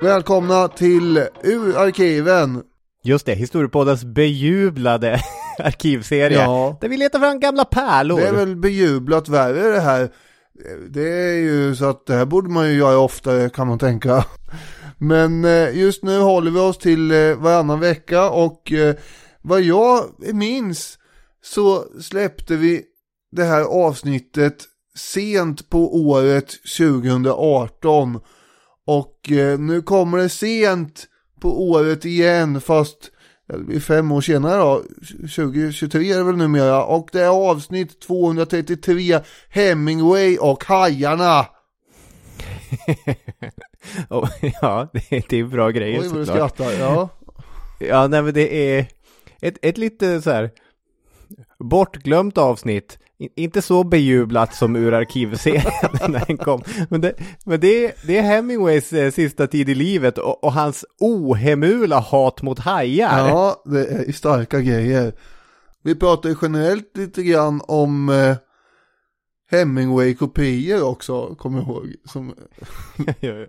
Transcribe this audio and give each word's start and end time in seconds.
Välkomna 0.00 0.68
till 0.68 1.16
Ur 1.42 1.76
arkiven. 1.76 2.62
Just 3.04 3.26
det, 3.26 3.34
Historiepoddens 3.34 4.04
bejublade 4.04 5.20
arkivserie. 5.58 6.42
Ja. 6.42 6.78
Där 6.80 6.88
vi 6.88 6.96
letar 6.96 7.18
fram 7.18 7.40
gamla 7.40 7.64
pärlor. 7.64 8.20
Det 8.20 8.26
är 8.26 8.32
väl 8.32 8.56
bejublat 8.56 9.28
värre 9.28 9.68
det 9.68 9.80
här. 9.80 10.10
Det 10.90 11.08
är 11.08 11.36
ju 11.36 11.76
så 11.76 11.84
att 11.84 12.06
det 12.06 12.14
här 12.14 12.24
borde 12.24 12.50
man 12.50 12.68
ju 12.68 12.78
göra 12.78 12.98
oftare 12.98 13.50
kan 13.50 13.66
man 13.66 13.78
tänka. 13.78 14.24
Men 14.98 15.44
eh, 15.44 15.78
just 15.78 16.02
nu 16.02 16.18
håller 16.18 16.50
vi 16.50 16.58
oss 16.58 16.78
till 16.78 17.10
eh, 17.10 17.36
varannan 17.36 17.80
vecka 17.80 18.30
och 18.30 18.72
eh, 18.72 18.94
vad 19.42 19.62
jag 19.62 20.04
minns 20.34 20.98
så 21.44 21.84
släppte 22.00 22.56
vi 22.56 22.82
det 23.32 23.44
här 23.44 23.62
avsnittet 23.62 24.64
sent 24.96 25.70
på 25.70 25.96
året 25.96 26.54
2018. 26.78 28.20
Och 28.88 29.32
eh, 29.32 29.58
nu 29.58 29.82
kommer 29.82 30.18
det 30.18 30.28
sent 30.28 31.06
på 31.40 31.68
året 31.70 32.04
igen 32.04 32.60
fast 32.60 33.10
det 33.68 33.80
fem 33.80 34.12
år 34.12 34.20
senare 34.20 34.56
då, 34.56 34.82
2023 35.20 36.12
är 36.12 36.16
det 36.16 36.24
väl 36.24 36.36
numera. 36.36 36.84
Och 36.84 37.08
det 37.12 37.20
är 37.20 37.50
avsnitt 37.50 38.00
233, 38.00 39.20
Hemingway 39.48 40.38
och 40.38 40.64
Hajarna. 40.64 41.46
Oh, 44.10 44.28
ja, 44.62 44.88
det, 44.92 45.32
är 45.32 45.44
bra 45.44 45.70
grejer 45.70 46.00
Oj 46.00 46.08
såklart. 46.08 46.26
skrattar, 46.26 46.72
ja. 46.72 47.08
Ja, 47.80 48.06
nej 48.06 48.22
men 48.22 48.34
det 48.34 48.76
är 48.76 48.86
ett, 49.40 49.58
ett 49.62 49.78
lite 49.78 50.22
så 50.22 50.30
här 50.30 50.50
bortglömt 51.58 52.38
avsnitt. 52.38 52.98
Inte 53.36 53.62
så 53.62 53.84
bejublat 53.84 54.54
som 54.54 54.76
ur 54.76 54.94
arkivserien 54.94 55.72
när 56.08 56.26
den 56.26 56.36
kom. 56.36 56.62
Men 56.88 57.00
det, 57.00 57.14
men 57.44 57.60
det, 57.60 57.84
är, 57.86 57.92
det 58.06 58.18
är 58.18 58.22
Hemingways 58.22 58.92
eh, 58.92 59.10
sista 59.10 59.46
tid 59.46 59.68
i 59.68 59.74
livet 59.74 60.18
och, 60.18 60.44
och 60.44 60.52
hans 60.52 60.84
ohemula 61.00 61.98
hat 61.98 62.42
mot 62.42 62.58
hajar. 62.58 63.28
Ja, 63.28 63.62
det 63.64 63.86
är 63.86 64.12
starka 64.12 64.60
grejer. 64.60 65.12
Vi 65.82 65.94
pratar 65.94 66.28
ju 66.28 66.36
generellt 66.42 66.96
lite 66.96 67.22
grann 67.22 67.60
om 67.68 68.08
eh, 68.08 68.36
Hemingway-kopior 69.50 70.82
också, 70.82 71.34
kommer 71.34 71.58
jag 71.58 71.68
ihåg. 71.68 71.94
Som, 72.04 72.34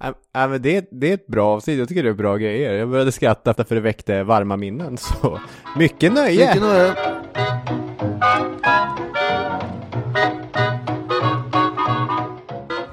Ja, 0.00 0.14
ja, 0.32 0.48
men 0.48 0.62
det, 0.62 0.88
det 0.90 1.10
är 1.10 1.14
ett 1.14 1.26
bra 1.26 1.46
avsnitt, 1.46 1.78
jag 1.78 1.88
tycker 1.88 2.02
det 2.02 2.08
är 2.08 2.14
bra 2.14 2.36
grejer. 2.36 2.74
Jag 2.74 2.90
började 2.90 3.12
skratta 3.12 3.64
för 3.64 3.74
det 3.74 3.80
väckte 3.80 4.22
varma 4.22 4.56
minnen, 4.56 4.96
så 4.96 5.40
mycket 5.76 6.12
nöje! 6.12 6.52
Vilken 6.52 6.62
är 6.62 7.18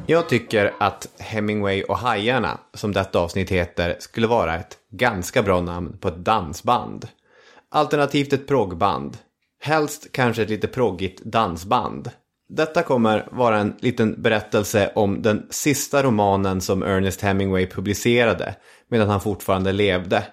Jag 0.08 0.30
tycker 0.30 0.74
att 0.80 1.08
Hemingway 1.20 1.84
och 1.84 1.98
Hajarna, 1.98 2.60
som 2.74 2.92
detta 2.92 3.20
avsnitt 3.20 3.52
heter, 3.52 3.96
skulle 4.00 4.28
vara 4.28 4.56
ett 4.56 4.78
ganska 4.92 5.44
bra 5.44 5.62
namn 5.62 5.98
på 5.98 6.08
ett 6.08 6.18
dansband. 6.18 7.08
Alternativt 7.72 8.34
ett 8.34 8.48
proggband. 8.48 9.18
Helst 9.62 10.12
kanske 10.12 10.42
ett 10.42 10.50
lite 10.50 10.68
proggigt 10.68 11.24
dansband. 11.24 12.10
Detta 12.50 12.84
kommer 12.84 13.28
vara 13.32 13.58
en 13.58 13.76
liten 13.80 14.22
berättelse 14.22 14.92
om 14.96 15.22
den 15.22 15.48
sista 15.50 16.04
romanen 16.04 16.62
som 16.62 16.84
Ernest 16.84 17.22
Hemingway 17.22 17.68
publicerade 17.68 18.56
medan 18.90 19.10
han 19.10 19.22
fortfarande 19.22 19.72
levde. 19.72 20.24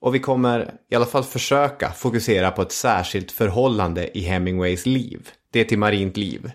Och 0.00 0.14
vi 0.14 0.18
kommer 0.18 0.74
i 0.90 0.94
alla 0.94 1.06
fall 1.06 1.24
försöka 1.24 1.90
fokusera 1.90 2.50
på 2.50 2.62
ett 2.62 2.72
särskilt 2.72 3.32
förhållande 3.32 4.18
i 4.18 4.20
Hemingways 4.20 4.86
liv. 4.86 5.28
Det 5.52 5.64
till 5.64 5.78
marint 5.78 6.16
liv. 6.16 6.52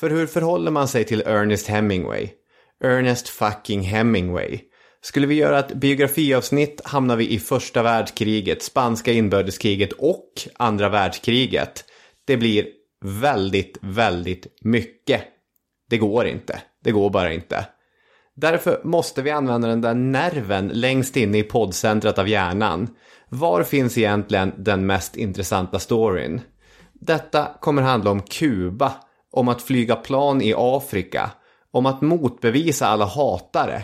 För 0.00 0.10
hur 0.10 0.26
förhåller 0.26 0.70
man 0.70 0.88
sig 0.88 1.04
till 1.04 1.22
Ernest 1.26 1.66
Hemingway? 1.66 2.28
Ernest 2.84 3.28
fucking 3.28 3.80
Hemingway. 3.80 4.60
Skulle 5.00 5.26
vi 5.26 5.34
göra 5.34 5.58
ett 5.58 5.74
biografiavsnitt 5.74 6.80
hamnar 6.84 7.16
vi 7.16 7.32
i 7.32 7.38
första 7.38 7.82
världskriget, 7.82 8.62
spanska 8.62 9.12
inbördeskriget 9.12 9.92
och 9.92 10.32
andra 10.56 10.88
världskriget. 10.88 11.84
Det 12.24 12.36
blir 12.36 12.66
väldigt, 13.04 13.78
väldigt 13.80 14.46
mycket. 14.60 15.22
Det 15.90 15.98
går 15.98 16.26
inte. 16.26 16.62
Det 16.84 16.90
går 16.90 17.10
bara 17.10 17.32
inte. 17.32 17.66
Därför 18.36 18.80
måste 18.84 19.22
vi 19.22 19.30
använda 19.30 19.68
den 19.68 19.80
där 19.80 19.94
nerven 19.94 20.68
längst 20.68 21.16
inne 21.16 21.38
i 21.38 21.42
poddcentret 21.42 22.18
av 22.18 22.28
hjärnan. 22.28 22.88
Var 23.28 23.62
finns 23.62 23.98
egentligen 23.98 24.52
den 24.58 24.86
mest 24.86 25.16
intressanta 25.16 25.78
storyn? 25.78 26.40
Detta 26.92 27.48
kommer 27.60 27.82
handla 27.82 28.10
om 28.10 28.22
Kuba, 28.22 28.92
om 29.38 29.48
att 29.48 29.62
flyga 29.62 29.96
plan 29.96 30.42
i 30.42 30.54
Afrika, 30.56 31.30
om 31.70 31.86
att 31.86 32.00
motbevisa 32.00 32.86
alla 32.86 33.04
hatare 33.04 33.82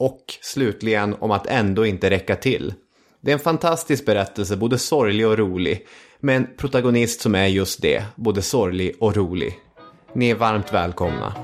och 0.00 0.24
slutligen 0.42 1.16
om 1.20 1.30
att 1.30 1.46
ändå 1.46 1.86
inte 1.86 2.10
räcka 2.10 2.36
till. 2.36 2.74
Det 3.20 3.30
är 3.30 3.32
en 3.32 3.40
fantastisk 3.40 4.06
berättelse, 4.06 4.56
både 4.56 4.78
sorglig 4.78 5.26
och 5.26 5.38
rolig, 5.38 5.86
med 6.20 6.36
en 6.36 6.48
protagonist 6.56 7.20
som 7.20 7.34
är 7.34 7.46
just 7.46 7.82
det, 7.82 8.04
både 8.16 8.42
sorglig 8.42 8.96
och 9.00 9.16
rolig. 9.16 9.58
Ni 10.12 10.30
är 10.30 10.34
varmt 10.34 10.72
välkomna. 10.72 11.34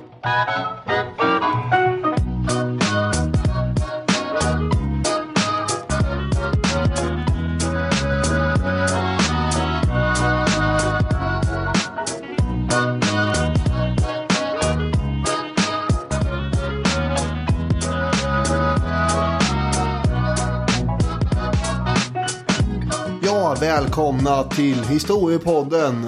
Välkomna 23.63 24.43
till 24.43 24.85
Historiepodden 24.85 26.07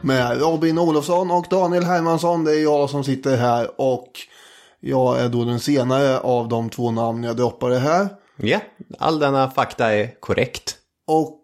med 0.00 0.40
Robin 0.40 0.78
Olofsson 0.78 1.30
och 1.30 1.46
Daniel 1.50 1.84
Hermansson. 1.84 2.44
Det 2.44 2.56
är 2.56 2.62
jag 2.62 2.90
som 2.90 3.04
sitter 3.04 3.36
här 3.36 3.80
och 3.80 4.12
jag 4.80 5.20
är 5.20 5.28
då 5.28 5.44
den 5.44 5.60
senare 5.60 6.18
av 6.18 6.48
de 6.48 6.70
två 6.70 6.90
namn 6.90 7.24
jag 7.24 7.36
droppade 7.36 7.78
här. 7.78 8.08
Ja, 8.36 8.60
all 8.98 9.18
denna 9.18 9.50
fakta 9.50 9.92
är 9.92 10.20
korrekt. 10.20 10.76
Och 11.06 11.40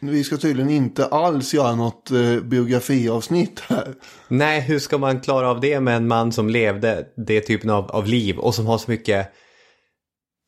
vi 0.00 0.24
ska 0.24 0.36
tydligen 0.36 0.70
inte 0.70 1.06
alls 1.06 1.54
göra 1.54 1.74
något 1.74 2.10
eh, 2.10 2.40
biografiavsnitt 2.40 3.60
här. 3.60 3.94
Nej, 4.28 4.60
hur 4.60 4.78
ska 4.78 4.98
man 4.98 5.20
klara 5.20 5.50
av 5.50 5.60
det 5.60 5.80
med 5.80 5.96
en 5.96 6.08
man 6.08 6.32
som 6.32 6.50
levde 6.50 7.06
det 7.26 7.40
typen 7.40 7.70
av, 7.70 7.90
av 7.90 8.06
liv 8.06 8.38
och 8.38 8.54
som 8.54 8.66
har 8.66 8.78
så 8.78 8.90
mycket... 8.90 9.32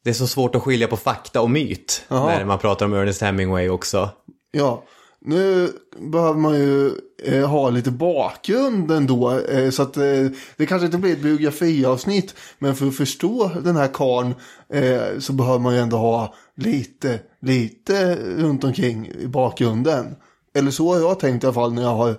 Det 0.04 0.10
är 0.10 0.14
så 0.14 0.26
svårt 0.26 0.54
att 0.54 0.62
skilja 0.62 0.88
på 0.88 0.97
fakta 0.97 1.41
och 1.41 1.50
myt 1.50 2.04
Jaha. 2.08 2.26
när 2.26 2.44
man 2.44 2.58
pratar 2.58 2.87
om 2.87 2.94
Ernest 2.94 3.20
Hemingway 3.20 3.69
också. 3.69 4.10
Ja, 4.50 4.84
nu 5.20 5.72
behöver 5.98 6.38
man 6.38 6.54
ju 6.54 6.92
eh, 7.25 7.48
ha 7.48 7.70
lite 7.70 7.91
bakgrund 7.91 8.91
ändå. 8.91 9.38
Eh, 9.38 9.70
så 9.70 9.82
att 9.82 9.97
eh, 9.97 10.26
det 10.56 10.66
kanske 10.66 10.86
inte 10.86 10.98
blir 10.98 11.12
ett 11.12 11.22
biografiavsnitt. 11.22 12.34
Men 12.58 12.75
för 12.75 12.87
att 12.87 12.97
förstå 12.97 13.50
den 13.64 13.76
här 13.76 13.88
karln 13.88 14.34
eh, 14.72 15.19
så 15.19 15.32
behöver 15.32 15.58
man 15.58 15.75
ju 15.75 15.81
ändå 15.81 15.97
ha 15.97 16.34
lite, 16.56 17.20
lite 17.41 18.16
runt 18.16 18.64
omkring 18.64 19.08
i 19.08 19.26
bakgrunden. 19.26 20.16
Eller 20.54 20.70
så 20.70 20.92
har 20.94 21.00
jag 21.00 21.20
tänkt 21.20 21.44
i 21.44 21.47
alla 21.47 21.54
fall 21.54 21.72
när 21.72 21.82
jag 21.82 21.94
har 21.94 22.16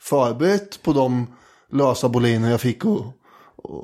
förberett 0.00 0.82
på 0.82 0.92
de 0.92 1.26
lösa 1.72 2.08
boliner 2.08 2.50
jag 2.50 2.60
fick 2.60 2.84
att, 2.84 3.00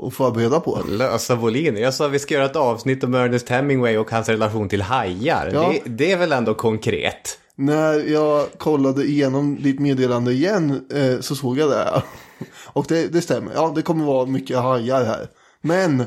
att 0.07 0.15
förbereda 0.15 0.61
på. 0.61 0.83
Lösa 0.89 1.35
voliner. 1.35 1.81
Jag 1.81 1.95
sa 1.95 2.07
att 2.07 2.13
vi 2.13 2.19
ska 2.19 2.35
göra 2.35 2.45
ett 2.45 2.57
avsnitt 2.57 3.05
om 3.05 3.15
Ernest 3.15 3.49
Hemingway 3.49 3.97
och 3.97 4.11
hans 4.11 4.29
relation 4.29 4.69
till 4.69 4.83
hajar. 4.83 5.51
Ja. 5.55 5.73
Det, 5.85 5.91
det 5.91 6.13
är 6.13 6.17
väl 6.17 6.33
ändå 6.33 6.55
konkret? 6.55 7.39
När 7.61 7.95
jag 7.95 8.47
kollade 8.59 9.05
igenom 9.05 9.63
ditt 9.63 9.81
meddelande 9.81 10.33
igen 10.33 10.87
eh, 10.93 11.21
så 11.21 11.37
såg 11.37 11.59
jag 11.59 11.71
det. 11.71 12.03
Och 12.65 12.87
det, 12.89 13.13
det 13.13 13.21
stämmer. 13.21 13.53
Ja, 13.55 13.73
det 13.75 13.83
kommer 13.83 14.05
vara 14.05 14.27
mycket 14.27 14.59
hajar 14.59 15.05
här. 15.05 15.29
Men 15.61 16.01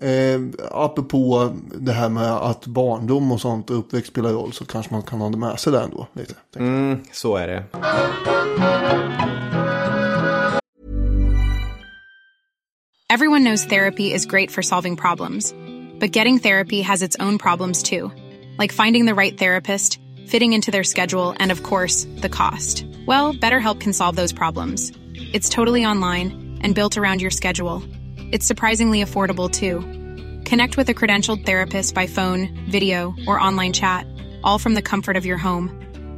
eh, 0.00 0.40
apropå 0.70 1.52
det 1.80 1.92
här 1.92 2.08
med 2.08 2.32
att 2.32 2.66
barndom 2.66 3.32
och 3.32 3.40
sånt 3.40 3.70
och 3.70 3.78
uppväxt 3.78 4.10
spelar 4.10 4.32
roll 4.32 4.52
så 4.52 4.64
kanske 4.64 4.94
man 4.94 5.02
kan 5.02 5.20
ha 5.20 5.30
det 5.30 5.36
med 5.36 5.60
sig 5.60 5.72
där 5.72 5.82
ändå. 5.82 6.06
Lite. 6.12 6.34
Mm, 6.56 7.00
så 7.12 7.36
är 7.36 7.48
det. 7.48 7.64
Everyone 13.08 13.44
knows 13.44 13.66
therapy 13.66 14.12
is 14.14 14.26
great 14.26 14.50
for 14.50 14.62
solving 14.62 14.96
problems, 14.96 15.54
but 16.00 16.16
getting 16.16 16.38
therapy 16.38 16.82
has 16.82 17.02
its 17.02 17.16
own 17.20 17.38
problems 17.38 17.82
too, 17.82 18.10
like 18.58 18.72
finding 18.72 19.06
the 19.06 19.14
right 19.14 19.38
therapist, 19.38 19.98
fitting 20.26 20.52
into 20.52 20.70
their 20.70 20.84
schedule, 20.84 21.34
and 21.38 21.52
of 21.52 21.62
course, 21.62 22.06
the 22.16 22.28
cost. 22.28 22.86
Well, 23.06 23.34
BetterHelp 23.34 23.80
can 23.80 23.92
solve 23.92 24.16
those 24.16 24.32
problems. 24.32 24.92
It's 25.14 25.48
totally 25.48 25.84
online 25.84 26.58
and 26.62 26.74
built 26.74 26.96
around 26.96 27.20
your 27.20 27.30
schedule. 27.30 27.82
It's 28.32 28.46
surprisingly 28.46 29.04
affordable 29.04 29.50
too. 29.50 29.80
Connect 30.48 30.76
with 30.76 30.88
a 30.88 30.94
credentialed 30.94 31.44
therapist 31.44 31.94
by 31.94 32.06
phone, 32.06 32.66
video, 32.70 33.14
or 33.26 33.38
online 33.38 33.72
chat, 33.72 34.06
all 34.42 34.58
from 34.58 34.74
the 34.74 34.82
comfort 34.82 35.16
of 35.16 35.26
your 35.26 35.38
home. 35.38 35.70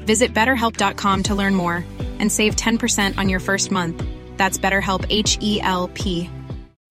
Visit 0.06 0.33
betterhelp.com 0.33 1.23
to 1.25 1.35
learn 1.35 1.55
more 1.55 1.85
and 2.19 2.31
save 2.31 2.56
10% 2.56 3.19
on 3.19 3.29
your 3.29 3.41
first 3.41 3.71
month. 3.71 4.03
That's 4.37 4.59
BetterHelp 4.59 5.05
H 5.11 5.39
E 5.41 5.61
L 5.61 5.89
P. 5.89 6.31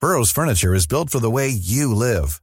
Burrow's 0.02 0.32
furniture 0.32 0.74
is 0.74 0.86
built 0.86 1.10
for 1.10 1.22
the 1.22 1.32
way 1.32 1.48
you 1.48 1.96
live. 1.96 2.43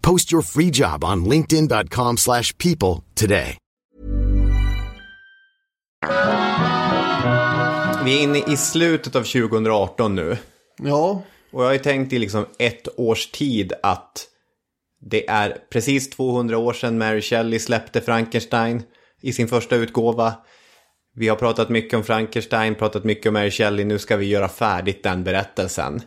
Post 0.00 0.32
your 0.32 0.42
free 0.42 0.70
job 0.70 1.04
on 1.04 1.24
linkedin.com/people 1.24 2.16
slash 2.16 2.56
people 2.58 3.04
today. 3.14 3.56
Vi 8.04 8.18
är 8.18 8.22
inne 8.22 8.38
i 8.38 8.56
slutet 8.56 9.16
av 9.16 9.22
2018 9.22 10.14
nu. 10.14 10.36
Ja, 10.82 11.22
Och 11.52 11.62
jag 11.62 11.66
har 11.66 11.72
ju 11.72 11.78
tänkt 11.78 12.12
i 12.12 12.18
liksom 12.18 12.46
ett 12.58 12.88
års 12.96 13.26
tid 13.30 13.72
att 13.82 14.26
det 15.10 15.28
är 15.28 15.56
precis 15.72 16.10
200 16.10 16.58
år 16.58 16.72
sedan 16.72 16.98
Mary 16.98 17.20
Shelley 17.20 17.58
släppte 17.58 18.00
Frankenstein 18.00 18.82
i 19.22 19.32
sin 19.32 19.48
första 19.48 19.76
utgåva. 19.76 20.34
Vi 21.14 21.28
har 21.28 21.36
pratat 21.36 21.68
mycket 21.68 21.94
om 21.94 22.04
Frankenstein, 22.04 22.74
pratat 22.74 23.04
mycket 23.04 23.26
om 23.26 23.32
Mary 23.32 23.50
Shelley, 23.50 23.84
nu 23.84 23.98
ska 23.98 24.16
vi 24.16 24.26
göra 24.26 24.48
färdigt 24.48 25.02
den 25.02 25.24
berättelsen. 25.24 26.02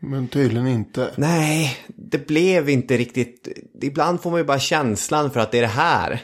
Men 0.00 0.28
tydligen 0.28 0.66
inte. 0.66 1.10
Nej, 1.16 1.76
det 1.88 2.26
blev 2.26 2.68
inte 2.68 2.96
riktigt. 2.96 3.48
Ibland 3.82 4.20
får 4.20 4.30
man 4.30 4.40
ju 4.40 4.44
bara 4.44 4.58
känslan 4.58 5.30
för 5.30 5.40
att 5.40 5.52
det 5.52 5.58
är 5.58 5.62
det 5.62 5.68
här 5.68 6.22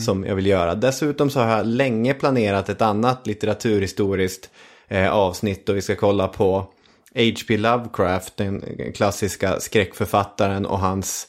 som 0.00 0.24
jag 0.24 0.34
vill 0.34 0.46
göra. 0.46 0.74
Dessutom 0.74 1.30
så 1.30 1.40
har 1.40 1.56
jag 1.56 1.66
länge 1.66 2.14
planerat 2.14 2.68
ett 2.68 2.82
annat 2.82 3.26
litteraturhistoriskt 3.26 4.50
eh, 4.88 5.10
avsnitt 5.12 5.68
och 5.68 5.76
vi 5.76 5.82
ska 5.82 5.96
kolla 5.96 6.28
på 6.28 6.66
H.P. 7.14 7.56
Lovecraft, 7.56 8.36
den 8.36 8.62
klassiska 8.94 9.60
skräckförfattaren 9.60 10.66
och 10.66 10.78
hans 10.78 11.26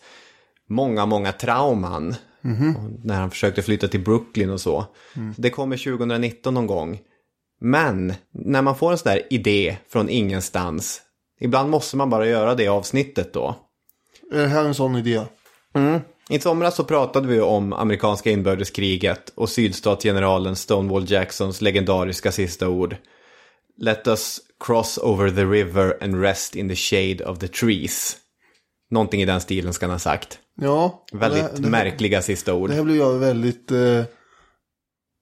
många, 0.69 1.05
många 1.05 1.31
trauman. 1.31 2.15
Och 2.77 3.05
När 3.05 3.15
han 3.15 3.29
försökte 3.31 3.61
flytta 3.61 3.87
till 3.87 4.03
Brooklyn 4.03 4.49
och 4.49 4.61
så. 4.61 4.85
Det 5.37 5.49
kommer 5.49 5.77
2019 5.77 6.53
någon 6.53 6.67
gång. 6.67 6.99
Men 7.61 8.13
när 8.33 8.61
man 8.61 8.75
får 8.75 8.91
en 8.91 8.97
sån 8.97 9.11
där 9.11 9.21
idé 9.29 9.77
från 9.89 10.09
ingenstans, 10.09 11.01
ibland 11.41 11.69
måste 11.69 11.97
man 11.97 12.09
bara 12.09 12.27
göra 12.27 12.55
det 12.55 12.67
avsnittet 12.67 13.33
då. 13.33 13.55
Är 14.31 14.41
det 14.41 14.47
här 14.47 14.65
en 14.65 14.75
sån 14.75 14.95
idé? 14.95 15.21
I 16.29 16.39
somras 16.39 16.75
så 16.75 16.83
pratade 16.83 17.27
vi 17.27 17.41
om 17.41 17.73
amerikanska 17.73 18.31
inbördeskriget 18.31 19.31
och 19.35 19.49
sydstatsgeneralen 19.49 20.55
Stonewall 20.55 21.11
Jacksons 21.11 21.61
legendariska 21.61 22.31
sista 22.31 22.69
ord. 22.69 22.95
Let 23.77 24.07
us 24.07 24.39
cross 24.65 24.97
over 24.97 25.29
the 25.29 25.45
river 25.45 25.97
and 26.01 26.21
rest 26.21 26.55
in 26.55 26.69
the 26.69 26.75
shade 26.75 27.25
of 27.25 27.39
the 27.39 27.47
trees. 27.47 28.17
Någonting 28.89 29.21
i 29.21 29.25
den 29.25 29.41
stilen 29.41 29.73
ska 29.73 29.85
han 29.85 29.91
ha 29.91 29.99
sagt. 29.99 30.39
Ja. 30.61 31.05
Väldigt 31.11 31.55
det, 31.55 31.61
det, 31.61 31.69
märkliga 31.69 32.21
sista 32.21 32.53
ord. 32.53 32.69
Det 32.69 32.75
här 32.75 32.83
blev 32.83 32.97
jag 32.97 33.13
väldigt 33.13 33.71
eh, 33.71 34.03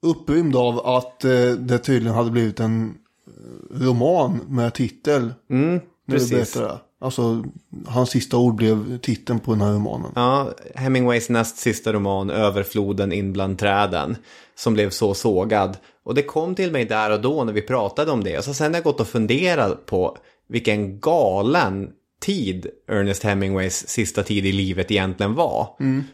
upprymd 0.05 0.55
av 0.55 0.79
att 0.79 1.25
eh, 1.25 1.51
det 1.51 1.79
tydligen 1.79 2.15
hade 2.15 2.31
blivit 2.31 2.59
en 2.59 2.97
eh, 3.27 3.79
roman 3.79 4.45
med 4.47 4.73
titel. 4.73 5.33
Mm, 5.49 5.79
När 6.09 6.15
du 6.15 6.29
precis. 6.29 6.53
berättar 6.53 6.73
det. 6.73 6.79
Alltså, 7.01 7.43
hans 7.87 8.09
sista 8.09 8.37
ord 8.37 8.55
blev 8.55 8.97
titeln 8.97 9.39
på 9.39 9.51
den 9.51 9.61
här 9.61 9.73
romanen. 9.73 10.11
Ja, 10.15 10.51
Hemingways 10.75 11.29
näst 11.29 11.57
sista 11.57 11.93
roman, 11.93 12.29
Överfloden 12.29 13.11
in 13.11 13.33
bland 13.33 13.59
träden, 13.59 14.17
som 14.55 14.73
blev 14.73 14.89
så 14.89 15.13
sågad. 15.13 15.77
Och 16.03 16.15
det 16.15 16.21
kom 16.21 16.55
till 16.55 16.71
mig 16.71 16.85
där 16.85 17.11
och 17.11 17.21
då 17.21 17.43
när 17.43 17.53
vi 17.53 17.61
pratade 17.61 18.11
om 18.11 18.23
det. 18.23 18.37
Och 18.37 18.43
så 18.43 18.53
sen 18.53 18.71
har 18.71 18.77
jag 18.77 18.83
gått 18.83 18.99
och 18.99 19.07
funderat 19.07 19.85
på 19.85 20.17
vilken 20.49 20.99
galen 20.99 21.89
tid 22.21 22.67
Ernest 22.87 23.23
Hemingways 23.23 23.87
sista 23.87 24.23
tid 24.23 24.45
i 24.45 24.51
livet 24.51 24.91
egentligen 24.91 25.35
var. 25.35 25.69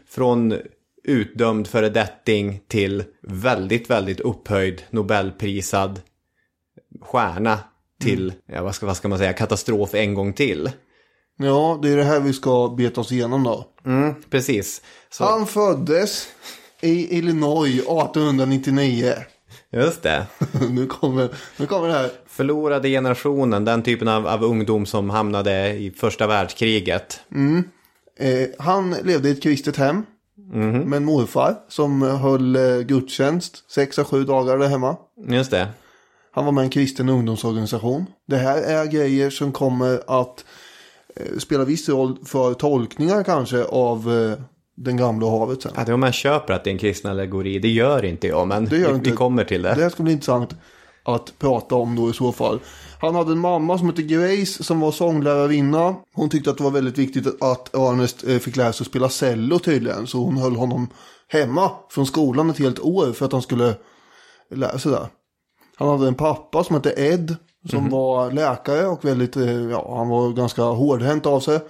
Från 0.08 0.54
utdömd 1.04 1.66
föredetting 1.66 2.60
till 2.68 3.04
väldigt, 3.22 3.90
väldigt 3.90 4.20
upphöjd 4.20 4.82
Nobelprisad 4.90 6.00
stjärna 7.00 7.58
till, 8.00 8.32
ja, 8.46 8.62
vad, 8.62 8.74
ska, 8.74 8.86
vad 8.86 8.96
ska 8.96 9.08
man 9.08 9.18
säga, 9.18 9.32
katastrof 9.32 9.94
en 9.94 10.14
gång 10.14 10.32
till. 10.32 10.70
Ja, 11.38 11.78
det 11.82 11.88
är 11.90 11.96
det 11.96 12.04
här 12.04 12.20
vi 12.20 12.32
ska 12.32 12.74
beta 12.78 13.00
oss 13.00 13.12
igenom 13.12 13.44
då. 13.44 13.64
Mm, 13.86 14.14
precis. 14.30 14.82
Så, 15.10 15.24
Han 15.24 15.46
föddes 15.46 16.28
i 16.80 17.18
Illinois 17.18 17.78
1899. 17.78 19.14
Just 19.72 20.02
det. 20.02 20.26
nu, 20.70 20.86
kommer, 20.86 21.28
nu 21.56 21.66
kommer 21.66 21.88
det 21.88 21.94
här. 21.94 22.10
Förlorade 22.26 22.88
generationen, 22.88 23.64
den 23.64 23.82
typen 23.82 24.08
av, 24.08 24.26
av 24.26 24.44
ungdom 24.44 24.86
som 24.86 25.10
hamnade 25.10 25.68
i 25.68 25.90
första 25.90 26.26
världskriget. 26.26 27.20
Eh, 28.18 28.48
han 28.58 28.90
levde 28.90 29.28
i 29.28 29.32
ett 29.32 29.42
kristet 29.42 29.76
hem. 29.76 30.06
Med 30.84 30.96
en 30.96 31.04
morfar 31.04 31.56
som 31.68 32.02
höll 32.02 32.56
eh, 32.56 32.78
gudstjänst 32.80 33.70
sex 33.70 33.98
av 33.98 34.04
sju 34.04 34.24
dagar 34.24 34.58
där 34.58 34.68
hemma. 34.68 34.96
Just 35.28 35.50
det. 35.50 35.68
Han 36.36 36.44
var 36.44 36.52
med 36.52 36.62
i 36.62 36.64
en 36.64 36.70
kristen 36.70 37.08
ungdomsorganisation. 37.08 38.06
Det 38.26 38.36
här 38.36 38.62
är 38.62 38.86
grejer 38.86 39.30
som 39.30 39.52
kommer 39.52 40.00
att 40.06 40.44
eh, 41.16 41.38
spela 41.38 41.64
viss 41.64 41.88
roll 41.88 42.18
för 42.24 42.54
tolkningar 42.54 43.22
kanske 43.22 43.64
av 43.64 44.12
eh, 44.12 44.44
den 44.76 44.96
gamla 44.96 45.30
havet 45.30 45.62
sen. 45.62 45.72
Är 45.76 45.92
om 45.92 46.00
man 46.00 46.12
köper 46.12 46.54
att 46.54 46.64
det 46.64 46.70
är 46.70 46.72
en 46.72 46.78
kristen 46.78 47.10
allegori, 47.10 47.58
det 47.58 47.68
gör 47.68 48.04
inte 48.04 48.26
jag, 48.26 48.48
men 48.48 48.64
Det 48.64 48.78
gör 48.78 48.88
vi, 48.88 48.94
inte. 48.94 49.10
vi 49.10 49.16
kommer 49.16 49.44
till 49.44 49.62
det. 49.62 49.74
Det 49.74 49.82
här 49.82 49.90
ska 49.90 50.02
bli 50.02 50.12
intressant 50.12 50.54
att 51.04 51.38
prata 51.38 51.74
om 51.74 51.96
då 51.96 52.10
i 52.10 52.12
så 52.12 52.32
fall. 52.32 52.60
Han 53.00 53.14
hade 53.14 53.32
en 53.32 53.38
mamma 53.38 53.78
som 53.78 53.86
hette 53.86 54.02
Grace 54.02 54.64
som 54.64 54.80
var 54.80 54.92
sånglärarinna. 54.92 55.94
Hon 56.14 56.28
tyckte 56.28 56.50
att 56.50 56.58
det 56.58 56.64
var 56.64 56.70
väldigt 56.70 56.98
viktigt 56.98 57.42
att 57.42 57.74
Ernest 57.74 58.24
eh, 58.28 58.38
fick 58.38 58.56
lära 58.56 58.72
sig 58.72 58.84
att 58.84 58.88
spela 58.88 59.08
cello 59.08 59.58
tydligen. 59.58 60.06
Så 60.06 60.18
hon 60.18 60.36
höll 60.36 60.56
honom 60.56 60.88
hemma 61.28 61.70
från 61.90 62.06
skolan 62.06 62.50
ett 62.50 62.58
helt 62.58 62.80
år 62.80 63.12
för 63.12 63.26
att 63.26 63.32
han 63.32 63.42
skulle 63.42 63.74
lära 64.54 64.78
sig 64.78 64.92
det. 64.92 65.06
Han 65.78 65.88
hade 65.88 66.08
en 66.08 66.14
pappa 66.14 66.64
som 66.64 66.76
hette 66.76 66.94
Ed. 66.96 67.36
Som 67.70 67.88
var 67.90 68.30
läkare 68.30 68.86
och 68.86 69.04
väldigt, 69.04 69.36
eh, 69.36 69.70
ja 69.70 69.96
han 69.96 70.08
var 70.08 70.32
ganska 70.32 70.62
hårdhänt 70.62 71.26
av 71.26 71.40
sig. 71.40 71.60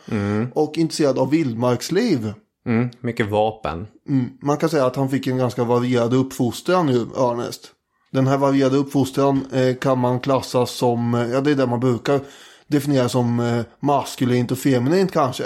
Och 0.55 0.79
intresserad 0.79 1.19
av 1.19 1.31
vildmarksliv. 1.31 2.33
Mm, 2.67 2.91
mycket 3.01 3.31
vapen. 3.31 3.87
Mm. 4.09 4.31
Man 4.43 4.57
kan 4.57 4.69
säga 4.69 4.87
att 4.87 4.97
han 4.97 5.09
fick 5.09 5.27
en 5.27 5.39
ganska 5.39 5.65
varierad 5.65 6.15
uppfostran 6.15 6.87
nu, 6.87 7.07
Ernest. 7.17 7.73
Den 8.11 8.27
här 8.27 8.39
varierade 8.39 8.77
uppfostran 8.77 9.47
eh, 9.53 9.77
kan 9.77 9.99
man 9.99 10.21
klassa 10.21 10.67
som, 10.67 11.15
eh, 11.15 11.29
ja 11.31 11.41
det 11.41 11.51
är 11.51 11.55
det 11.55 11.67
man 11.67 11.81
brukar 11.81 12.21
definiera 12.67 13.09
som 13.09 13.41
eh, 13.41 13.65
maskulint 13.81 14.51
och 14.51 14.59
feminint 14.59 15.13
kanske. 15.13 15.45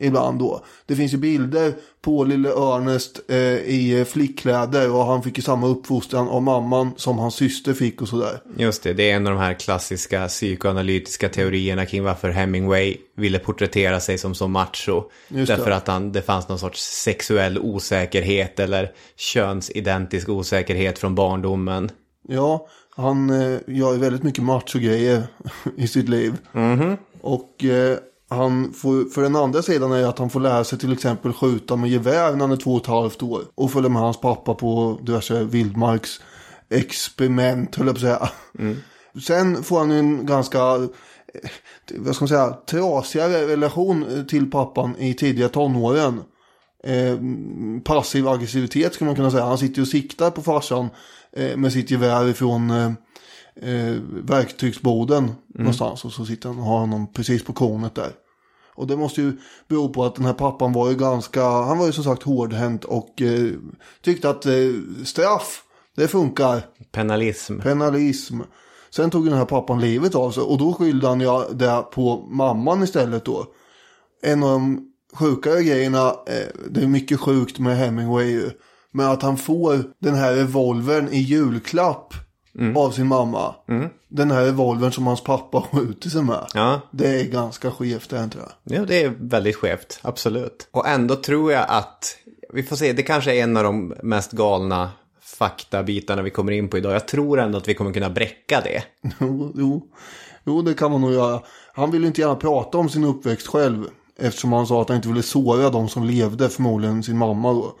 Ibland 0.00 0.38
då. 0.38 0.64
Det 0.86 0.96
finns 0.96 1.14
ju 1.14 1.16
bilder 1.16 1.72
på 2.00 2.24
lille 2.24 2.48
Ernest 2.48 3.20
eh, 3.28 3.36
i 3.56 3.98
eh, 3.98 4.04
flickkläder 4.04 4.90
och 4.94 5.04
han 5.04 5.22
fick 5.22 5.36
ju 5.36 5.42
samma 5.42 5.66
uppfostran 5.66 6.28
av 6.28 6.42
mamman 6.42 6.92
som 6.96 7.18
hans 7.18 7.34
syster 7.34 7.74
fick 7.74 8.02
och 8.02 8.08
sådär. 8.08 8.40
Just 8.56 8.82
det, 8.82 8.92
det 8.92 9.10
är 9.10 9.16
en 9.16 9.26
av 9.26 9.32
de 9.32 9.38
här 9.38 9.54
klassiska 9.54 10.28
psykoanalytiska 10.28 11.28
teorierna 11.28 11.86
kring 11.86 12.02
varför 12.02 12.30
Hemingway 12.30 12.96
ville 13.16 13.38
porträttera 13.38 14.00
sig 14.00 14.18
som 14.18 14.34
så 14.34 14.48
macho. 14.48 15.02
Just 15.28 15.48
det. 15.48 15.56
Därför 15.56 15.70
att 15.70 15.88
han, 15.88 16.12
det 16.12 16.22
fanns 16.22 16.48
någon 16.48 16.58
sorts 16.58 16.80
sexuell 16.80 17.58
osäkerhet 17.58 18.60
eller 18.60 18.92
könsidentisk 19.16 20.28
osäkerhet 20.28 20.98
från 20.98 21.14
barndomen. 21.14 21.90
Ja, 22.28 22.68
han 22.90 23.30
eh, 23.30 23.58
gör 23.66 23.92
ju 23.92 23.98
väldigt 23.98 24.22
mycket 24.22 24.44
machogrejer 24.44 25.22
i 25.76 25.88
sitt 25.88 26.08
liv. 26.08 26.36
Och 27.20 27.64
eh, 27.64 27.98
han 28.28 28.72
får, 28.72 29.10
för 29.10 29.22
den 29.22 29.36
andra 29.36 29.62
sidan 29.62 29.92
är 29.92 30.06
att 30.06 30.18
han 30.18 30.30
får 30.30 30.40
lära 30.40 30.64
sig 30.64 30.78
till 30.78 30.92
exempel 30.92 31.32
skjuta 31.32 31.76
med 31.76 31.90
gevär 31.90 32.32
när 32.32 32.40
han 32.40 32.52
är 32.52 32.56
två 32.56 32.74
och 32.74 32.80
ett 32.80 32.86
halvt 32.86 33.22
år. 33.22 33.42
Och 33.54 33.70
följa 33.70 33.88
med 33.88 34.02
hans 34.02 34.20
pappa 34.20 34.54
på 34.54 34.98
diverse 35.02 35.44
vildmarksexperiment, 35.44 37.76
höll 37.76 37.86
jag 37.86 37.94
på 37.94 37.98
att 37.98 38.02
säga. 38.02 38.28
Sen 39.26 39.62
får 39.62 39.78
han 39.78 39.90
en 39.90 40.26
ganska, 40.26 40.58
eh, 40.58 40.82
vad 41.94 42.14
ska 42.14 42.22
man 42.22 42.28
säga, 42.28 42.56
trasigare 42.66 43.46
relation 43.46 44.24
till 44.28 44.50
pappan 44.50 44.96
i 44.98 45.14
tidiga 45.14 45.48
tonåren. 45.48 46.22
eh, 46.84 47.16
passiv 47.84 48.28
aggressivitet 48.28 48.94
skulle 48.94 49.06
man 49.08 49.16
kunna 49.16 49.30
säga. 49.30 49.44
Han 49.44 49.58
sitter 49.58 49.82
och 49.82 49.88
siktar 49.88 50.30
på 50.30 50.42
farsan 50.42 50.88
eh, 51.36 51.56
med 51.56 51.72
sitt 51.72 51.90
gevär 51.90 52.28
ifrån 52.28 52.70
eh, 52.70 52.92
eh, 53.62 53.94
verktygsboden 54.24 55.30
någonstans. 55.46 56.04
Och 56.04 56.12
så 56.12 56.24
sitter 56.24 56.48
han 56.48 56.58
och 56.58 56.64
har 56.64 56.78
honom 56.78 57.12
precis 57.12 57.44
på 57.44 57.52
kornet 57.52 57.94
där. 57.94 58.12
Och 58.74 58.86
det 58.86 58.96
måste 58.96 59.20
ju 59.20 59.32
bero 59.68 59.88
på 59.88 60.04
att 60.04 60.14
den 60.14 60.24
här 60.24 60.32
pappan 60.32 60.72
var 60.72 60.90
ju 60.90 60.96
ganska, 60.96 61.42
han 61.42 61.78
var 61.78 61.86
ju 61.86 61.92
som 61.92 62.04
sagt 62.04 62.22
hårdhänt 62.22 62.84
och 62.84 63.22
eh, 63.22 63.52
tyckte 64.02 64.30
att 64.30 64.46
eh, 64.46 64.52
straff, 65.04 65.62
det 65.96 66.08
funkar. 66.08 66.62
Penalism. 66.92 67.60
Penalism. 67.60 68.40
Sen 68.90 69.10
tog 69.10 69.24
den 69.24 69.38
här 69.38 69.44
pappan 69.44 69.80
livet 69.80 70.14
av 70.14 70.30
sig 70.30 70.42
och 70.42 70.58
då 70.58 70.72
skyllde 70.72 71.08
han 71.08 71.20
ju 71.20 71.54
det 71.54 71.84
på 71.92 72.26
mamman 72.30 72.82
istället 72.82 73.24
då. 73.24 73.46
En 74.22 74.42
av 74.42 74.50
de 74.50 74.92
sjukare 75.12 75.62
grejerna, 75.62 76.08
eh, 76.08 76.70
det 76.70 76.80
är 76.82 76.86
mycket 76.86 77.20
sjukt 77.20 77.58
med 77.58 77.76
Hemingway 77.76 78.26
ju. 78.26 78.50
Men 78.92 79.06
att 79.06 79.22
han 79.22 79.36
får 79.36 79.84
den 79.98 80.14
här 80.14 80.34
revolvern 80.34 81.08
i 81.08 81.18
julklapp 81.18 82.14
av 82.76 82.90
sin 82.90 83.06
mamma. 83.06 83.54
Den 84.08 84.30
här 84.30 84.44
revolvern 84.44 84.92
som 84.92 85.06
hans 85.06 85.24
pappa 85.24 85.60
skjuter 85.72 86.10
sig 86.10 86.22
med. 86.22 86.46
Ja. 86.54 86.80
Det 86.90 87.20
är 87.20 87.24
ganska 87.24 87.70
skevt 87.70 88.10
det 88.10 88.28
tror 88.28 88.44
jag. 88.44 88.78
Ja, 88.78 88.84
det 88.84 89.02
är 89.02 89.12
väldigt 89.18 89.56
skevt, 89.56 89.98
absolut. 90.02 90.68
Och 90.70 90.88
ändå 90.88 91.16
tror 91.16 91.52
jag 91.52 91.64
att, 91.68 92.16
vi 92.52 92.62
får 92.62 92.76
se, 92.76 92.92
det 92.92 93.02
kanske 93.02 93.34
är 93.34 93.42
en 93.42 93.56
av 93.56 93.64
de 93.64 93.94
mest 94.02 94.32
galna 94.32 94.90
faktabitarna 95.20 96.22
vi 96.22 96.30
kommer 96.30 96.52
in 96.52 96.68
på 96.68 96.78
idag. 96.78 96.94
Jag 96.94 97.08
tror 97.08 97.40
ändå 97.40 97.58
att 97.58 97.68
vi 97.68 97.74
kommer 97.74 97.92
kunna 97.92 98.10
bräcka 98.10 98.60
det. 98.60 98.82
Jo, 99.20 99.52
jo. 99.54 99.88
jo, 100.44 100.62
det 100.62 100.74
kan 100.74 100.90
man 100.90 101.00
nog 101.00 101.12
göra. 101.12 101.40
Han 101.72 101.90
ville 101.90 102.06
inte 102.06 102.20
gärna 102.20 102.36
prata 102.36 102.78
om 102.78 102.88
sin 102.88 103.04
uppväxt 103.04 103.46
själv. 103.46 103.84
Eftersom 104.18 104.52
han 104.52 104.66
sa 104.66 104.82
att 104.82 104.88
han 104.88 104.96
inte 104.96 105.08
ville 105.08 105.22
såra 105.22 105.70
de 105.70 105.88
som 105.88 106.04
levde, 106.04 106.48
förmodligen 106.48 107.02
sin 107.02 107.18
mamma 107.18 107.52
då. 107.52 107.74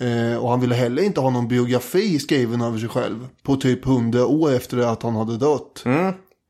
Eh, 0.00 0.36
och 0.36 0.50
han 0.50 0.60
ville 0.60 0.74
heller 0.74 1.02
inte 1.02 1.20
ha 1.20 1.30
någon 1.30 1.48
biografi 1.48 2.18
skriven 2.18 2.60
över 2.60 2.78
sig 2.78 2.88
själv. 2.88 3.28
På 3.42 3.56
typ 3.56 3.84
hundra 3.84 4.26
år 4.26 4.52
efter 4.52 4.78
att 4.78 5.02
han 5.02 5.16
hade 5.16 5.36
dött. 5.36 5.84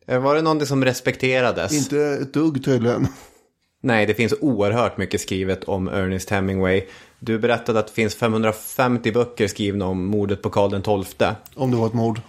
Eh, 0.06 0.18
Var 0.20 0.34
det 0.34 0.42
någonting 0.42 0.66
som 0.66 0.84
respekterades? 0.84 1.72
Inte 1.72 1.98
ett 2.22 2.34
dugg 2.34 2.64
tydligen. 2.64 3.06
Nej, 3.82 4.06
det 4.06 4.14
finns 4.14 4.34
oerhört 4.40 4.96
mycket 4.98 5.20
skrivet 5.20 5.64
om 5.64 5.88
Ernest 5.88 6.30
Hemingway. 6.30 6.82
Du 7.18 7.38
berättade 7.38 7.78
att 7.78 7.86
det 7.86 7.92
finns 7.92 8.14
550 8.14 9.12
böcker 9.12 9.48
skrivna 9.48 9.86
om 9.86 10.06
mordet 10.06 10.42
på 10.42 10.50
Karl 10.50 11.04
XII. 11.04 11.28
Om 11.54 11.70
det 11.70 11.76
var 11.76 11.86
ett 11.86 11.92
mord. 11.94 12.20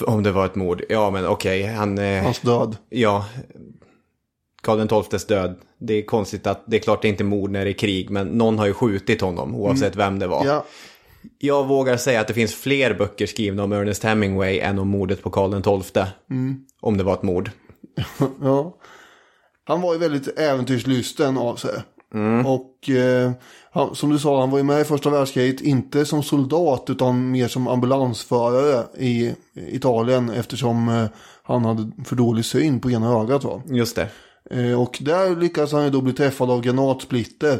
Om 0.00 0.22
det 0.22 0.32
var 0.32 0.46
ett 0.46 0.54
mord. 0.54 0.82
Ja, 0.88 1.10
men 1.10 1.26
okej, 1.26 1.62
han... 1.66 1.98
Eh, 1.98 2.22
Hans 2.22 2.40
död. 2.40 2.76
Ja, 2.88 3.24
Karl 4.60 5.02
XIIs 5.02 5.26
död. 5.26 5.56
Det 5.78 5.94
är 5.94 6.02
konstigt 6.02 6.46
att 6.46 6.62
det 6.66 6.76
är 6.76 6.80
klart 6.80 7.02
det 7.02 7.08
är 7.08 7.10
inte 7.10 7.24
mord 7.24 7.50
när 7.50 7.64
det 7.64 7.70
är 7.70 7.78
krig, 7.78 8.10
men 8.10 8.26
någon 8.28 8.58
har 8.58 8.66
ju 8.66 8.72
skjutit 8.74 9.20
honom 9.20 9.54
oavsett 9.54 9.96
vem 9.96 10.18
det 10.18 10.26
var. 10.26 10.46
Ja, 10.46 10.64
Jag 11.38 11.66
vågar 11.66 11.96
säga 11.96 12.20
att 12.20 12.28
det 12.28 12.34
finns 12.34 12.54
fler 12.54 12.94
böcker 12.94 13.26
skrivna 13.26 13.64
om 13.64 13.72
Ernest 13.72 14.04
Hemingway 14.04 14.58
än 14.58 14.78
om 14.78 14.88
mordet 14.88 15.22
på 15.22 15.30
Karl 15.30 15.80
XII. 15.82 16.04
Om 16.80 16.96
det 16.96 17.04
var 17.04 17.14
ett 17.14 17.22
mord. 17.22 17.50
ja. 18.42 18.76
Han 19.64 19.80
var 19.80 19.92
ju 19.92 19.98
väldigt 19.98 20.38
äventyrslysten 20.38 21.38
av 21.38 21.56
sig. 21.56 21.74
Och 22.46 22.90
eh, 22.90 23.32
han, 23.72 23.94
som 23.94 24.10
du 24.10 24.18
sa, 24.18 24.40
han 24.40 24.50
var 24.50 24.58
ju 24.58 24.64
med 24.64 24.80
i 24.80 24.84
första 24.84 25.10
världskriget, 25.10 25.60
inte 25.60 26.04
som 26.04 26.22
soldat 26.22 26.84
utan 26.90 27.30
mer 27.30 27.48
som 27.48 27.68
ambulansförare 27.68 28.84
i 28.98 29.34
Italien 29.54 30.30
eftersom 30.30 30.88
eh, 30.88 31.04
han 31.42 31.64
hade 31.64 31.90
för 32.04 32.16
dålig 32.16 32.44
syn 32.44 32.80
på 32.80 32.90
ena 32.90 33.20
ögat. 33.20 33.44
Va? 33.44 33.62
Just 33.66 33.96
det. 33.96 34.08
Eh, 34.50 34.80
och 34.82 34.98
där 35.00 35.36
lyckades 35.36 35.72
han 35.72 35.84
ju 35.84 35.90
då 35.90 36.00
bli 36.00 36.12
träffad 36.12 36.50
av 36.50 36.60
granatsplitter. 36.60 37.58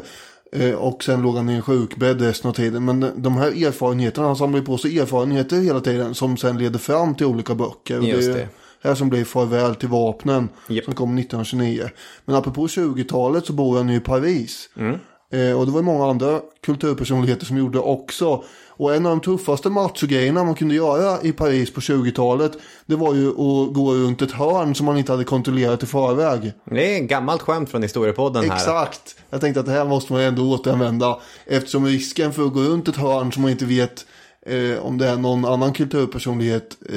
Eh, 0.53 0.73
och 0.75 1.03
sen 1.03 1.21
låg 1.21 1.35
han 1.35 1.49
i 1.49 1.53
en 1.53 1.61
sjukbädd 1.61 2.21
resten 2.21 2.49
av 2.49 2.53
tiden. 2.53 2.85
Men 2.85 3.11
de 3.15 3.37
här 3.37 3.65
erfarenheterna, 3.67 4.27
han 4.27 4.35
samlar 4.35 4.61
på 4.61 4.77
sig 4.77 4.99
erfarenheter 4.99 5.61
hela 5.61 5.79
tiden 5.79 6.15
som 6.15 6.37
sen 6.37 6.57
leder 6.57 6.79
fram 6.79 7.15
till 7.15 7.25
olika 7.25 7.55
böcker. 7.55 7.97
Och 7.99 8.03
Just 8.05 8.29
är 8.29 8.33
det. 8.33 8.47
här 8.83 8.95
som 8.95 9.09
blir 9.09 9.25
Farväl 9.25 9.75
till 9.75 9.89
vapnen 9.89 10.49
Japp. 10.67 10.85
som 10.85 10.93
kom 10.93 11.17
1929. 11.17 11.89
Men 12.25 12.35
apropå 12.35 12.67
20-talet 12.67 13.45
så 13.45 13.53
bor 13.53 13.77
han 13.77 13.89
ju 13.89 13.95
i 13.95 13.99
Paris. 13.99 14.69
Mm. 14.77 14.99
Eh, 15.33 15.59
och 15.59 15.65
det 15.65 15.71
var 15.71 15.81
många 15.81 16.09
andra 16.09 16.39
kulturpersonligheter 16.65 17.45
som 17.45 17.57
gjorde 17.57 17.79
också. 17.79 18.43
Och 18.81 18.95
en 18.95 19.05
av 19.05 19.11
de 19.11 19.21
tuffaste 19.21 19.69
machogrejerna 19.69 20.43
man 20.43 20.55
kunde 20.55 20.75
göra 20.75 21.21
i 21.21 21.31
Paris 21.31 21.73
på 21.73 21.81
20-talet. 21.81 22.51
Det 22.85 22.95
var 22.95 23.13
ju 23.13 23.29
att 23.29 23.73
gå 23.73 23.93
runt 23.93 24.21
ett 24.21 24.31
hörn 24.31 24.75
som 24.75 24.85
man 24.85 24.97
inte 24.97 25.11
hade 25.11 25.23
kontrollerat 25.23 25.83
i 25.83 25.85
förväg. 25.85 26.53
Det 26.65 26.95
är 26.95 27.03
ett 27.03 27.09
gammalt 27.09 27.41
skämt 27.41 27.69
från 27.69 27.81
historiepodden 27.83 28.49
här. 28.49 28.55
Exakt. 28.55 29.15
Jag 29.29 29.41
tänkte 29.41 29.59
att 29.59 29.65
det 29.65 29.71
här 29.71 29.85
måste 29.85 30.13
man 30.13 30.21
ändå 30.21 30.51
återanvända. 30.51 31.19
Eftersom 31.45 31.85
risken 31.85 32.33
för 32.33 32.45
att 32.45 32.53
gå 32.53 32.59
runt 32.59 32.87
ett 32.87 32.95
hörn 32.95 33.31
som 33.31 33.41
man 33.41 33.51
inte 33.51 33.65
vet 33.65 34.05
eh, 34.45 34.85
om 34.85 34.97
det 34.97 35.07
är 35.07 35.17
någon 35.17 35.45
annan 35.45 35.73
kulturpersonlighet 35.73 36.77
eh, 36.89 36.95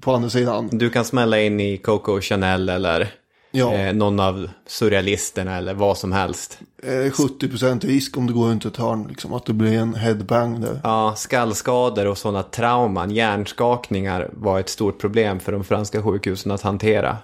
på 0.00 0.12
andra 0.12 0.30
sidan. 0.30 0.68
Du 0.72 0.90
kan 0.90 1.04
smälla 1.04 1.40
in 1.40 1.60
i 1.60 1.78
Coco 1.78 2.20
Chanel 2.20 2.68
eller 2.68 3.21
Ja. 3.54 3.74
eh, 3.74 3.92
någon 3.94 4.20
av 4.20 4.50
surrealisterna 4.66 5.56
eller 5.56 5.74
vad 5.74 5.98
som 5.98 6.12
helst. 6.12 6.58
Eh, 6.82 6.90
70% 6.90 7.84
risk 7.86 8.16
om 8.16 8.26
det 8.26 8.32
går 8.32 8.48
runt 8.48 8.64
ett 8.64 8.76
hörn. 8.76 9.06
Liksom, 9.08 9.32
att 9.32 9.46
det 9.46 9.52
blir 9.52 9.72
en 9.78 9.94
headbang 9.94 10.60
där. 10.60 10.80
Ja, 10.84 11.14
skallskador 11.16 12.06
och 12.06 12.18
sådana 12.18 12.42
trauman, 12.42 13.10
hjärnskakningar 13.10 14.30
var 14.32 14.60
ett 14.60 14.68
stort 14.68 15.00
problem 15.00 15.40
för 15.40 15.52
de 15.52 15.64
franska 15.64 16.02
sjukhusen 16.02 16.52
att 16.52 16.62
hantera. 16.62 17.16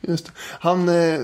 Just 0.00 0.26
det. 0.26 0.32
Han 0.60 0.88
eh, 0.88 1.20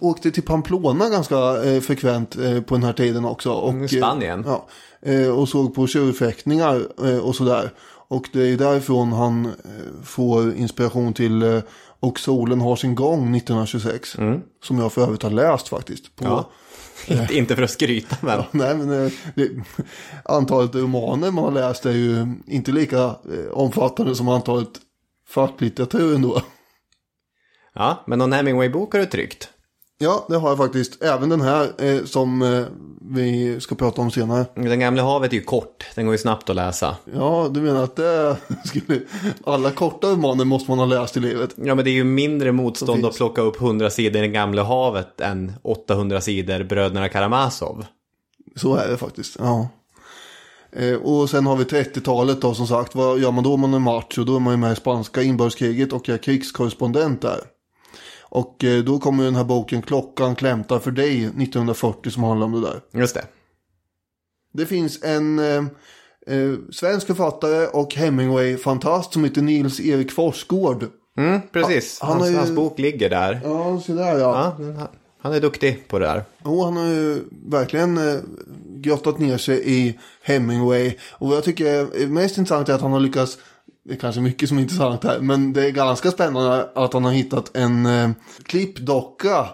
åkte 0.00 0.30
till 0.30 0.42
Pamplona 0.42 1.08
ganska 1.08 1.64
eh, 1.64 1.80
frekvent 1.80 2.36
eh, 2.36 2.60
på 2.60 2.74
den 2.74 2.84
här 2.84 2.92
tiden 2.92 3.24
också. 3.24 3.52
Och, 3.52 3.72
Mm, 3.72 3.88
Spanien. 3.88 4.44
Eh, 4.44 4.50
ja, 4.50 4.66
eh, 5.12 5.28
och 5.38 5.48
såg 5.48 5.74
på 5.74 5.86
tjurfäktningar 5.86 6.82
eh, 7.04 7.18
och 7.18 7.34
sådär. 7.36 7.70
Och 8.08 8.28
det 8.32 8.48
är 8.52 8.56
därifrån 8.56 9.12
han 9.12 9.46
eh, 9.46 10.02
får 10.02 10.54
inspiration 10.54 11.14
till 11.14 11.42
eh, 11.42 11.62
Och 12.00 12.18
solen 12.18 12.60
har 12.60 12.76
sin 12.76 12.94
gång 12.94 13.36
1926. 13.36 14.16
Som 14.62 14.78
jag 14.78 14.92
för 14.92 15.02
övrigt 15.02 15.22
har 15.22 15.30
läst 15.30 15.68
faktiskt. 15.68 16.16
På, 16.16 16.24
Mm. 16.24 16.36
Ja. 16.36 16.50
Inte, 17.22 17.34
inte 17.38 17.56
för 17.56 17.62
att 17.62 17.70
skryta 17.70 18.16
men. 18.20 18.42
Nej, 18.50 18.74
men 18.76 19.04
eh, 19.06 19.12
det, 19.34 19.50
antalet 20.24 20.74
romaner 20.74 21.30
man 21.30 21.44
har 21.44 21.50
läst 21.50 21.86
är 21.86 21.92
ju 21.92 22.26
inte 22.46 22.72
lika 22.72 22.98
eh, 23.04 23.52
omfattande 23.52 24.14
som 24.14 24.28
antalet 24.28 24.70
facklitteratur 25.28 26.14
ändå. 26.14 26.42
Ja, 27.74 28.04
men 28.06 28.18
någon 28.18 28.32
Hemingway-bok 28.32 28.92
har 28.92 29.00
du 29.00 29.06
tryckt. 29.06 29.48
Ja, 29.98 30.26
det 30.28 30.36
har 30.36 30.48
jag 30.48 30.58
faktiskt. 30.58 31.02
Även 31.02 31.28
den 31.28 31.40
här 31.40 31.70
eh, 31.78 32.04
som 32.04 32.42
eh, 32.42 32.64
vi 33.10 33.60
ska 33.60 33.74
prata 33.74 34.00
om 34.00 34.10
senare. 34.10 34.46
Den 34.54 34.80
gamla 34.80 35.02
havet 35.02 35.32
är 35.32 35.36
ju 35.36 35.42
kort, 35.42 35.84
den 35.94 36.04
går 36.04 36.14
ju 36.14 36.18
snabbt 36.18 36.50
att 36.50 36.56
läsa. 36.56 36.96
Ja, 37.14 37.48
du 37.50 37.60
menar 37.60 37.84
att 37.84 37.96
det 37.96 38.36
skulle... 38.64 39.00
Alla 39.44 39.70
korta 39.70 40.06
romaner 40.06 40.44
måste 40.44 40.70
man 40.70 40.78
ha 40.78 40.86
läst 40.86 41.16
i 41.16 41.20
livet. 41.20 41.54
Ja, 41.56 41.74
men 41.74 41.84
det 41.84 41.90
är 41.90 41.92
ju 41.92 42.04
mindre 42.04 42.52
motstånd 42.52 43.06
att 43.06 43.16
plocka 43.16 43.42
upp 43.42 43.60
100 43.60 43.90
sidor 43.90 44.18
i 44.22 44.26
det 44.26 44.32
gamla 44.32 44.62
havet 44.62 45.20
än 45.20 45.52
800 45.62 46.20
sidor 46.20 46.64
Bröderna 46.64 47.08
Karamazov. 47.08 47.84
Så 48.56 48.76
är 48.76 48.88
det 48.88 48.96
faktiskt, 48.96 49.36
ja. 49.38 49.68
Eh, 50.72 50.94
och 50.94 51.30
sen 51.30 51.46
har 51.46 51.56
vi 51.56 51.64
30-talet 51.64 52.40
då 52.40 52.54
som 52.54 52.66
sagt. 52.66 52.94
Vad 52.94 53.18
gör 53.18 53.30
man 53.30 53.44
då 53.44 53.54
om 53.54 53.60
man 53.60 53.74
är 53.74 53.78
macho? 53.78 54.24
Då 54.24 54.36
är 54.36 54.40
man 54.40 54.52
ju 54.52 54.56
med 54.56 54.72
i 54.72 54.76
spanska 54.76 55.22
inbördeskriget 55.22 55.92
och 55.92 56.08
är 56.08 56.18
krigskorrespondent 56.18 57.22
där. 57.22 57.40
Och 58.34 58.64
eh, 58.64 58.84
då 58.84 58.98
kommer 58.98 59.24
den 59.24 59.36
här 59.36 59.44
boken 59.44 59.82
Klockan 59.82 60.34
klämtar 60.36 60.78
för 60.78 60.90
dig 60.90 61.24
1940 61.24 62.10
som 62.10 62.22
handlar 62.22 62.46
om 62.46 62.52
det 62.52 62.60
där. 62.60 62.80
Just 63.00 63.14
det. 63.14 63.24
Det 64.52 64.66
finns 64.66 65.02
en 65.04 65.38
eh, 65.38 65.56
eh, 66.26 66.52
svensk 66.72 67.06
författare 67.06 67.66
och 67.66 67.94
Hemingway-fantast 67.94 69.12
som 69.12 69.24
heter 69.24 69.42
Nils-Erik 69.42 70.12
Forsgård. 70.12 70.86
Mm, 71.18 71.40
precis. 71.52 71.98
Han 72.00 72.10
har 72.12 72.18
hans, 72.18 72.30
ju- 72.32 72.36
hans 72.36 72.50
bok 72.50 72.78
ligger 72.78 73.10
där. 73.10 73.40
Ja, 73.44 73.80
så 73.86 73.92
där 73.92 74.18
ja. 74.18 74.54
Ja, 74.58 74.64
han- 74.78 74.88
han 75.20 75.32
är 75.32 75.40
duktig 75.40 75.88
på 75.88 75.98
det 75.98 76.06
där. 76.06 76.24
Jo, 76.44 76.62
han 76.64 76.76
har 76.76 76.86
ju 76.86 77.24
verkligen 77.46 77.98
eh, 78.08 78.14
grottat 78.76 79.18
ner 79.18 79.38
sig 79.38 79.62
i 79.78 79.98
Hemingway. 80.22 80.94
Och 81.12 81.28
vad 81.28 81.36
jag 81.36 81.44
tycker 81.44 81.66
är 81.66 82.06
mest 82.06 82.38
intressant 82.38 82.68
är 82.68 82.74
att 82.74 82.80
han 82.80 82.92
har 82.92 83.00
lyckats, 83.00 83.38
det 83.84 83.94
är 83.94 83.98
kanske 83.98 84.20
mycket 84.20 84.48
som 84.48 84.58
är 84.58 84.62
intressant 84.62 85.04
här, 85.04 85.20
men 85.20 85.52
det 85.52 85.66
är 85.66 85.70
ganska 85.70 86.10
spännande 86.10 86.68
att 86.74 86.92
han 86.92 87.04
har 87.04 87.12
hittat 87.12 87.56
en 87.56 87.86
eh, 87.86 88.10
klippdocka 88.42 89.48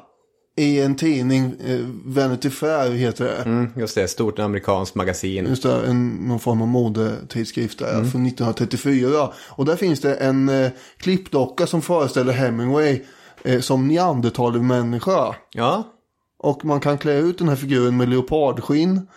i 0.56 0.80
en 0.80 0.96
tidning, 0.96 1.54
eh, 1.66 1.80
Vanity 2.04 2.50
Fair 2.50 2.90
heter 2.90 3.24
det. 3.24 3.36
Mm, 3.36 3.72
just 3.76 3.94
det, 3.94 4.08
stort 4.08 4.38
amerikanskt 4.38 4.94
magasin. 4.94 5.46
Just 5.46 5.62
det, 5.62 5.86
en, 5.86 6.08
någon 6.08 6.40
form 6.40 6.62
av 6.62 6.68
modetidskrift 6.68 7.78
där, 7.78 7.92
från 7.92 8.26
1934. 8.26 9.28
Och 9.48 9.64
där 9.64 9.76
finns 9.76 10.00
det 10.00 10.14
en 10.14 10.48
eh, 10.48 10.70
klippdocka 10.96 11.66
som 11.66 11.82
föreställer 11.82 12.32
Hemingway 12.32 13.02
eh, 13.44 13.60
som 13.60 13.88
neandertalmänniska. 13.88 15.34
Ja, 15.52 15.84
Och 16.38 16.64
man 16.64 16.80
kan 16.80 16.98
klä 16.98 17.12
ut 17.12 17.38
den 17.38 17.48
här 17.48 17.56
figuren 17.56 17.96
med 17.96 18.08
leopardskinn. 18.08 19.08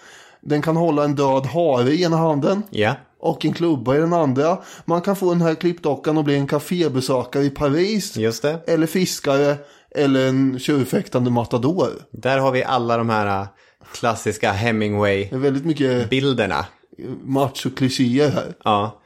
Den 0.41 0.61
kan 0.61 0.75
hålla 0.75 1.03
en 1.03 1.15
död 1.15 1.45
hare 1.45 1.91
i 1.91 2.03
ena 2.03 2.17
handen. 2.17 2.63
ja. 2.69 2.95
Och 3.23 3.45
en 3.45 3.53
klubba 3.53 3.95
i 3.95 3.99
den 3.99 4.13
andra. 4.13 4.57
Man 4.85 5.01
kan 5.01 5.15
få 5.15 5.29
den 5.29 5.41
här 5.41 5.55
klippdockan 5.55 6.17
och 6.17 6.23
bli 6.23 6.35
en 6.35 6.47
kafébesökare 6.47 7.43
i 7.43 7.49
Paris. 7.49 8.17
Just 8.17 8.41
det. 8.41 8.59
Eller 8.67 8.87
fiskare. 8.87 9.57
Eller 9.95 10.27
en 10.27 10.59
tjurfäktande 10.59 11.31
matador. 11.31 11.89
Där 12.11 12.37
har 12.37 12.51
vi 12.51 12.63
alla 12.63 12.97
de 12.97 13.09
här 13.09 13.41
äh, 13.41 13.47
klassiska 13.93 14.51
Hemingway-bilderna. 14.51 16.65
Macho-klichéer 17.23 18.29
här. 18.29 18.53
Ja. 18.63 18.99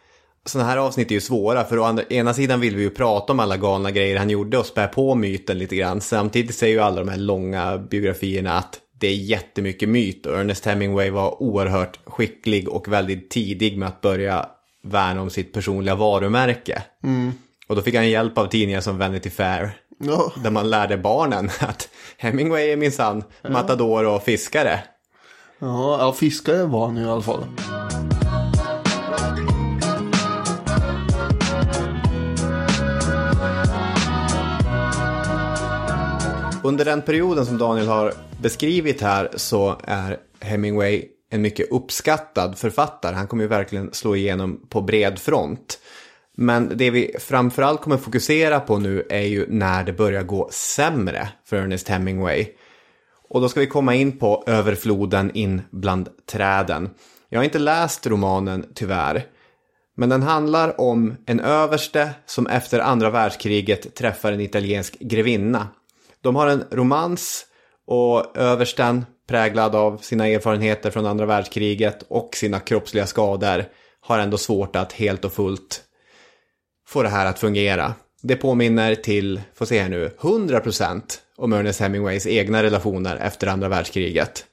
Sådana 0.45 0.69
här 0.69 0.77
avsnitt 0.77 1.11
är 1.11 1.15
ju 1.15 1.21
svåra 1.21 1.63
för 1.63 1.79
å 1.79 1.83
andra, 1.83 2.03
ena 2.03 2.33
sidan 2.33 2.59
vill 2.59 2.75
vi 2.75 2.83
ju 2.83 2.89
prata 2.89 3.33
om 3.33 3.39
alla 3.39 3.57
galna 3.57 3.91
grejer 3.91 4.17
han 4.17 4.29
gjorde 4.29 4.57
och 4.57 4.65
spä 4.65 4.87
på 4.87 5.15
myten 5.15 5.57
lite 5.57 5.75
grann. 5.75 6.01
Samtidigt 6.01 6.55
säger 6.55 6.73
ju 6.73 6.81
alla 6.81 7.03
de 7.03 7.09
här 7.09 7.17
långa 7.17 7.77
biografierna 7.77 8.57
att 8.57 8.79
det 8.99 9.07
är 9.07 9.15
jättemycket 9.15 9.89
myt 9.89 10.25
och 10.25 10.39
Ernest 10.39 10.65
Hemingway 10.65 11.09
var 11.09 11.43
oerhört 11.43 11.99
skicklig 12.05 12.69
och 12.69 12.87
väldigt 12.87 13.29
tidig 13.29 13.77
med 13.77 13.87
att 13.87 14.01
börja 14.01 14.45
värna 14.83 15.21
om 15.21 15.29
sitt 15.29 15.53
personliga 15.53 15.95
varumärke. 15.95 16.83
Och 17.67 17.75
då 17.75 17.81
fick 17.81 17.95
han 17.95 18.09
hjälp 18.09 18.37
av 18.37 18.47
tidningar 18.47 18.81
som 18.81 18.97
Vanity 18.97 19.29
Fair. 19.29 19.77
Ja. 19.99 20.31
Där 20.43 20.51
man 20.51 20.69
lärde 20.69 20.97
barnen 20.97 21.49
att 21.59 21.89
Hemingway 22.17 22.69
är 22.69 22.77
minsann 22.77 23.23
matador 23.49 24.05
och 24.05 24.23
fiskare. 24.23 24.79
Ja, 25.59 25.97
ja, 25.99 26.13
fiskare 26.13 26.65
var 26.65 26.85
han 26.85 26.97
i 26.97 27.05
alla 27.05 27.21
fall. 27.21 27.43
Under 36.67 36.85
den 36.85 37.01
perioden 37.01 37.45
som 37.45 37.57
Daniel 37.57 37.87
har 37.87 38.13
beskrivit 38.41 39.01
här 39.01 39.29
så 39.35 39.75
är 39.83 40.17
Hemingway 40.39 41.05
en 41.29 41.41
mycket 41.41 41.71
uppskattad 41.71 42.57
författare. 42.57 43.15
Han 43.15 43.27
kommer 43.27 43.43
ju 43.43 43.47
verkligen 43.47 43.93
slå 43.93 44.15
igenom 44.15 44.61
på 44.69 44.81
bred 44.81 45.19
front. 45.19 45.79
Men 46.37 46.71
det 46.75 46.89
vi 46.89 47.15
framförallt 47.19 47.81
kommer 47.81 47.97
fokusera 47.97 48.59
på 48.59 48.77
nu 48.77 49.07
är 49.09 49.21
ju 49.21 49.45
när 49.49 49.83
det 49.83 49.93
börjar 49.93 50.23
gå 50.23 50.49
sämre 50.51 51.29
för 51.45 51.57
Ernest 51.57 51.87
Hemingway. 51.87 52.47
Och 53.29 53.41
då 53.41 53.49
ska 53.49 53.59
vi 53.59 53.67
komma 53.67 53.95
in 53.95 54.19
på 54.19 54.43
Överfloden 54.47 55.31
in 55.33 55.61
bland 55.71 56.09
träden. 56.25 56.89
Jag 57.29 57.39
har 57.39 57.43
inte 57.43 57.59
läst 57.59 58.07
romanen 58.07 58.65
tyvärr. 58.73 59.25
Men 59.95 60.09
den 60.09 60.23
handlar 60.23 60.81
om 60.81 61.15
en 61.25 61.39
överste 61.39 62.09
som 62.25 62.47
efter 62.47 62.79
andra 62.79 63.09
världskriget 63.09 63.95
träffar 63.95 64.31
en 64.31 64.41
italiensk 64.41 64.99
grevinna. 64.99 65.67
De 66.27 66.35
har 66.35 66.47
en 66.47 66.63
romans 66.71 67.45
och 67.85 68.37
översten 68.37 69.05
präglad 69.27 69.75
av 69.75 69.97
sina 69.97 70.27
erfarenheter 70.27 70.91
från 70.91 71.05
andra 71.05 71.25
världskriget 71.25 72.03
och 72.07 72.35
sina 72.35 72.59
kroppsliga 72.59 73.07
skador 73.07 73.65
har 74.01 74.19
ändå 74.19 74.37
svårt 74.37 74.75
att 74.75 74.93
helt 74.93 75.25
och 75.25 75.33
fullt 75.33 75.81
få 76.87 77.03
det 77.03 77.09
här 77.09 77.25
att 77.25 77.39
fungera. 77.39 77.93
Det 78.21 78.35
påminner 78.35 78.95
till, 78.95 79.41
får 79.55 79.65
se 79.65 79.81
här 79.81 79.89
nu, 79.89 80.11
100% 80.19 81.01
om 81.37 81.53
Ernest 81.53 81.79
Hemingways 81.79 82.27
egna 82.27 82.63
relationer 82.63 83.15
efter 83.15 83.47
andra 83.47 83.69
världskriget. 83.69 84.45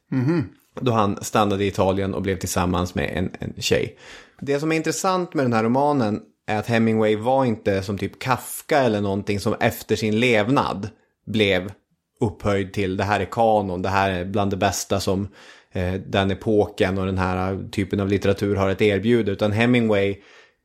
Då 0.80 0.92
han 0.92 1.24
stannade 1.24 1.64
i 1.64 1.68
Italien 1.68 2.14
och 2.14 2.22
blev 2.22 2.38
tillsammans 2.38 2.94
med 2.94 3.10
en, 3.14 3.30
en 3.38 3.62
tjej. 3.62 3.98
Det 4.40 4.60
som 4.60 4.72
är 4.72 4.76
intressant 4.76 5.34
med 5.34 5.44
den 5.44 5.52
här 5.52 5.64
romanen 5.64 6.20
är 6.46 6.58
att 6.58 6.66
Hemingway 6.66 7.16
var 7.16 7.44
inte 7.44 7.82
som 7.82 7.98
typ 7.98 8.18
Kafka 8.18 8.78
eller 8.78 9.00
någonting 9.00 9.40
som 9.40 9.54
efter 9.60 9.96
sin 9.96 10.20
levnad 10.20 10.88
blev 11.24 11.72
upphöjd 12.20 12.72
till 12.72 12.96
det 12.96 13.04
här 13.04 13.20
är 13.20 13.24
kanon, 13.24 13.82
det 13.82 13.88
här 13.88 14.10
är 14.10 14.24
bland 14.24 14.50
det 14.50 14.56
bästa 14.56 15.00
som 15.00 15.28
eh, 15.72 15.94
den 15.94 16.30
epoken 16.30 16.98
och 16.98 17.06
den 17.06 17.18
här 17.18 17.68
typen 17.70 18.00
av 18.00 18.08
litteratur 18.08 18.56
har 18.56 18.68
att 18.68 18.82
erbjuda. 18.82 19.32
Utan 19.32 19.52
Hemingway 19.52 20.16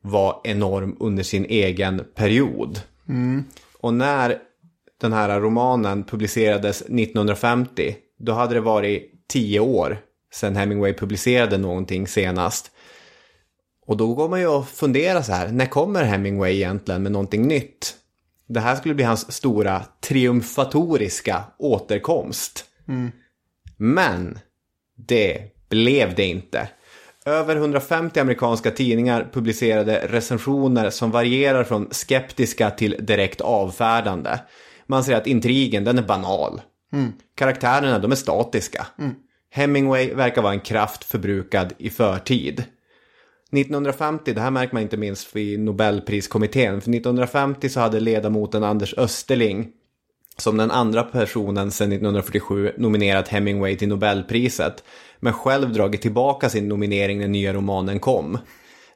var 0.02 0.40
enorm 0.44 0.96
under 1.00 1.22
sin 1.22 1.44
egen 1.44 2.04
period. 2.14 2.80
Och 3.80 3.94
när 3.94 4.38
den 5.00 5.12
här 5.12 5.40
romanen 5.40 6.04
publicerades 6.04 6.82
1950, 6.82 7.96
då 8.18 8.32
hade 8.32 8.54
det 8.54 8.60
varit 8.60 9.26
tio 9.28 9.60
år 9.60 9.98
sedan 10.32 10.56
Hemingway 10.56 10.92
publicerade 10.92 11.58
någonting 11.58 12.06
senast. 12.06 12.70
Och 13.86 13.96
då 13.96 14.14
går 14.14 14.28
man 14.28 14.40
ju 14.40 14.46
och 14.46 14.68
funderar 14.68 15.22
så 15.22 15.32
här, 15.32 15.48
när 15.48 15.66
kommer 15.66 16.04
Hemingway 16.04 16.54
egentligen 16.54 17.02
med 17.02 17.12
någonting 17.12 17.48
nytt? 17.48 17.96
Det 18.52 18.60
här 18.60 18.76
skulle 18.76 18.94
bli 18.94 19.04
hans 19.04 19.32
stora 19.32 19.82
triumfatoriska 20.00 21.44
återkomst. 21.58 22.64
Men 23.76 24.38
det 24.96 25.42
blev 25.68 26.14
det 26.14 26.24
inte. 26.24 26.68
Över 27.26 27.56
150 27.56 28.20
amerikanska 28.20 28.70
tidningar 28.70 29.30
publicerade 29.32 30.06
recensioner 30.08 30.90
som 30.90 31.10
varierar 31.10 31.64
från 31.64 31.88
skeptiska 31.90 32.70
till 32.70 32.96
direkt 33.00 33.40
avfärdande. 33.40 34.38
Man 34.86 35.04
säger 35.04 35.18
att 35.18 35.26
intrigen, 35.26 35.84
den 35.84 35.98
är 35.98 36.02
banal. 36.02 36.60
Karaktärerna, 37.34 37.98
de 37.98 38.12
är 38.12 38.16
statiska. 38.16 38.86
Hemingway 39.50 40.14
verkar 40.14 40.42
vara 40.42 40.52
en 40.52 40.60
kraft 40.60 41.04
förbrukad 41.04 41.72
i 41.78 41.90
förtid. 41.90 42.64
1950, 43.52 44.32
det 44.32 44.40
här 44.40 44.50
märker 44.50 44.74
man 44.74 44.82
inte 44.82 44.96
minst 44.96 45.36
vid 45.36 45.60
Nobelpriskommittén, 45.60 46.80
för 46.80 46.90
1950 46.90 47.68
så 47.68 47.80
hade 47.80 48.00
ledamoten 48.00 48.64
Anders 48.64 48.94
Österling 48.98 49.68
som 50.40 50.56
den 50.56 50.70
andra 50.70 51.02
personen 51.02 51.70
sedan 51.70 51.92
1947 51.92 52.72
nominerat 52.78 53.28
Hemingway 53.28 53.76
till 53.76 53.88
Nobelpriset, 53.88 54.84
men 55.20 55.32
själv 55.32 55.72
dragit 55.72 56.02
tillbaka 56.02 56.50
sin 56.50 56.68
nominering 56.68 57.18
när 57.18 57.28
nya 57.28 57.52
romanen 57.52 58.00
kom. 58.00 58.38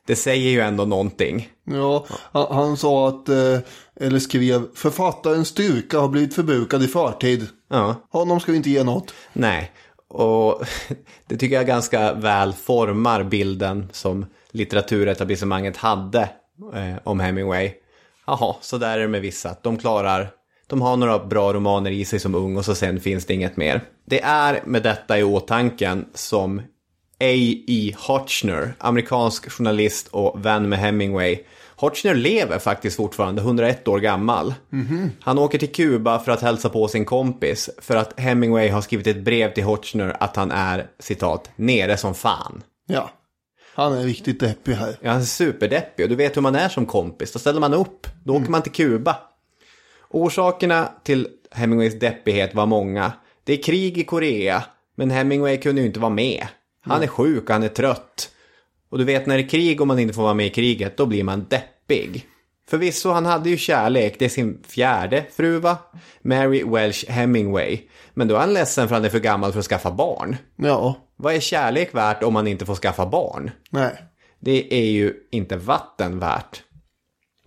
Det 0.07 0.17
säger 0.17 0.51
ju 0.51 0.61
ändå 0.61 0.85
någonting. 0.85 1.49
Ja, 1.65 2.07
han, 2.33 2.47
han 2.51 2.77
sa 2.77 3.09
att, 3.09 3.29
eh, 3.29 3.59
eller 4.01 4.19
skrev, 4.19 4.63
författarens 4.75 5.49
styrka 5.49 5.99
har 5.99 6.09
blivit 6.09 6.35
förbrukad 6.35 6.83
i 6.83 6.87
förtid. 6.87 7.47
Ja. 7.71 7.95
Honom 8.11 8.41
ska 8.41 8.53
vi 8.53 8.57
inte 8.57 8.71
ge 8.71 8.85
något. 8.85 9.15
Nej, 9.33 9.73
och 10.09 10.63
det 11.29 11.37
tycker 11.37 11.57
jag 11.57 11.67
ganska 11.67 12.15
väl 12.15 12.53
formar 12.53 13.25
bilden 13.25 13.89
som 13.93 14.27
litteraturetablissemanget 14.55 15.77
hade 15.77 16.29
eh, 16.75 16.95
om 17.05 17.21
Hemingway. 17.21 17.73
Jaha, 18.27 18.57
så 18.61 18.79
där 18.79 18.99
är 18.99 19.03
det 19.03 19.09
med 19.09 19.21
vissa. 19.21 19.57
De 19.63 19.79
klarar, 19.79 20.31
de 20.67 20.83
har 20.83 20.97
några 20.97 21.19
bra 21.19 21.53
romaner 21.53 21.91
i 21.91 22.05
sig 22.05 22.19
som 22.19 22.35
ung 22.35 22.57
och 22.57 22.65
så 22.65 22.75
sen 22.75 23.01
finns 23.01 23.27
det 23.27 23.35
inget 23.35 23.57
mer. 23.57 23.81
Det 24.07 24.23
är 24.23 24.63
med 24.65 24.83
detta 24.83 25.19
i 25.19 25.23
åtanken 25.23 26.05
som 26.15 26.59
A.E. 27.21 27.95
Hotchner, 27.99 28.75
amerikansk 28.79 29.51
journalist 29.51 30.09
och 30.09 30.45
vän 30.47 30.69
med 30.69 30.79
Hemingway. 30.79 31.39
Hotchner 31.77 32.15
lever 32.15 32.59
faktiskt 32.59 32.97
fortfarande, 32.97 33.43
101 33.43 33.89
år 33.89 33.99
gammal. 33.99 34.55
Han 35.21 35.39
åker 35.39 35.59
till 35.59 35.73
Kuba 35.73 36.19
för 36.19 36.33
att 36.33 36.43
hälsa 36.43 36.69
på 36.69 36.89
sin 36.89 37.05
kompis 37.05 37.71
för 37.79 37.97
att 37.97 38.21
Hemingway 38.21 38.69
har 38.69 38.81
skrivit 38.81 39.07
ett 39.07 39.25
brev 39.25 39.55
till 39.55 39.65
Hotchner 39.65 40.17
att 40.21 40.37
han 40.37 40.51
är, 40.51 40.87
citat, 40.99 41.51
nere 41.57 41.97
som 41.97 42.15
fan. 42.15 42.63
Ja, 42.87 43.11
han 43.75 43.93
är 43.93 44.03
riktigt 44.05 44.41
deppig 44.41 44.73
här. 44.73 44.97
Ja, 45.01 45.11
han 45.11 45.21
är 45.21 45.25
superdeppig 45.25 46.05
och 46.05 46.09
du 46.09 46.17
vet 46.17 46.37
hur 46.37 46.43
man 46.43 46.55
är 46.55 46.69
som 46.69 46.87
kompis. 46.87 47.33
Då 47.33 47.39
ställer 47.39 47.61
man 47.61 47.75
upp. 47.75 48.07
Då 48.25 48.37
åker 48.37 48.51
man 48.51 48.63
till 48.63 48.73
Kuba. 48.73 49.17
Orsakerna 50.11 50.89
till 51.03 51.29
Hemingways 51.51 51.99
deppighet 51.99 52.55
var 52.55 52.67
många. 52.67 53.13
Det 53.45 53.53
är 53.53 53.63
krig 53.63 53.99
i 53.99 54.05
Korea, 54.05 54.65
men 54.95 55.11
Hemingway 55.11 55.57
kunde 55.57 55.81
ju 55.81 55.87
inte 55.87 56.01
vara 56.01 56.11
med. 56.11 56.47
Han 56.81 57.03
är 57.03 57.07
sjuk 57.07 57.45
och 57.45 57.51
han 57.51 57.63
är 57.63 57.69
trött. 57.69 58.31
Och 58.89 58.99
du 58.99 59.05
vet 59.05 59.27
när 59.27 59.37
det 59.37 59.43
är 59.43 59.49
krig 59.49 59.81
och 59.81 59.87
man 59.87 59.99
inte 59.99 60.15
får 60.15 60.23
vara 60.23 60.35
med 60.35 60.47
i 60.47 60.51
kriget, 60.51 60.97
då 60.97 61.07
blir 61.07 61.25
man 61.25 61.47
deppig. 61.49 62.27
Förvisso, 62.69 63.11
han 63.11 63.27
hade 63.27 63.51
ju 63.51 63.57
kärlek, 63.57 64.17
det 64.19 64.25
är 64.25 64.29
sin 64.29 64.63
fjärde 64.67 65.25
fru 65.33 65.59
va? 65.59 65.77
Mary 66.23 66.65
Welsh 66.65 67.11
Hemingway. 67.11 67.81
Men 68.15 68.29
då 68.29 68.35
är 68.35 68.39
han 68.39 68.55
ledsen 68.55 68.89
för 68.89 68.95
att 68.95 68.99
han 68.99 69.05
är 69.05 69.11
för 69.11 69.19
gammal 69.19 69.53
för 69.53 69.59
att 69.59 69.67
skaffa 69.67 69.91
barn. 69.91 70.37
Ja, 70.57 70.97
Vad 71.17 71.35
är 71.35 71.41
kärlek 71.41 71.95
värt 71.95 72.23
om 72.23 72.33
man 72.33 72.47
inte 72.47 72.67
får 72.67 72.75
skaffa 72.75 73.07
barn? 73.07 73.51
nej. 73.71 73.93
Det 74.41 74.75
är 74.75 74.91
ju 74.91 75.15
inte 75.31 75.57
vatten 75.57 76.19
värt. 76.19 76.63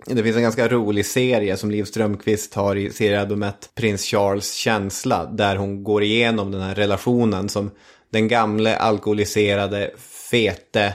Det 0.05 0.23
finns 0.23 0.35
en 0.35 0.41
ganska 0.41 0.67
rolig 0.67 1.05
serie 1.05 1.57
som 1.57 1.71
Liv 1.71 1.83
Strömquist 1.83 2.53
har 2.53 2.75
i 2.75 2.89
seriealbumet 2.89 3.69
Prins 3.75 4.05
Charles 4.05 4.53
känsla. 4.53 5.25
Där 5.25 5.55
hon 5.55 5.83
går 5.83 6.03
igenom 6.03 6.51
den 6.51 6.61
här 6.61 6.75
relationen 6.75 7.49
som 7.49 7.71
den 8.09 8.27
gamle 8.27 8.77
alkoholiserade, 8.77 9.91
fete, 10.31 10.93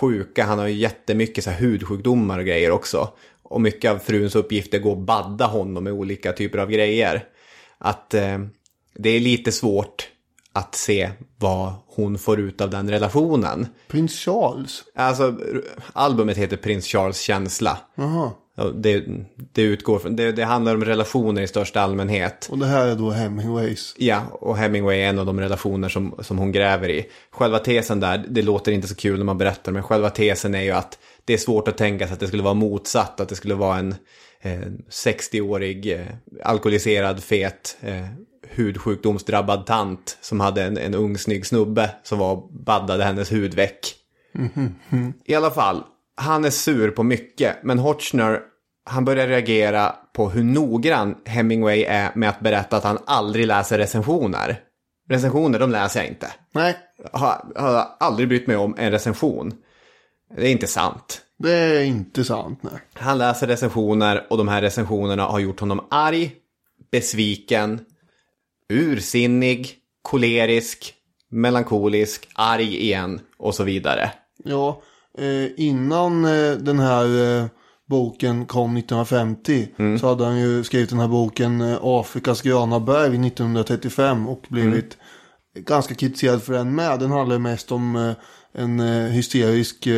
sjuka. 0.00 0.44
Han 0.44 0.58
har 0.58 0.66
ju 0.66 0.74
jättemycket 0.74 1.44
så 1.44 1.50
här 1.50 1.60
hudsjukdomar 1.60 2.38
och 2.38 2.44
grejer 2.44 2.70
också. 2.70 3.08
Och 3.42 3.60
mycket 3.60 3.90
av 3.90 3.98
fruns 3.98 4.34
uppgifter 4.34 4.78
går 4.78 4.92
att 4.92 5.06
badda 5.06 5.46
honom 5.46 5.84
med 5.84 5.92
olika 5.92 6.32
typer 6.32 6.58
av 6.58 6.70
grejer. 6.70 7.24
Att 7.78 8.14
eh, 8.14 8.38
det 8.94 9.10
är 9.10 9.20
lite 9.20 9.52
svårt 9.52 10.09
att 10.52 10.74
se 10.74 11.10
vad 11.38 11.72
hon 11.86 12.18
får 12.18 12.40
ut 12.40 12.60
av 12.60 12.70
den 12.70 12.90
relationen. 12.90 13.66
Prins 13.88 14.12
Charles. 14.12 14.82
Alltså, 14.94 15.36
albumet 15.92 16.36
heter 16.36 16.56
Prins 16.56 16.86
Charles 16.86 17.20
känsla. 17.20 17.78
Jaha. 17.94 18.30
Ja, 18.56 18.64
Det, 18.64 19.04
det 19.52 19.62
utgår 19.62 19.98
från, 19.98 20.16
det, 20.16 20.32
det 20.32 20.44
handlar 20.44 20.74
om 20.74 20.84
relationer 20.84 21.42
i 21.42 21.46
största 21.46 21.80
allmänhet. 21.80 22.48
Och 22.50 22.58
det 22.58 22.66
här 22.66 22.86
är 22.86 22.94
då 22.94 23.10
Hemingways. 23.10 23.94
Ja, 23.98 24.22
och 24.32 24.56
Hemingway 24.56 25.00
är 25.00 25.08
en 25.08 25.18
av 25.18 25.26
de 25.26 25.40
relationer 25.40 25.88
som, 25.88 26.14
som 26.20 26.38
hon 26.38 26.52
gräver 26.52 26.88
i. 26.88 27.06
Själva 27.30 27.58
tesen 27.58 28.00
där, 28.00 28.24
det 28.28 28.42
låter 28.42 28.72
inte 28.72 28.88
så 28.88 28.94
kul 28.94 29.18
när 29.18 29.24
man 29.24 29.38
berättar, 29.38 29.72
men 29.72 29.82
själva 29.82 30.10
tesen 30.10 30.54
är 30.54 30.62
ju 30.62 30.70
att 30.70 30.98
det 31.24 31.32
är 31.32 31.38
svårt 31.38 31.68
att 31.68 31.78
tänka 31.78 32.06
sig 32.06 32.14
att 32.14 32.20
det 32.20 32.26
skulle 32.28 32.42
vara 32.42 32.54
motsatt, 32.54 33.20
att 33.20 33.28
det 33.28 33.36
skulle 33.36 33.54
vara 33.54 33.78
en 33.78 33.94
eh, 34.40 34.60
60-årig 34.90 35.92
eh, 35.92 36.06
alkoholiserad, 36.44 37.22
fet, 37.22 37.76
eh, 37.80 38.06
hudsjukdomsdrabbad 38.50 39.66
tant 39.66 40.18
som 40.20 40.40
hade 40.40 40.64
en, 40.64 40.78
en 40.78 40.94
ung 40.94 41.18
snygg 41.18 41.46
snubbe 41.46 41.90
som 42.02 42.18
var 42.18 42.48
baddade 42.64 43.04
hennes 43.04 43.32
hud 43.32 43.54
väck. 43.54 43.94
I 45.24 45.34
alla 45.34 45.50
fall, 45.50 45.82
han 46.16 46.44
är 46.44 46.50
sur 46.50 46.90
på 46.90 47.02
mycket, 47.02 47.56
men 47.62 47.78
Hotchner 47.78 48.40
han 48.84 49.04
börjar 49.04 49.26
reagera 49.26 49.94
på 50.12 50.30
hur 50.30 50.44
noggrann 50.44 51.16
Hemingway 51.24 51.82
är 51.84 52.10
med 52.14 52.28
att 52.28 52.40
berätta 52.40 52.76
att 52.76 52.84
han 52.84 52.98
aldrig 53.06 53.46
läser 53.46 53.78
recensioner. 53.78 54.60
Recensioner, 55.08 55.58
de 55.58 55.70
läser 55.70 56.00
jag 56.00 56.08
inte. 56.08 56.32
Nej, 56.52 56.76
Har, 57.12 57.52
har 57.56 57.86
aldrig 58.00 58.28
brytt 58.28 58.46
mig 58.46 58.56
om 58.56 58.74
en 58.78 58.90
recension. 58.90 59.52
Det 60.36 60.46
är 60.46 60.52
inte 60.52 60.66
sant. 60.66 61.22
det 61.38 61.52
är 61.52 61.82
inte 61.82 62.24
sant. 62.24 62.58
Nej. 62.62 62.72
Han 62.92 63.18
läser 63.18 63.46
recensioner 63.46 64.26
och 64.30 64.38
de 64.38 64.48
här 64.48 64.62
recensionerna 64.62 65.24
har 65.24 65.38
gjort 65.38 65.60
honom 65.60 65.86
arg, 65.90 66.32
besviken, 66.92 67.80
ursinnig, 68.70 69.74
kolerisk, 70.02 70.94
melankolisk, 71.30 72.28
arg 72.34 72.76
igen 72.76 73.20
och 73.38 73.54
så 73.54 73.64
vidare. 73.64 74.10
Ja, 74.44 74.82
eh, 75.18 75.46
innan 75.66 76.24
eh, 76.24 76.52
den 76.52 76.78
här 76.78 77.38
eh, 77.38 77.46
boken 77.88 78.46
kom 78.46 78.76
1950 78.76 79.68
så 80.00 80.06
hade 80.08 80.24
han 80.24 80.40
ju 80.40 80.64
skrivit 80.64 80.90
den 80.90 80.98
här 81.00 81.08
boken 81.08 81.60
eh, 81.60 81.78
Afrikas 81.82 82.42
gröna 82.42 82.80
berg 82.80 83.26
1935 83.26 84.28
och 84.28 84.46
blivit 84.48 84.96
ganska 85.58 85.94
kritiserad 85.94 86.42
för 86.42 86.52
den 86.52 86.74
med. 86.74 87.00
Den 87.00 87.10
handlar 87.10 87.38
mest 87.38 87.72
om 87.72 87.96
eh, 87.96 88.12
en 88.52 88.80
eh, 88.80 89.10
hysterisk 89.10 89.88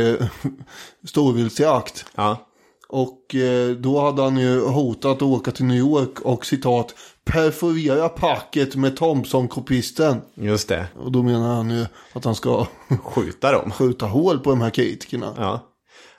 storviltsjakt. 1.08 2.04
Ja, 2.14 2.48
Och 2.88 3.34
då 3.78 4.00
hade 4.00 4.22
han 4.22 4.36
ju 4.36 4.60
hotat 4.60 5.16
att 5.16 5.22
åka 5.22 5.50
till 5.50 5.64
New 5.64 5.76
York 5.76 6.20
och 6.20 6.46
citat 6.46 6.94
perforera 7.32 8.08
packet 8.08 8.76
med 8.76 8.96
Thompson-kopisten. 8.96 10.20
just 10.34 10.68
det. 10.68 10.86
Och 10.98 11.12
då 11.12 11.22
menar 11.22 11.54
han 11.54 11.70
ju 11.70 11.86
att 12.12 12.24
han 12.24 12.34
ska 12.34 12.66
Skjuta 13.04 13.52
dem. 13.52 13.70
skjuta 13.70 14.06
hål 14.06 14.38
på 14.38 14.50
de 14.50 14.60
här 14.60 14.70
kritikerna. 14.70 15.34
Ja. 15.36 15.60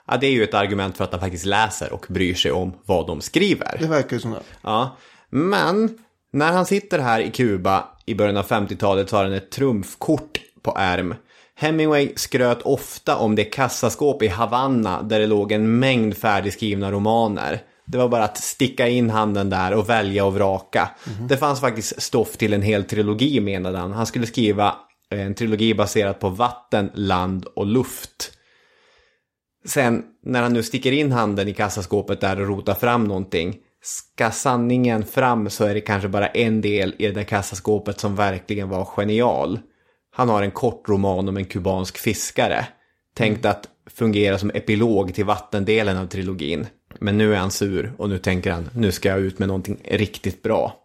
ja, 0.08 0.16
det 0.16 0.26
är 0.26 0.30
ju 0.30 0.44
ett 0.44 0.54
argument 0.54 0.96
för 0.96 1.04
att 1.04 1.12
han 1.12 1.20
faktiskt 1.20 1.44
läser 1.46 1.92
och 1.92 2.06
bryr 2.08 2.34
sig 2.34 2.52
om 2.52 2.72
vad 2.86 3.06
de 3.06 3.20
skriver. 3.20 3.76
Det 3.80 3.86
verkar 3.86 4.16
ju 4.16 4.20
som 4.20 4.30
det. 4.30 4.42
Ja, 4.62 4.96
men 5.30 5.98
när 6.32 6.52
han 6.52 6.66
sitter 6.66 6.98
här 6.98 7.20
i 7.20 7.30
Kuba 7.30 7.84
i 8.06 8.14
början 8.14 8.36
av 8.36 8.46
50-talet 8.46 9.10
så 9.10 9.16
har 9.16 9.24
han 9.24 9.32
ett 9.32 9.50
trumfkort 9.50 10.40
på 10.62 10.74
ärm. 10.78 11.14
Hemingway 11.56 12.12
skröt 12.16 12.62
ofta 12.62 13.16
om 13.16 13.34
det 13.34 13.44
kassaskåp 13.44 14.22
i 14.22 14.28
Havanna 14.28 15.02
där 15.02 15.20
det 15.20 15.26
låg 15.26 15.52
en 15.52 15.78
mängd 15.78 16.16
färdigskrivna 16.16 16.92
romaner. 16.92 17.62
Det 17.86 17.98
var 17.98 18.08
bara 18.08 18.24
att 18.24 18.38
sticka 18.38 18.88
in 18.88 19.10
handen 19.10 19.50
där 19.50 19.74
och 19.74 19.88
välja 19.88 20.24
och 20.24 20.34
vraka. 20.34 20.90
Det 21.28 21.36
fanns 21.36 21.60
faktiskt 21.60 22.02
stoff 22.02 22.36
till 22.36 22.52
en 22.52 22.62
hel 22.62 22.84
trilogi 22.84 23.40
menade 23.40 23.78
han. 23.78 23.92
Han 23.92 24.06
skulle 24.06 24.26
skriva 24.26 24.74
en 25.10 25.34
trilogi 25.34 25.74
baserad 25.74 26.20
på 26.20 26.28
vatten, 26.28 26.90
land 26.94 27.44
och 27.44 27.66
luft. 27.66 28.32
Sen 29.66 30.02
när 30.22 30.42
han 30.42 30.52
nu 30.52 30.62
sticker 30.62 30.92
in 30.92 31.12
handen 31.12 31.48
i 31.48 31.54
kassaskåpet 31.54 32.20
där 32.20 32.40
och 32.40 32.48
rotar 32.48 32.74
fram 32.74 33.04
någonting. 33.04 33.56
Ska 33.82 34.30
sanningen 34.30 35.04
fram 35.04 35.50
så 35.50 35.64
är 35.64 35.74
det 35.74 35.80
kanske 35.80 36.08
bara 36.08 36.26
en 36.26 36.60
del 36.60 36.94
i 36.98 37.06
det 37.06 37.12
där 37.12 37.22
kassaskåpet 37.22 38.00
som 38.00 38.16
verkligen 38.16 38.68
var 38.68 38.84
genial. 38.84 39.58
Han 40.16 40.28
har 40.28 40.42
en 40.42 40.50
kort 40.50 40.88
roman 40.88 41.28
om 41.28 41.36
en 41.36 41.44
kubansk 41.44 41.98
fiskare. 41.98 42.66
Tänkt 43.14 43.44
att 43.44 43.68
fungera 43.90 44.38
som 44.38 44.50
epilog 44.50 45.14
till 45.14 45.24
vattendelen 45.24 45.96
av 45.96 46.06
trilogin. 46.06 46.66
Men 47.00 47.18
nu 47.18 47.34
är 47.34 47.38
han 47.38 47.50
sur 47.50 47.92
och 47.98 48.08
nu 48.08 48.18
tänker 48.18 48.52
han, 48.52 48.70
nu 48.74 48.92
ska 48.92 49.08
jag 49.08 49.20
ut 49.20 49.38
med 49.38 49.48
någonting 49.48 49.80
riktigt 49.84 50.42
bra. 50.42 50.80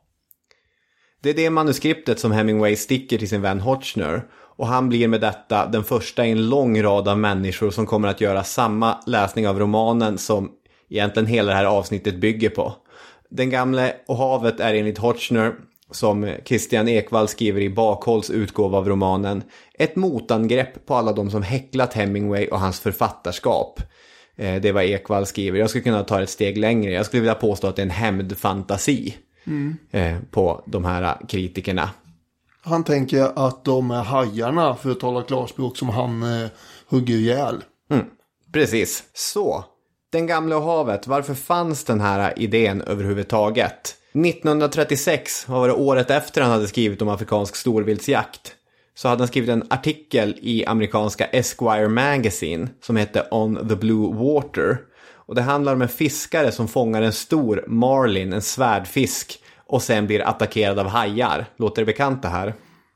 Det 1.22 1.30
är 1.30 1.34
det 1.34 1.50
manuskriptet 1.50 2.19
som 2.19 2.32
Hemingway 2.32 2.76
sticker 2.76 3.17
till 3.17 3.30
sin 3.30 3.41
vän 3.41 3.60
Hotchner 3.60 4.24
och 4.60 4.67
han 4.67 4.89
blir 4.89 5.08
med 5.08 5.22
detta 5.22 5.67
den 5.67 5.84
första 5.84 6.26
i 6.26 6.32
en 6.32 6.50
lång 6.50 6.84
rad 6.84 7.08
av 7.08 7.19
människor 7.19 7.72
som 7.72 7.86
kommer 7.86 8.08
att 8.08 8.22
göra 8.22 8.43
samma 8.43 8.98
läsning 9.06 9.48
av 9.48 9.60
romanen 9.60 10.17
som 10.17 10.52
egentligen 10.89 11.28
hela 11.28 11.52
det 11.52 11.58
här 11.58 11.65
avsnittet 11.65 12.15
bygger 12.22 12.50
på. 12.50 12.74
Den 13.30 13.50
gamle 13.50 13.95
och 14.08 14.17
havet 14.17 14.60
är 14.60 14.74
enligt 14.74 14.98
Hotchner, 14.98 15.54
som 15.91 16.36
Christian 16.45 16.88
Ekvall 16.88 17.28
skriver 17.28 17.62
i 17.62 17.69
Bakhålls 17.69 18.30
utgåva 18.30 18.78
av 18.78 18.89
romanen, 18.89 19.43
ett 19.74 19.95
motangrepp 19.95 20.86
på 20.86 20.95
alla 20.95 21.13
de 21.13 21.32
som 21.32 21.43
häcklat 21.43 21.93
Hemingway 21.93 22.48
och 22.48 22.60
hans 22.60 22.80
författarskap. 22.80 23.82
Eh, 24.39 24.62
Det 24.62 24.69
är 24.69 24.73
vad 24.73 24.84
Ekvall 24.84 25.25
skriver. 25.25 25.60
Jag 25.60 25.69
skulle 25.69 25.84
kunna 25.84 26.04
ta 26.04 26.21
ett 26.21 26.30
steg 26.30 26.58
längre. 26.58 26.91
Jag 26.91 27.06
skulle 27.06 27.21
vilja 27.21 27.36
påstå 27.36 27.67
att 27.67 27.75
det 27.75 27.82
är 27.82 27.86
en 27.86 27.89
hämndfantasi 27.89 29.15
eh, 29.91 30.17
på 30.32 30.63
de 30.65 30.86
här 30.86 31.17
kritikerna. 31.28 31.89
Han 32.62 32.84
tänker 32.84 33.47
att 33.47 33.65
de 33.65 33.91
är 33.91 34.04
hajarna, 34.04 34.75
för 34.75 34.91
att 34.91 34.99
tala 34.99 35.23
klarspråk, 35.23 35.78
som 35.78 35.89
han 35.89 36.23
eh, 36.23 36.49
hugger 36.89 37.15
ihjäl. 37.15 37.63
Precis. 38.54 39.04
Så, 39.13 39.65
Den 40.12 40.28
gamle 40.28 40.56
och 40.56 40.63
havet, 40.63 41.08
varför 41.08 41.34
fanns 41.34 41.84
den 41.84 42.02
här 42.02 42.34
idén 42.39 42.82
överhuvudtaget? 42.82 43.95
1936, 44.13 45.45
vad 45.47 45.60
var 45.60 45.67
det 45.67 45.73
året 45.73 46.12
efter 46.12 46.41
han 46.41 46.52
hade 46.52 46.67
skrivit 46.67 47.02
om 47.02 47.10
afrikansk 47.10 47.56
storviltsjakt, 47.56 48.56
så 49.00 49.08
hade 49.08 49.22
han 49.22 49.28
skrivit 49.28 49.50
en 49.50 49.64
artikel 49.70 50.36
i 50.42 50.66
amerikanska 50.66 51.26
Esquire 51.26 51.88
Magazine 51.88 52.68
som 52.82 52.96
hette 52.96 53.28
On 53.32 53.68
the 53.70 53.76
Blue 53.76 54.16
Water. 54.16 54.78
Och 55.14 55.36
det 55.36 55.42
handlar 55.42 55.74
om 55.74 55.82
en 55.82 55.90
fiskare 55.90 56.52
som 56.52 56.68
fångar 56.68 57.02
en 57.02 57.14
stor 57.14 57.66
marlin, 57.68 58.34
en 58.34 58.42
svärdfisk, 58.42 59.40
och 59.66 59.82
sen 59.82 60.08
blir 60.08 60.28
attackerad 60.28 60.80
av 60.80 60.88
hajar. 60.88 61.46
Låter 61.58 61.82
det 61.82 61.86
bekant 61.86 62.22
det 62.22 62.28
här? 62.28 62.54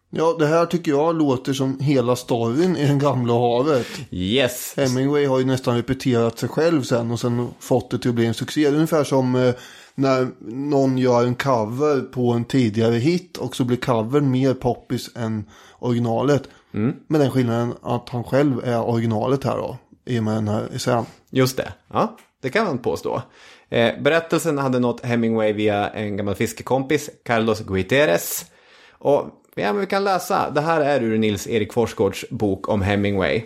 Ja, 0.09 0.35
det 0.39 0.47
här 0.47 0.65
tycker 0.65 0.91
jag 0.91 1.15
låter 1.15 1.53
som 1.53 1.79
hela 1.79 2.15
storyn 2.15 2.77
i 2.77 2.87
Den 2.87 2.99
gamla 2.99 3.33
havet. 3.33 3.87
Yes! 4.11 4.73
Hemingway 4.77 5.25
har 5.25 5.39
ju 5.39 5.45
nästan 5.45 5.75
repeterat 5.75 6.39
sig 6.39 6.49
själv 6.49 6.81
sen 6.81 7.11
och 7.11 7.19
sen 7.19 7.47
fått 7.59 7.91
det 7.91 7.99
till 7.99 8.09
att 8.09 8.15
bli 8.15 8.25
en 8.25 8.33
succé. 8.33 8.67
Ungefär 8.67 9.03
som 9.03 9.35
eh, 9.35 9.53
när 9.95 10.27
någon 10.45 10.97
gör 10.97 11.25
en 11.25 11.35
cover 11.35 12.01
på 12.01 12.31
en 12.31 12.45
tidigare 12.45 12.95
hit 12.95 13.37
och 13.37 13.55
så 13.55 13.63
blir 13.63 13.77
covern 13.77 14.31
mer 14.31 14.53
poppis 14.53 15.09
än 15.15 15.45
originalet. 15.83 16.49
Med 17.07 17.21
den 17.21 17.31
skillnaden 17.31 17.73
att 17.81 18.09
han 18.09 18.23
själv 18.23 18.61
är 18.63 18.81
originalet 18.81 19.43
här 19.43 19.57
då. 19.57 19.77
I 20.05 20.19
och 20.19 20.23
med 20.23 20.35
den 20.35 20.47
här 20.47 20.67
essän. 20.75 21.05
Just 21.29 21.57
det, 21.57 21.73
ja, 21.93 22.17
det 22.41 22.49
kan 22.49 22.65
man 22.65 22.77
påstå. 22.77 23.21
Eh, 23.69 24.01
berättelsen 24.01 24.57
hade 24.57 24.79
nått 24.79 25.05
Hemingway 25.05 25.53
via 25.53 25.89
en 25.89 26.17
gammal 26.17 26.35
fiskekompis, 26.35 27.09
Carlos 27.25 27.59
Guiteres. 27.61 28.45
Och 28.91 29.43
ja, 29.55 29.73
men 29.73 29.79
vi 29.79 29.85
kan 29.85 30.03
läsa, 30.03 30.49
det 30.49 30.61
här 30.61 30.81
är 30.81 31.03
ur 31.03 31.17
Nils 31.17 31.47
Erik 31.47 31.73
Forsgårds 31.73 32.25
bok 32.29 32.69
om 32.69 32.81
Hemingway. 32.81 33.43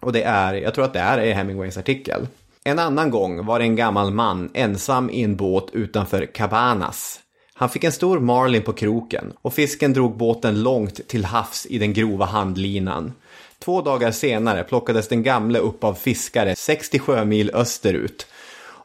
Och 0.00 0.12
det 0.12 0.22
är, 0.22 0.54
jag 0.54 0.74
tror 0.74 0.84
att 0.84 0.92
det 0.92 1.00
är 1.00 1.34
Hemingways 1.34 1.76
artikel. 1.76 2.26
En 2.64 2.78
annan 2.78 3.10
gång 3.10 3.46
var 3.46 3.58
det 3.58 3.64
en 3.64 3.76
gammal 3.76 4.10
man 4.10 4.50
ensam 4.54 5.10
i 5.10 5.22
en 5.22 5.36
båt 5.36 5.70
utanför 5.72 6.26
Cabanas. 6.26 7.20
Han 7.58 7.68
fick 7.68 7.84
en 7.84 7.92
stor 7.92 8.20
marlin 8.20 8.62
på 8.62 8.72
kroken 8.72 9.32
och 9.42 9.54
fisken 9.54 9.92
drog 9.92 10.16
båten 10.16 10.62
långt 10.62 11.08
till 11.08 11.24
havs 11.24 11.66
i 11.66 11.78
den 11.78 11.92
grova 11.92 12.24
handlinan. 12.24 13.12
Två 13.58 13.82
dagar 13.82 14.10
senare 14.10 14.64
plockades 14.64 15.08
den 15.08 15.22
gamle 15.22 15.58
upp 15.58 15.84
av 15.84 15.94
fiskare 15.94 16.56
60 16.56 16.98
sjömil 16.98 17.50
österut. 17.54 18.26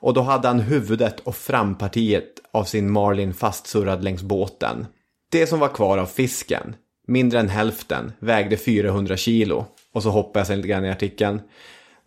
Och 0.01 0.13
då 0.13 0.21
hade 0.21 0.47
han 0.47 0.59
huvudet 0.59 1.19
och 1.19 1.35
frampartiet 1.35 2.25
av 2.51 2.63
sin 2.63 2.91
marlin 2.91 3.33
fastsurrad 3.33 4.03
längs 4.03 4.21
båten. 4.21 4.85
Det 5.31 5.47
som 5.47 5.59
var 5.59 5.67
kvar 5.67 5.97
av 5.97 6.05
fisken, 6.05 6.75
mindre 7.07 7.39
än 7.39 7.49
hälften, 7.49 8.11
vägde 8.19 8.57
400 8.57 9.17
kilo. 9.17 9.65
Och 9.93 10.03
så 10.03 10.09
hoppar 10.09 10.39
jag 10.39 10.47
sen 10.47 10.57
lite 10.57 10.67
grann 10.67 10.85
i 10.85 10.91
artikeln. 10.91 11.41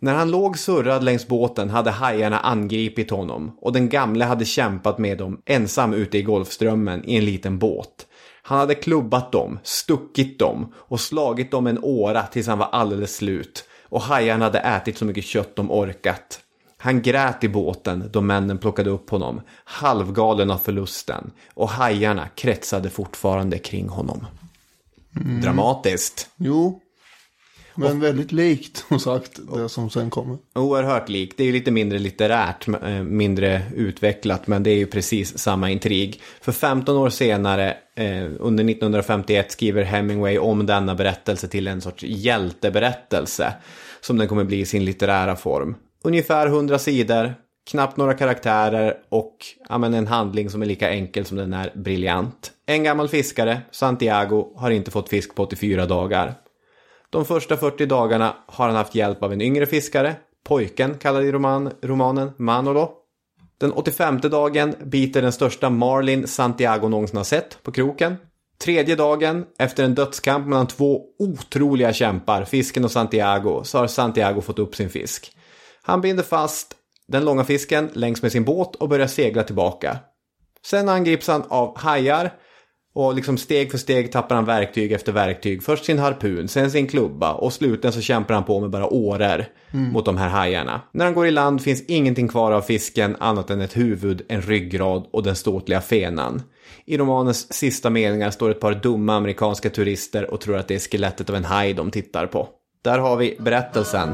När 0.05 0.13
han 0.13 0.31
låg 0.31 0.57
surrad 0.57 1.03
längs 1.03 1.27
båten 1.27 1.69
hade 1.69 1.91
hajarna 1.91 2.39
angripit 2.39 3.09
honom 3.09 3.57
och 3.61 3.73
den 3.73 3.89
gamle 3.89 4.25
hade 4.25 4.45
kämpat 4.45 4.97
med 4.97 5.17
dem 5.17 5.41
ensam 5.45 5.93
ute 5.93 6.17
i 6.17 6.21
Golfströmmen 6.21 7.05
i 7.05 7.17
en 7.17 7.25
liten 7.25 7.59
båt. 7.59 8.07
Han 8.41 8.59
hade 8.59 8.75
klubbat 8.75 9.31
dem, 9.31 9.59
stuckit 9.63 10.39
dem 10.39 10.73
och 10.75 10.99
slagit 10.99 11.51
dem 11.51 11.67
en 11.67 11.79
åra 11.83 12.23
tills 12.23 12.47
han 12.47 12.57
var 12.57 12.67
alldeles 12.71 13.15
slut. 13.15 13.63
Och 13.83 14.01
hajarna 14.01 14.45
hade 14.45 14.59
ätit 14.59 14.97
så 14.97 15.05
mycket 15.05 15.25
kött 15.25 15.55
de 15.55 15.71
orkat. 15.71 16.39
Han 16.77 17.01
grät 17.01 17.43
i 17.43 17.49
båten 17.49 18.09
då 18.13 18.21
männen 18.21 18.57
plockade 18.57 18.89
upp 18.89 19.09
honom, 19.09 19.41
halvgalen 19.63 20.51
av 20.51 20.57
förlusten. 20.57 21.31
Och 21.53 21.69
hajarna 21.69 22.27
kretsade 22.35 22.89
fortfarande 22.89 23.57
kring 23.57 23.89
honom. 23.89 24.25
Dramatiskt. 25.41 26.29
Jo. 26.37 26.81
Men 27.75 27.99
väldigt 27.99 28.31
likt 28.31 28.85
som 28.87 28.99
sagt 28.99 29.39
det 29.53 29.69
som 29.69 29.89
sen 29.89 30.09
kommer. 30.09 30.37
Oerhört 30.55 31.09
likt. 31.09 31.37
Det 31.37 31.43
är 31.43 31.47
ju 31.47 31.53
lite 31.53 31.71
mindre 31.71 31.99
litterärt, 31.99 32.67
eh, 32.67 33.03
mindre 33.03 33.61
utvecklat, 33.75 34.47
men 34.47 34.63
det 34.63 34.69
är 34.69 34.75
ju 34.75 34.85
precis 34.85 35.37
samma 35.37 35.69
intrig. 35.69 36.21
För 36.41 36.51
15 36.51 36.97
år 36.97 37.09
senare, 37.09 37.77
eh, 37.95 38.25
under 38.39 38.63
1951, 38.63 39.51
skriver 39.51 39.83
Hemingway 39.83 40.37
om 40.37 40.65
denna 40.65 40.95
berättelse 40.95 41.47
till 41.47 41.67
en 41.67 41.81
sorts 41.81 42.03
hjälteberättelse, 42.03 43.53
som 44.01 44.17
den 44.17 44.27
kommer 44.27 44.43
bli 44.43 44.59
i 44.59 44.65
sin 44.65 44.85
litterära 44.85 45.35
form. 45.35 45.75
Ungefär 46.03 46.47
100 46.47 46.79
sidor, 46.79 47.33
knappt 47.69 47.97
några 47.97 48.13
karaktärer 48.13 48.93
och 49.09 49.37
ja, 49.69 49.77
men 49.77 49.93
en 49.93 50.07
handling 50.07 50.49
som 50.49 50.61
är 50.61 50.65
lika 50.65 50.89
enkel 50.89 51.25
som 51.25 51.37
den 51.37 51.53
är 51.53 51.71
briljant. 51.75 52.51
En 52.65 52.83
gammal 52.83 53.07
fiskare, 53.07 53.61
Santiago, 53.71 54.53
har 54.55 54.71
inte 54.71 54.91
fått 54.91 55.09
fisk 55.09 55.35
på 55.35 55.43
84 55.43 55.85
dagar. 55.85 56.33
De 57.15 57.25
första 57.25 57.57
40 57.57 57.85
dagarna 57.85 58.35
har 58.47 58.67
han 58.67 58.75
haft 58.75 58.95
hjälp 58.95 59.23
av 59.23 59.33
en 59.33 59.41
yngre 59.41 59.65
fiskare, 59.65 60.15
pojken 60.43 60.97
kallad 60.97 61.23
i 61.23 61.31
roman, 61.31 61.71
romanen 61.81 62.31
Manolo. 62.37 62.91
Den 63.57 63.71
85 63.71 64.19
dagen 64.21 64.75
biter 64.83 65.21
den 65.21 65.31
största 65.31 65.69
marlin 65.69 66.27
Santiago 66.27 66.87
någonsin 66.87 67.17
har 67.17 67.23
sett 67.23 67.63
på 67.63 67.71
kroken. 67.71 68.15
Tredje 68.63 68.95
dagen, 68.95 69.45
efter 69.59 69.83
en 69.83 69.95
dödskamp 69.95 70.47
mellan 70.47 70.67
två 70.67 71.01
otroliga 71.19 71.93
kämpar, 71.93 72.43
fisken 72.43 72.83
och 72.83 72.91
Santiago, 72.91 73.63
så 73.63 73.77
har 73.77 73.87
Santiago 73.87 74.41
fått 74.41 74.59
upp 74.59 74.75
sin 74.75 74.89
fisk. 74.89 75.31
Han 75.81 76.01
binder 76.01 76.23
fast 76.23 76.75
den 77.07 77.25
långa 77.25 77.43
fisken 77.43 77.89
längs 77.93 78.21
med 78.21 78.31
sin 78.31 78.45
båt 78.45 78.75
och 78.75 78.89
börjar 78.89 79.07
segla 79.07 79.43
tillbaka. 79.43 79.97
Sen 80.65 80.89
angrips 80.89 81.27
han 81.27 81.43
av 81.47 81.77
hajar 81.77 82.31
och 82.95 83.15
liksom 83.15 83.37
steg 83.37 83.71
för 83.71 83.77
steg 83.77 84.11
tappar 84.11 84.35
han 84.35 84.45
verktyg 84.45 84.91
efter 84.91 85.11
verktyg. 85.11 85.63
Först 85.63 85.85
sin 85.85 85.99
harpun, 85.99 86.47
sen 86.47 86.71
sin 86.71 86.87
klubba 86.87 87.33
och 87.33 87.53
slutligen 87.53 87.93
så 87.93 88.01
kämpar 88.01 88.33
han 88.33 88.43
på 88.43 88.59
med 88.59 88.69
bara 88.69 88.93
åror 88.93 89.45
mot 89.71 90.05
de 90.05 90.17
här 90.17 90.29
hajarna. 90.29 90.81
När 90.91 91.05
han 91.05 91.13
går 91.13 91.27
i 91.27 91.31
land 91.31 91.61
finns 91.61 91.85
ingenting 91.87 92.27
kvar 92.27 92.51
av 92.51 92.61
fisken 92.61 93.15
annat 93.19 93.49
än 93.49 93.61
ett 93.61 93.77
huvud, 93.77 94.21
en 94.27 94.41
ryggrad 94.41 95.07
och 95.11 95.23
den 95.23 95.35
ståtliga 95.35 95.81
fenan. 95.81 96.41
I 96.85 96.97
romanens 96.97 97.53
sista 97.53 97.89
meningar 97.89 98.31
står 98.31 98.49
ett 98.49 98.59
par 98.59 98.73
dumma 98.73 99.15
amerikanska 99.15 99.69
turister 99.69 100.33
och 100.33 100.41
tror 100.41 100.57
att 100.57 100.67
det 100.67 100.75
är 100.75 100.79
skelettet 100.79 101.29
av 101.29 101.35
en 101.35 101.45
haj 101.45 101.73
de 101.73 101.91
tittar 101.91 102.27
på. 102.27 102.47
Där 102.83 102.99
har 102.99 103.17
vi 103.17 103.37
berättelsen. 103.39 104.13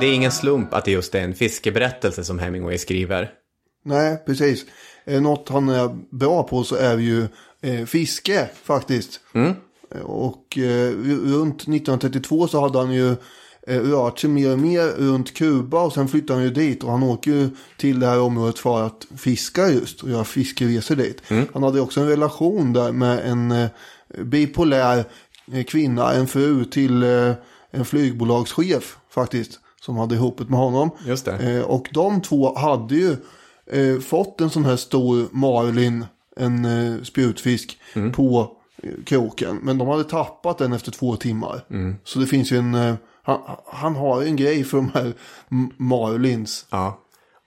Det 0.00 0.06
är 0.06 0.14
ingen 0.14 0.32
slump 0.32 0.74
att 0.74 0.84
det 0.84 0.90
just 0.90 1.14
är 1.14 1.20
en 1.20 1.34
fiskeberättelse 1.34 2.24
som 2.24 2.38
Hemingway 2.38 2.78
skriver. 2.78 3.30
Nej, 3.84 4.22
precis. 4.26 4.64
Eh, 5.06 5.20
något 5.22 5.48
han 5.48 5.68
är 5.68 6.16
bra 6.16 6.42
på 6.42 6.64
så 6.64 6.76
är 6.76 6.98
ju 6.98 7.26
eh, 7.62 7.84
fiske 7.86 8.48
faktiskt. 8.64 9.20
Eh, 9.94 10.00
Och 10.00 10.58
eh, 10.58 10.90
runt 11.26 11.54
1932 11.62 12.48
så 12.48 12.60
hade 12.60 12.78
han 12.78 12.92
ju 12.92 13.16
rört 13.66 14.18
sig 14.18 14.30
mer 14.30 14.52
och 14.52 14.58
mer 14.58 14.86
runt 14.86 15.34
Kuba 15.34 15.80
och 15.82 15.92
sen 15.92 16.08
flyttade 16.08 16.34
han 16.38 16.44
ju 16.44 16.50
dit 16.50 16.84
och 16.84 16.90
han 16.90 17.02
åker 17.02 17.30
ju 17.30 17.50
till 17.76 18.00
det 18.00 18.06
här 18.06 18.20
området 18.20 18.58
för 18.58 18.82
att 18.86 19.06
fiska 19.16 19.68
just 19.68 20.02
och 20.02 20.10
göra 20.10 20.24
fiskeresor 20.24 20.96
dit. 20.96 21.22
Han 21.52 21.62
hade 21.62 21.80
också 21.80 22.00
en 22.00 22.08
relation 22.08 22.72
där 22.72 22.92
med 22.92 23.18
en 23.30 23.68
bipolär 24.24 25.04
kvinna, 25.66 26.12
en 26.12 26.26
fru 26.26 26.64
till 26.64 27.02
eh, 27.02 27.32
en 27.70 27.84
flygbolagschef 27.84 28.96
faktiskt. 29.10 29.60
Som 29.80 29.96
hade 29.96 30.14
ihopet 30.14 30.48
med 30.48 30.58
honom. 30.58 30.90
Just 31.06 31.24
det. 31.24 31.56
Eh, 31.56 31.62
och 31.62 31.88
de 31.92 32.20
två 32.22 32.54
hade 32.58 32.94
ju 32.94 33.16
eh, 33.72 34.00
fått 34.00 34.40
en 34.40 34.50
sån 34.50 34.64
här 34.64 34.76
stor 34.76 35.26
marlin, 35.30 36.06
en 36.36 37.04
spjutfisk, 37.04 37.80
på 38.14 38.56
eh, 38.82 38.90
kroken. 39.06 39.58
Men 39.62 39.78
de 39.78 39.88
hade 39.88 40.04
tappat 40.04 40.58
den 40.58 40.72
efter 40.72 40.92
två 40.92 41.16
timmar. 41.16 41.64
Så 42.04 42.18
det 42.18 42.26
finns 42.26 42.52
ju 42.52 42.56
en, 42.56 42.96
han, 43.22 43.40
han 43.66 43.96
har 43.96 44.22
en 44.22 44.36
grej 44.36 44.64
för 44.64 44.76
de 44.76 44.90
här 44.94 45.12
marlins. 45.76 46.66
Ja. 46.70 47.00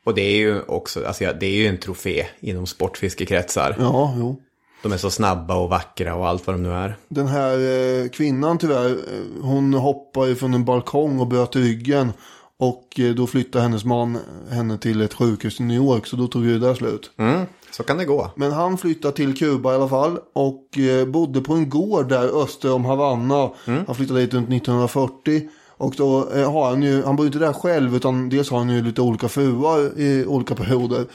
Och 0.05 0.15
det 0.15 0.21
är 0.21 0.37
ju 0.37 0.61
också, 0.61 1.05
alltså 1.05 1.33
det 1.39 1.45
är 1.45 1.57
ju 1.57 1.67
en 1.67 1.77
trofé 1.77 2.25
inom 2.39 2.67
sportfiskekretsar. 2.67 3.75
Ja, 3.79 4.13
jo. 4.17 4.41
De 4.81 4.91
är 4.91 4.97
så 4.97 5.09
snabba 5.09 5.55
och 5.55 5.69
vackra 5.69 6.15
och 6.15 6.27
allt 6.27 6.47
vad 6.47 6.55
de 6.55 6.63
nu 6.63 6.71
är. 6.71 6.97
Den 7.07 7.27
här 7.27 7.57
eh, 7.57 8.09
kvinnan 8.09 8.57
tyvärr, 8.57 8.89
eh, 8.89 9.43
hon 9.43 9.73
hoppade 9.73 10.35
från 10.35 10.53
en 10.53 10.65
balkong 10.65 11.19
och 11.19 11.27
bröt 11.27 11.55
ryggen. 11.55 12.13
Och 12.57 12.99
eh, 12.99 13.15
då 13.15 13.27
flyttade 13.27 13.63
hennes 13.63 13.85
man 13.85 14.17
henne 14.49 14.77
till 14.77 15.01
ett 15.01 15.13
sjukhus 15.13 15.59
i 15.59 15.63
New 15.63 15.77
York. 15.77 16.07
Så 16.07 16.15
då 16.15 16.27
tog 16.27 16.45
ju 16.45 16.59
det 16.59 16.67
där 16.67 16.73
slut. 16.73 17.11
Mm, 17.17 17.45
så 17.71 17.83
kan 17.83 17.97
det 17.97 18.05
gå. 18.05 18.31
Men 18.35 18.51
han 18.51 18.77
flyttade 18.77 19.15
till 19.15 19.37
Kuba 19.37 19.71
i 19.71 19.75
alla 19.75 19.89
fall. 19.89 20.17
Och 20.33 20.77
eh, 20.77 21.05
bodde 21.07 21.41
på 21.41 21.53
en 21.53 21.69
gård 21.69 22.09
där 22.09 22.43
öster 22.43 22.73
om 22.73 22.85
Havanna. 22.85 23.49
Han 23.65 23.95
flyttade 23.95 24.19
dit 24.19 24.33
runt 24.33 24.49
1940. 24.49 25.49
Och 25.81 25.93
då 25.97 26.29
eh, 26.29 26.51
har 26.51 26.69
han 26.69 26.83
ju, 26.83 27.03
han 27.03 27.15
bor 27.15 27.25
ju 27.25 27.27
inte 27.27 27.39
där 27.39 27.53
själv 27.53 27.95
utan 27.95 28.29
dels 28.29 28.49
har 28.49 28.57
han 28.57 28.69
ju 28.69 28.83
lite 28.83 29.01
olika 29.01 29.27
fruar 29.29 29.99
i 29.99 30.25
olika 30.25 30.55
perioder. 30.55 31.05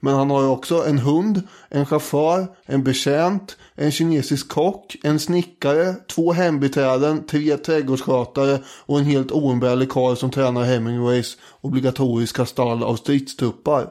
Men 0.00 0.14
han 0.14 0.30
har 0.30 0.42
ju 0.42 0.48
också 0.48 0.86
en 0.86 0.98
hund, 0.98 1.42
en 1.68 1.86
chaufför, 1.86 2.46
en 2.64 2.84
betjänt, 2.84 3.56
en 3.74 3.90
kinesisk 3.90 4.48
kock, 4.48 4.96
en 5.02 5.18
snickare, 5.18 5.94
två 5.94 6.32
hembiträden, 6.32 7.26
tre 7.26 7.56
trädgårdsskötare 7.56 8.58
och 8.86 8.98
en 8.98 9.04
helt 9.04 9.32
oumbärlig 9.32 9.90
karl 9.90 10.16
som 10.16 10.30
tränar 10.30 10.64
Hemingways 10.64 11.36
obligatoriska 11.60 12.46
stall 12.46 12.82
av 12.82 12.96
stridstuppar. 12.96 13.90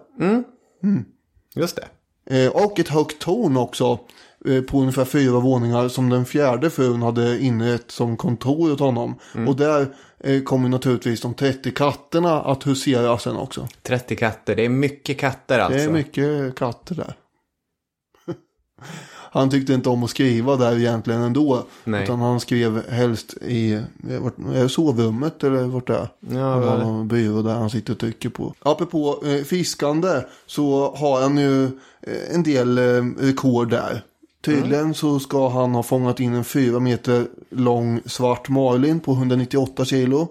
Just 1.55 1.75
det. 1.75 1.87
Eh, 2.29 2.51
och 2.51 2.79
ett 2.79 2.87
högt 2.87 3.19
torn 3.19 3.57
också. 3.57 3.99
Eh, 4.47 4.61
på 4.61 4.79
ungefär 4.81 5.05
fyra 5.05 5.39
våningar 5.39 5.87
som 5.87 6.09
den 6.09 6.25
fjärde 6.25 6.69
frun 6.69 7.01
hade 7.01 7.39
inrett 7.39 7.91
som 7.91 8.17
kontor 8.17 8.71
åt 8.73 8.79
honom. 8.79 9.15
Och 9.47 9.55
där 9.55 9.87
eh, 10.19 10.41
kommer 10.41 10.69
naturligtvis 10.69 11.21
de 11.21 11.33
30 11.33 11.71
katterna 11.71 12.41
att 12.41 12.67
husera 12.67 13.17
sen 13.17 13.35
också. 13.35 13.67
30 13.83 14.15
katter, 14.15 14.55
det 14.55 14.65
är 14.65 14.69
mycket 14.69 15.19
katter 15.19 15.59
alltså. 15.59 15.77
Det 15.77 15.83
är 15.83 15.89
mycket 15.89 16.55
katter 16.55 16.95
där. 16.95 17.13
Han 19.31 19.49
tyckte 19.49 19.73
inte 19.73 19.89
om 19.89 20.03
att 20.03 20.09
skriva 20.09 20.55
där 20.55 20.77
egentligen 20.77 21.21
ändå. 21.21 21.65
Nej. 21.83 22.03
Utan 22.03 22.19
han 22.19 22.39
skrev 22.39 22.89
helst 22.89 23.33
i 23.41 23.73
eh, 23.73 23.81
vart- 24.19 24.71
sovrummet 24.71 25.43
eller 25.43 25.63
vart 25.63 25.87
det 25.87 25.93
är. 25.95 26.07
Ja, 26.19 26.49
han 26.53 26.63
har 26.63 26.77
någon 26.77 27.07
byrå 27.07 27.41
där 27.41 27.53
han 27.53 27.69
sitter 27.69 27.93
och 27.93 27.99
trycker 27.99 28.29
på. 28.29 28.53
Apropå 28.59 29.23
eh, 29.25 29.43
fiskande 29.43 30.21
så 30.45 30.95
har 30.95 31.21
han 31.21 31.37
ju 31.37 31.69
en 32.33 32.43
del 32.43 32.77
eh, 32.77 33.03
rekord 33.19 33.69
där. 33.69 34.01
Tydligen 34.45 34.93
så 34.93 35.19
ska 35.19 35.49
han 35.49 35.75
ha 35.75 35.83
fångat 35.83 36.19
in 36.19 36.33
en 36.33 36.43
fyra 36.43 36.79
meter 36.79 37.25
lång 37.51 38.01
svart 38.05 38.49
marlin 38.49 38.99
på 38.99 39.11
198 39.11 39.85
kilo. 39.85 40.27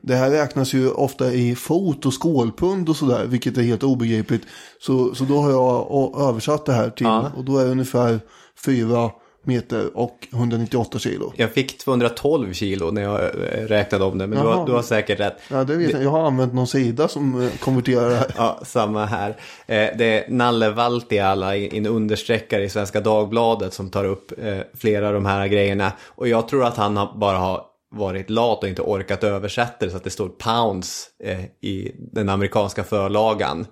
Det 0.00 0.14
här 0.14 0.30
räknas 0.30 0.72
ju 0.74 0.90
ofta 0.90 1.32
i 1.32 1.54
fot 1.54 2.06
och 2.06 2.22
skålpund 2.22 2.88
och 2.88 2.96
sådär, 2.96 3.26
vilket 3.26 3.58
är 3.58 3.62
helt 3.62 3.82
obegripligt. 3.82 4.42
Så, 4.80 5.14
så 5.14 5.24
då 5.24 5.38
har 5.38 5.50
jag 5.50 6.20
översatt 6.28 6.66
det 6.66 6.72
här 6.72 6.90
till, 6.90 7.06
Ja. 7.06 7.32
och 7.36 7.44
då 7.44 7.58
är 7.58 7.64
det 7.64 7.70
ungefär 7.70 8.20
fyra 8.64 9.10
meter 9.46 9.96
och 9.96 10.28
198 10.32 10.98
kilo. 10.98 11.32
Jag 11.36 11.52
fick 11.52 11.78
212 11.78 12.52
kilo 12.52 12.90
när 12.90 13.02
jag 13.02 13.20
eh, 13.24 13.28
räknade 13.66 14.04
om 14.04 14.18
det, 14.18 14.26
men 14.26 14.42
du 14.42 14.48
har, 14.48 14.66
du 14.66 14.72
har 14.72 14.82
säkert 14.82 15.20
rätt. 15.20 15.36
Ja, 15.50 15.64
det 15.64 15.76
vet 15.76 15.92
jag. 15.92 16.02
Jag 16.02 16.10
har 16.10 16.26
använt 16.26 16.54
någon 16.54 16.66
sida 16.66 17.08
som 17.08 17.42
eh, 17.42 17.50
konverterar 17.60 18.08
det 18.08 18.16
här. 18.16 18.30
Ja, 18.36 18.60
samma 18.62 19.04
här. 19.04 19.30
Eh, 19.66 19.88
det 19.98 20.04
är 20.04 20.30
Nalle 20.30 20.70
Valtiala, 20.70 21.56
en 21.56 21.86
understreckare 21.86 22.64
i 22.64 22.68
Svenska 22.68 23.00
Dagbladet 23.00 23.74
som 23.74 23.90
tar 23.90 24.04
upp 24.04 24.32
flera 24.74 25.06
av 25.06 25.14
de 25.14 25.26
här 25.26 25.46
grejerna. 25.46 25.92
Och 26.04 26.28
jag 26.28 26.48
tror 26.48 26.64
att 26.64 26.76
han 26.76 27.08
bara 27.14 27.38
har 27.38 27.62
varit 27.94 28.30
lat 28.30 28.62
och 28.62 28.68
inte 28.68 28.82
orkat 28.82 29.24
översätta 29.24 29.84
det 29.84 29.90
så 29.90 29.96
att 29.96 30.04
det 30.04 30.10
står 30.10 30.28
pounds 30.28 31.06
eh, 31.24 31.44
i 31.60 31.92
den 32.12 32.28
amerikanska 32.28 32.84
förlagan. 32.84 33.66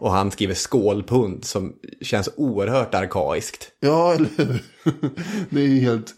Och 0.00 0.10
han 0.10 0.30
skriver 0.30 0.54
skålpund 0.54 1.44
som 1.44 1.72
känns 2.02 2.28
oerhört 2.36 2.94
arkaiskt. 2.94 3.68
Ja, 3.80 4.14
eller 4.14 4.28
hur? 4.36 4.62
Det 5.50 5.60
är 5.60 5.66
ju 5.66 5.80
helt... 5.80 6.14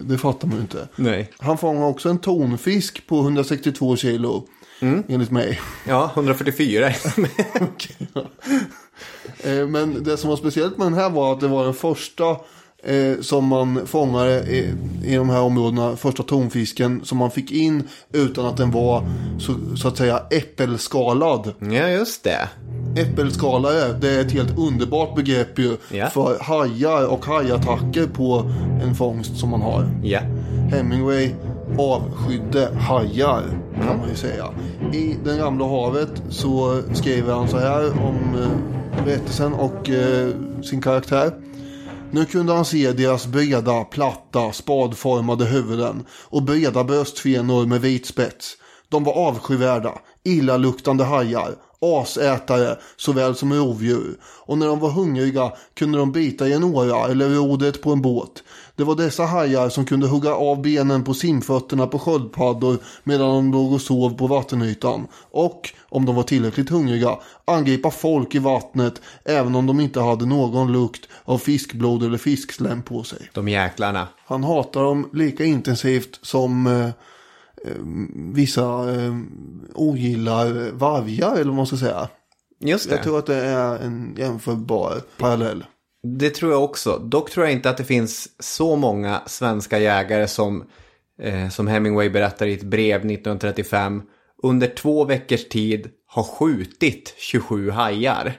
Det 0.00 0.18
fattar 0.18 0.48
man 0.48 0.56
ju 0.56 0.62
inte. 0.62 0.88
Nej. 0.96 1.30
Han 1.38 1.58
fångar 1.58 1.86
också 1.86 2.08
en 2.08 2.18
tonfisk 2.18 3.06
på 3.06 3.20
162 3.20 3.96
kilo. 3.96 4.46
Enligt 5.08 5.30
mig. 5.30 5.60
Ja, 5.88 6.10
144. 6.14 6.90
Eh, 9.44 9.66
Men 9.66 10.04
det 10.04 10.16
som 10.16 10.30
var 10.30 10.36
speciellt 10.36 10.78
med 10.78 10.86
den 10.86 10.94
här 10.94 11.10
var 11.10 11.32
att 11.32 11.40
det 11.40 11.48
var 11.48 11.64
den 11.64 11.74
första 11.74 12.36
eh, 12.84 13.20
som 13.20 13.46
man 13.46 13.86
fångade 13.86 14.40
i, 14.42 14.74
i 15.04 15.14
de 15.14 15.30
här 15.30 15.40
områdena. 15.40 15.96
Första 15.96 16.22
tonfisken 16.22 17.00
som 17.04 17.18
man 17.18 17.30
fick 17.30 17.52
in 17.52 17.88
utan 18.12 18.46
att 18.46 18.56
den 18.56 18.70
var 18.70 19.04
så, 19.38 19.76
så 19.76 19.88
att 19.88 19.96
säga 19.96 20.22
äppelskalad. 20.30 21.52
ja, 21.58 21.88
just 21.88 22.24
det. 22.24 22.48
Äppelskalare, 22.96 23.92
det 24.00 24.10
är 24.10 24.20
ett 24.20 24.32
helt 24.32 24.58
underbart 24.58 25.14
begrepp 25.16 25.58
ju 25.58 25.76
Ja. 25.90 26.06
för 26.10 26.38
hajar 26.40 27.06
och 27.06 27.24
hajattacker 27.26 28.06
på 28.06 28.50
en 28.82 28.94
fångst 28.94 29.36
som 29.36 29.48
man 29.50 29.62
har. 29.62 29.88
Ja. 30.02 30.20
Hemingway 30.70 31.30
avskydde 31.78 32.68
hajar 32.78 33.42
kan 33.74 33.98
man 33.98 34.08
ju 34.08 34.14
säga. 34.16 34.44
I 34.92 35.16
Den 35.24 35.38
gamla 35.38 35.64
havet 35.68 36.22
så 36.28 36.82
skriver 36.92 37.34
han 37.34 37.48
så 37.48 37.58
här 37.58 37.86
om 37.90 38.16
eh, 38.40 39.04
berättelsen 39.04 39.52
och 39.54 39.90
eh, 39.90 40.28
sin 40.62 40.80
karaktär. 40.82 41.32
Nu 42.14 42.24
kunde 42.24 42.52
han 42.52 42.64
se 42.64 42.92
deras 42.92 43.26
breda, 43.26 43.84
platta, 43.84 44.52
spadformade 44.52 45.44
huvuden 45.44 46.04
och 46.24 46.42
breda 46.42 46.84
bröstfenor 46.84 47.66
med 47.66 47.80
vit 47.80 48.06
spets. 48.06 48.56
De 48.88 49.04
var 49.04 49.12
avskyvärda, 49.12 49.98
illaluktande 50.24 51.04
hajar, 51.04 51.54
asätare 51.80 52.78
såväl 52.96 53.34
som 53.34 53.52
rovdjur. 53.52 54.16
Och 54.24 54.58
när 54.58 54.66
de 54.66 54.80
var 54.80 54.90
hungriga 54.90 55.52
kunde 55.74 55.98
de 55.98 56.12
bita 56.12 56.48
i 56.48 56.52
en 56.52 56.64
åra 56.64 57.08
eller 57.08 57.28
rodret 57.28 57.82
på 57.82 57.92
en 57.92 58.02
båt. 58.02 58.42
Det 58.76 58.84
var 58.84 58.94
dessa 58.94 59.24
hajar 59.24 59.68
som 59.68 59.84
kunde 59.84 60.06
hugga 60.06 60.34
av 60.34 60.62
benen 60.62 61.04
på 61.04 61.14
simfötterna 61.14 61.86
på 61.86 61.98
sköldpaddor 61.98 62.78
medan 63.04 63.28
de 63.28 63.52
låg 63.52 63.72
och 63.72 63.80
sov 63.80 64.16
på 64.16 64.26
vattenytan. 64.26 65.06
Och, 65.30 65.70
om 65.88 66.06
de 66.06 66.14
var 66.16 66.22
tillräckligt 66.22 66.70
hungriga, 66.70 67.18
angripa 67.44 67.90
folk 67.90 68.34
i 68.34 68.38
vattnet 68.38 69.00
även 69.24 69.54
om 69.54 69.66
de 69.66 69.80
inte 69.80 70.00
hade 70.00 70.26
någon 70.26 70.72
lukt 70.72 71.08
av 71.24 71.38
fiskblod 71.38 72.02
eller 72.02 72.18
fiskslem 72.18 72.82
på 72.82 73.02
sig. 73.02 73.30
De 73.32 73.48
jäklarna. 73.48 74.08
Han 74.26 74.44
hatar 74.44 74.82
dem 74.82 75.08
lika 75.12 75.44
intensivt 75.44 76.18
som 76.22 76.66
eh, 76.66 76.86
eh, 76.86 77.82
vissa 78.14 78.94
eh, 78.94 79.16
ogillar 79.74 80.70
vargar 80.70 81.34
eller 81.34 81.44
vad 81.44 81.54
man 81.54 81.66
ska 81.66 81.76
säga. 81.76 82.08
Just 82.60 82.88
det. 82.88 82.94
Jag 82.94 83.04
tror 83.04 83.18
att 83.18 83.26
det 83.26 83.36
är 83.36 83.78
en 83.78 84.16
jämförbar 84.18 85.00
parallell. 85.18 85.64
Det 86.02 86.30
tror 86.30 86.52
jag 86.52 86.64
också. 86.64 86.98
Dock 86.98 87.30
tror 87.30 87.46
jag 87.46 87.52
inte 87.52 87.70
att 87.70 87.76
det 87.76 87.84
finns 87.84 88.28
så 88.38 88.76
många 88.76 89.22
svenska 89.26 89.78
jägare 89.78 90.28
som, 90.28 90.64
eh, 91.22 91.48
som 91.48 91.66
Hemingway 91.66 92.10
berättar 92.10 92.46
i 92.46 92.54
ett 92.54 92.62
brev 92.62 93.00
1935 93.00 94.02
under 94.42 94.66
två 94.66 95.04
veckors 95.04 95.48
tid 95.48 95.90
har 96.06 96.22
skjutit 96.22 97.14
27 97.18 97.70
hajar. 97.70 98.38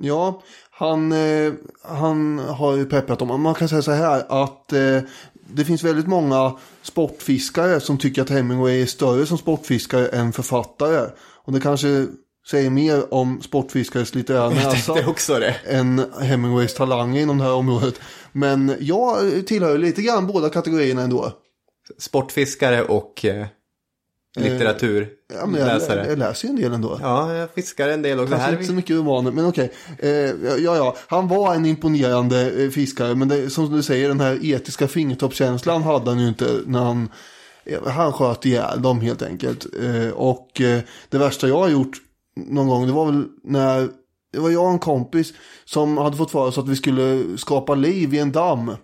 Ja, 0.00 0.42
han, 0.70 1.12
eh, 1.12 1.52
han 1.82 2.38
har 2.38 2.76
ju 2.76 2.84
peppat 2.84 3.18
dem. 3.18 3.42
Man 3.42 3.54
kan 3.54 3.68
säga 3.68 3.82
så 3.82 3.90
här 3.90 4.44
att 4.44 4.72
eh, 4.72 5.00
det 5.32 5.64
finns 5.64 5.84
väldigt 5.84 6.06
många 6.06 6.56
sportfiskare 6.82 7.80
som 7.80 7.98
tycker 7.98 8.22
att 8.22 8.30
Hemingway 8.30 8.82
är 8.82 8.86
större 8.86 9.26
som 9.26 9.38
sportfiskare 9.38 10.06
än 10.06 10.32
författare. 10.32 11.10
Och 11.44 11.52
det 11.52 11.60
kanske 11.60 12.06
säger 12.50 12.70
mer 12.70 13.14
om 13.14 13.42
sportfiskares 13.42 14.14
litterära 14.14 14.50
näsa 14.50 15.06
också 15.06 15.38
det. 15.38 15.56
än 15.64 16.04
Hemingways 16.20 16.74
talanger 16.74 17.22
inom 17.22 17.38
det 17.38 17.44
här 17.44 17.52
området. 17.52 18.00
Men 18.32 18.76
jag 18.80 19.16
tillhör 19.46 19.78
lite 19.78 20.02
grann 20.02 20.26
båda 20.26 20.48
kategorierna 20.48 21.02
ändå. 21.02 21.32
Sportfiskare 21.98 22.82
och 22.82 23.24
eh, 23.24 23.46
litteraturläsare. 24.36 25.08
Ja, 25.34 25.46
men 25.46 25.60
jag, 25.60 26.06
jag 26.10 26.18
läser 26.18 26.48
ju 26.48 26.50
en 26.50 26.60
del 26.60 26.72
ändå. 26.72 26.98
Ja, 27.02 27.34
jag 27.34 27.50
fiskar 27.50 27.88
en 27.88 28.02
del 28.02 28.20
också. 28.20 28.30
Kanske 28.30 28.44
Här 28.44 28.52
är 28.52 28.56
inte 28.56 28.66
så 28.66 28.72
mycket 28.72 28.96
romaner, 28.96 29.30
men 29.30 29.46
okej. 29.46 29.72
Eh, 29.98 30.10
ja, 30.10 30.76
ja, 30.76 30.96
han 31.06 31.28
var 31.28 31.54
en 31.54 31.66
imponerande 31.66 32.64
eh, 32.64 32.70
fiskare, 32.70 33.14
men 33.14 33.28
det, 33.28 33.50
som 33.50 33.76
du 33.76 33.82
säger, 33.82 34.08
den 34.08 34.20
här 34.20 34.38
etiska 34.42 34.88
fingertoppskänslan 34.88 35.82
hade 35.82 36.10
han 36.10 36.20
ju 36.20 36.28
inte 36.28 36.60
när 36.66 36.80
han, 36.80 37.08
eh, 37.64 37.86
han 37.86 38.12
sköt 38.12 38.46
ihjäl 38.46 38.82
dem 38.82 39.00
helt 39.00 39.22
enkelt. 39.22 39.66
Eh, 39.82 40.10
och 40.10 40.60
eh, 40.60 40.80
det 41.08 41.18
värsta 41.18 41.48
jag 41.48 41.58
har 41.58 41.68
gjort 41.68 41.96
någon 42.36 42.68
gång, 42.68 42.86
det 42.86 42.92
var 42.92 43.06
väl 43.06 43.24
när, 43.44 43.88
det 44.32 44.38
var 44.38 44.50
jag 44.50 44.64
och 44.64 44.70
en 44.70 44.78
kompis 44.78 45.32
som 45.64 45.98
hade 45.98 46.16
fått 46.16 46.30
för 46.30 46.46
oss 46.46 46.58
att 46.58 46.68
vi 46.68 46.76
skulle 46.76 47.38
skapa 47.38 47.74
liv 47.74 48.14
i 48.14 48.18
en 48.18 48.32
damm. 48.32 48.76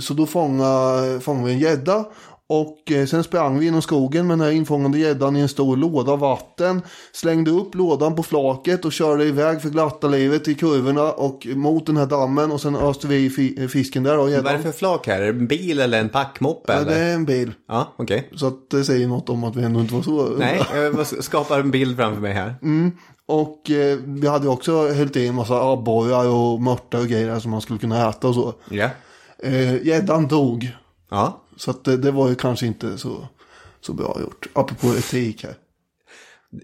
Så 0.00 0.14
då 0.14 0.26
fångade, 0.26 1.20
fångade 1.20 1.46
vi 1.46 1.52
en 1.52 1.58
gädda 1.58 2.04
och 2.50 2.92
eh, 2.92 3.06
sen 3.06 3.24
sprang 3.24 3.58
vi 3.58 3.64
genom 3.64 3.82
skogen 3.82 4.26
med 4.26 4.38
den 4.38 4.46
här 4.46 4.52
infångade 4.52 4.98
gäddan 4.98 5.36
i 5.36 5.40
en 5.40 5.48
stor 5.48 5.76
låda 5.76 6.16
vatten. 6.16 6.82
Slängde 7.12 7.50
upp 7.50 7.74
lådan 7.74 8.14
på 8.16 8.22
flaket 8.22 8.84
och 8.84 8.92
körde 8.92 9.24
iväg 9.24 9.62
för 9.62 9.68
glatta 9.68 10.08
livet 10.08 10.48
i 10.48 10.54
kurvorna 10.54 11.12
och 11.12 11.46
mot 11.54 11.86
den 11.86 11.96
här 11.96 12.06
dammen. 12.06 12.52
Och 12.52 12.60
sen 12.60 12.76
öste 12.76 13.06
vi 13.06 13.24
i 13.24 13.30
fi- 13.30 13.68
fisken 13.68 14.02
där 14.02 14.12
och 14.18 14.18
Vad 14.24 14.28
är 14.32 14.36
gäddan. 14.36 14.56
det 14.56 14.62
för 14.62 14.72
flak 14.72 15.06
här? 15.06 15.20
Är 15.22 15.32
det 15.32 15.38
en 15.38 15.46
bil 15.46 15.80
eller 15.80 16.00
en 16.00 16.08
packmoppe? 16.08 16.72
Ja, 16.72 16.84
det 16.84 16.98
är 16.98 17.14
en 17.14 17.24
bil. 17.24 17.52
Ja, 17.68 17.92
okej. 17.96 18.28
Så 18.34 18.46
att 18.46 18.70
det 18.70 18.84
säger 18.84 19.08
något 19.08 19.28
om 19.28 19.44
att 19.44 19.56
vi 19.56 19.62
ändå 19.62 19.80
inte 19.80 19.94
var 19.94 20.02
så. 20.02 20.28
Nej, 20.38 20.62
jag 20.74 21.06
skapar 21.24 21.60
en 21.60 21.70
bild 21.70 21.96
framför 21.96 22.20
mig 22.20 22.32
här. 22.32 22.54
Och 23.26 23.70
eh, 23.70 23.98
vi 24.04 24.26
hade 24.28 24.48
också 24.48 24.88
hällt 24.88 25.16
i 25.16 25.26
en 25.26 25.34
massa 25.34 25.72
abborrar 25.72 26.28
och 26.28 26.60
mörtar 26.62 26.98
och 27.00 27.06
grejer 27.06 27.38
som 27.38 27.50
man 27.50 27.60
skulle 27.60 27.78
kunna 27.78 28.08
äta 28.08 28.28
och 28.28 28.34
så. 28.34 28.54
Ja. 28.70 28.88
Eh, 29.42 29.86
Gäddan 29.86 30.26
dog. 30.28 30.70
Ja, 31.10 31.40
Så 31.58 31.70
att 31.70 31.84
det, 31.84 31.96
det 31.96 32.10
var 32.10 32.28
ju 32.28 32.34
kanske 32.34 32.66
inte 32.66 32.98
så, 32.98 33.28
så 33.80 33.92
bra 33.92 34.18
gjort. 34.20 34.46
Apropå 34.52 34.94
etik 34.98 35.42
här. 35.44 35.54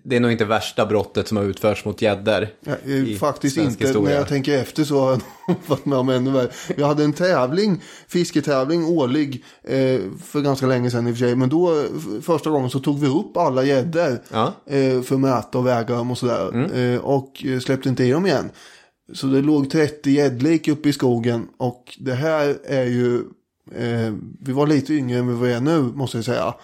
det 0.04 0.16
är 0.16 0.20
nog 0.20 0.32
inte 0.32 0.44
värsta 0.44 0.86
brottet 0.86 1.28
som 1.28 1.36
har 1.36 1.44
utförts 1.44 1.84
mot 1.84 2.02
gäddor. 2.02 2.48
Ja, 2.60 2.74
faktiskt 3.18 3.56
inte. 3.56 3.84
historia. 3.86 4.08
När 4.10 4.16
jag 4.16 4.28
tänker 4.28 4.58
efter 4.58 4.84
så 4.84 5.00
har 5.00 5.10
jag 5.10 5.20
varit 5.66 5.84
med 5.86 5.98
om 5.98 6.08
ännu 6.08 6.30
värre. 6.30 6.50
Vi 6.76 6.82
hade 6.82 7.04
en 7.04 7.12
tävling, 7.12 7.82
fisketävling 8.08 8.84
årlig 8.84 9.44
eh, 9.64 10.00
för 10.24 10.40
ganska 10.40 10.66
länge 10.66 10.90
sedan 10.90 11.06
i 11.08 11.12
och 11.12 11.16
för 11.16 11.24
sig. 11.24 11.36
Men 11.36 11.48
då 11.48 11.84
första 12.22 12.50
gången 12.50 12.70
så 12.70 12.80
tog 12.80 13.00
vi 13.00 13.06
upp 13.06 13.36
alla 13.36 13.64
gäddor 13.64 14.18
Ja. 14.32 14.52
eh, 14.66 15.02
för 15.02 15.14
att 15.14 15.20
mäta 15.20 15.58
och 15.58 15.66
väga 15.66 15.94
dem 15.94 16.10
och 16.10 16.18
sådär. 16.18 16.76
Eh, 16.78 17.00
och 17.00 17.44
eh, 17.46 17.58
släppte 17.60 17.88
inte 17.88 18.04
i 18.04 18.10
dem 18.10 18.26
igen. 18.26 18.50
Så 19.12 19.26
det 19.26 19.40
låg 19.42 19.70
30 19.70 20.10
gäddlik 20.10 20.68
uppe 20.68 20.88
i 20.88 20.92
skogen. 20.92 21.48
Och 21.58 21.96
det 22.00 22.14
här 22.14 22.56
är 22.64 22.84
ju, 22.84 23.22
eh, 23.72 24.12
vi 24.40 24.52
var 24.52 24.66
lite 24.66 24.94
yngre 24.94 25.18
än 25.18 25.42
vi 25.42 25.52
är 25.52 25.60
nu 25.60 25.82
måste 25.82 26.18
jag 26.18 26.24
säga. 26.24 26.54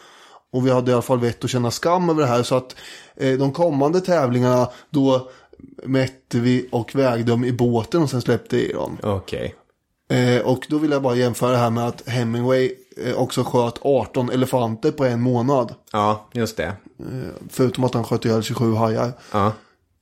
Och 0.52 0.66
vi 0.66 0.70
hade 0.70 0.90
i 0.90 0.94
alla 0.94 1.02
fall 1.02 1.20
vett 1.20 1.44
att 1.44 1.50
känna 1.50 1.70
skam 1.70 2.10
över 2.10 2.22
det 2.22 2.28
här. 2.28 2.42
Så 2.42 2.54
att 2.54 2.76
eh, 3.16 3.38
de 3.38 3.52
kommande 3.52 4.00
tävlingarna 4.00 4.68
då 4.90 5.30
mätte 5.84 6.40
vi 6.40 6.68
och 6.72 6.94
vägde 6.94 7.30
dem 7.30 7.44
i 7.44 7.52
båten 7.52 8.02
och 8.02 8.10
sen 8.10 8.20
släppte 8.20 8.56
i 8.56 8.72
dem. 8.72 8.98
Okej. 9.02 9.54
Eh, 10.10 10.40
och 10.40 10.66
då 10.68 10.78
vill 10.78 10.90
jag 10.90 11.02
bara 11.02 11.14
jämföra 11.14 11.50
det 11.50 11.56
här 11.56 11.70
med 11.70 11.86
att 11.86 12.08
Hemingway 12.08 12.72
eh, 12.96 13.14
också 13.14 13.44
sköt 13.44 13.78
18 13.80 14.30
elefanter 14.30 14.90
på 14.90 15.04
en 15.04 15.20
månad. 15.20 15.74
Ja, 15.92 16.28
just 16.32 16.56
det. 16.56 16.72
Förutom 17.48 17.84
att 17.84 17.94
han 17.94 18.04
sköt 18.04 18.24
ihjäl 18.24 18.42
27 18.42 18.74
hajar. 18.74 19.12
Ja. 19.32 19.52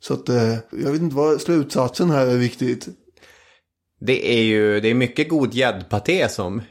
Så 0.00 0.14
att 0.14 0.28
eh, 0.28 0.54
jag 0.70 0.92
vet 0.92 1.02
inte 1.02 1.16
vad 1.16 1.40
slutsatsen 1.40 2.10
här 2.10 2.26
är 2.26 2.36
viktigt. 2.36 2.88
Det 4.00 4.38
är 4.38 4.42
ju 4.42 4.80
det 4.80 4.88
är 4.88 4.94
mycket 4.94 5.28
god 5.28 5.54
gäddpaté 5.54 6.28
som 6.28 6.62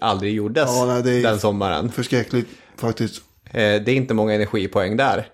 aldrig 0.00 0.34
gjordes 0.34 0.70
Ja, 0.70 0.84
nej, 0.86 1.02
det 1.02 1.10
är- 1.10 1.22
den 1.22 1.38
sommaren. 1.40 1.90
Förskräckligt 1.92 2.48
faktiskt. 2.76 3.22
Eh, 3.44 3.52
det 3.52 3.88
är 3.88 3.88
inte 3.94 4.14
många 4.14 4.34
energipoäng 4.34 4.96
där. 4.96 5.26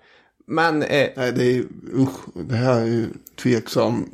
Men, 0.47 0.83
eh, 0.83 1.09
Nej, 1.15 1.31
det 1.31 1.43
är 1.43 1.63
usch, 1.93 2.19
det 2.49 2.55
här 2.55 2.81
är 2.81 2.85
ju 2.85 3.07
tveksam 3.43 4.09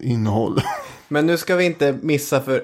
innehåll. 0.00 0.60
men 1.08 1.26
nu 1.26 1.36
ska 1.36 1.56
vi 1.56 1.64
inte 1.64 1.98
missa 2.02 2.40
för 2.40 2.62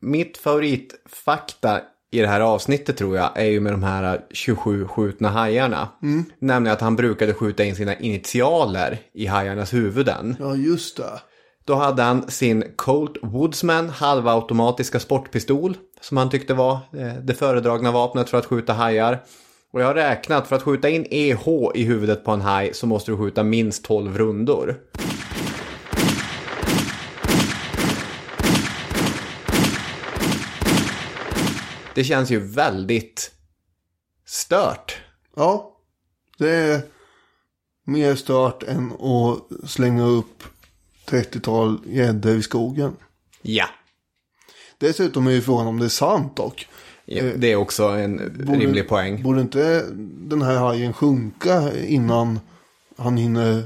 mitt 0.00 0.36
favoritfakta 0.38 1.80
i 2.10 2.20
det 2.20 2.26
här 2.26 2.40
avsnittet 2.40 2.96
tror 2.96 3.16
jag 3.16 3.30
är 3.34 3.44
ju 3.44 3.60
med 3.60 3.72
de 3.72 3.82
här 3.82 4.20
27 4.30 4.86
skjutna 4.86 5.28
hajarna. 5.28 5.88
Mm. 6.02 6.24
Nämligen 6.38 6.72
att 6.74 6.80
han 6.80 6.96
brukade 6.96 7.34
skjuta 7.34 7.64
in 7.64 7.76
sina 7.76 7.94
initialer 7.98 8.98
i 9.14 9.26
hajarnas 9.26 9.74
huvuden. 9.74 10.36
ja, 10.38 10.54
just 10.56 10.96
det. 10.96 11.20
Då 11.68 11.74
hade 11.74 12.02
han 12.02 12.30
sin 12.30 12.72
Colt 12.76 13.16
Woodsman 13.22 13.88
halvautomatiska 13.88 15.00
sportpistol 15.00 15.76
som 16.00 16.16
han 16.16 16.30
tyckte 16.30 16.54
var 16.54 16.72
eh, 16.72 17.14
det 17.14 17.34
föredragna 17.34 17.92
vapnet 17.92 18.30
för 18.30 18.38
att 18.38 18.46
skjuta 18.46 18.72
hajar. 18.72 19.24
Och 19.72 19.80
jag 19.80 19.86
har 19.86 19.94
räknat, 19.94 20.48
för 20.48 20.56
att 20.56 20.62
skjuta 20.62 20.88
in 20.88 21.06
EH 21.10 21.48
i 21.74 21.84
huvudet 21.84 22.24
på 22.24 22.30
en 22.30 22.40
haj 22.40 22.74
så 22.74 22.86
måste 22.86 23.10
du 23.10 23.16
skjuta 23.16 23.42
minst 23.42 23.84
12 23.84 24.18
rundor. 24.18 24.76
Det 31.94 32.04
känns 32.04 32.30
ju 32.30 32.40
väldigt 32.40 33.30
stört. 34.26 35.02
Ja, 35.36 35.76
det 36.38 36.50
är 36.50 36.80
mer 37.84 38.14
stört 38.14 38.62
än 38.62 38.92
att 38.92 39.70
slänga 39.70 40.04
upp 40.04 40.42
30-tal 41.08 41.78
gäddor 41.86 42.36
i 42.36 42.42
skogen. 42.42 42.96
Ja. 43.42 43.66
Dessutom 44.78 45.26
är 45.26 45.30
ju 45.30 45.42
frågan 45.42 45.66
om 45.66 45.78
det 45.78 45.84
är 45.84 45.88
sant 45.88 46.36
dock. 46.36 46.68
ja 47.04 47.22
det 47.36 47.52
är 47.52 47.56
också 47.56 47.84
en 47.84 48.18
rimlig 48.48 48.88
poäng. 48.88 49.22
Borde 49.22 49.40
inte 49.40 49.84
den 50.02 50.42
här 50.42 50.56
hajen 50.56 50.92
sjunka 50.92 51.72
innan 51.74 52.40
han 52.96 53.16
hinner 53.16 53.64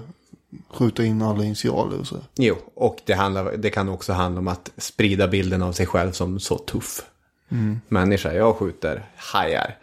skjuta 0.70 1.04
in 1.04 1.22
alla 1.22 1.44
initialer 1.44 2.00
och 2.00 2.06
så? 2.06 2.16
Jo, 2.34 2.56
och 2.74 3.00
det, 3.04 3.14
handlar, 3.14 3.56
det 3.56 3.70
kan 3.70 3.88
också 3.88 4.12
handla 4.12 4.38
om 4.38 4.48
att 4.48 4.70
sprida 4.76 5.28
bilden 5.28 5.62
av 5.62 5.72
sig 5.72 5.86
själv 5.86 6.12
som 6.12 6.40
så 6.40 6.58
tuff 6.58 7.02
människa. 7.88 8.32
Jag 8.32 8.56
skjuter 8.56 9.10
hajar. 9.16 9.78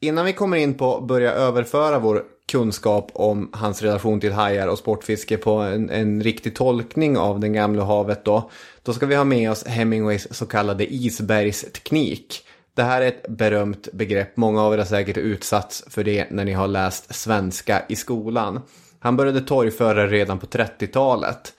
Innan 0.00 0.24
vi 0.24 0.32
kommer 0.32 0.56
in 0.56 0.74
på 0.74 0.96
att 0.96 1.04
börja 1.04 1.32
överföra 1.32 1.98
vår 1.98 2.24
kunskap 2.52 3.10
om 3.14 3.50
hans 3.52 3.82
relation 3.82 4.20
till 4.20 4.32
hajar 4.32 4.68
och 4.68 4.78
sportfiske 4.78 5.36
på 5.36 5.50
en, 5.50 5.90
en 5.90 6.22
riktig 6.22 6.56
tolkning 6.56 7.18
av 7.18 7.40
den 7.40 7.52
gamla 7.52 7.84
havet 7.84 8.24
då, 8.24 8.50
då 8.82 8.92
ska 8.92 9.06
vi 9.06 9.14
ha 9.14 9.24
med 9.24 9.50
oss 9.50 9.66
Hemingways 9.66 10.34
så 10.34 10.46
kallade 10.46 10.94
isbergsteknik. 10.94 12.46
Det 12.74 12.82
här 12.82 13.02
är 13.02 13.06
ett 13.06 13.28
berömt 13.28 13.88
begrepp, 13.92 14.36
många 14.36 14.62
av 14.62 14.74
er 14.74 14.78
har 14.78 14.84
säkert 14.84 15.16
utsatts 15.16 15.84
för 15.88 16.04
det 16.04 16.30
när 16.30 16.44
ni 16.44 16.52
har 16.52 16.68
läst 16.68 17.14
svenska 17.14 17.82
i 17.88 17.96
skolan. 17.96 18.60
Han 18.98 19.16
började 19.16 19.40
torgföra 19.40 20.06
redan 20.06 20.38
på 20.38 20.46
30-talet. 20.46 21.52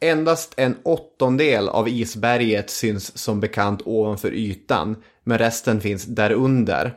Endast 0.00 0.54
en 0.56 0.76
åttondel 0.82 1.68
av 1.68 1.88
isberget 1.88 2.70
syns 2.70 3.18
som 3.18 3.40
bekant 3.40 3.82
ovanför 3.84 4.32
ytan, 4.32 4.96
men 5.24 5.38
resten 5.38 5.80
finns 5.80 6.04
därunder. 6.04 6.94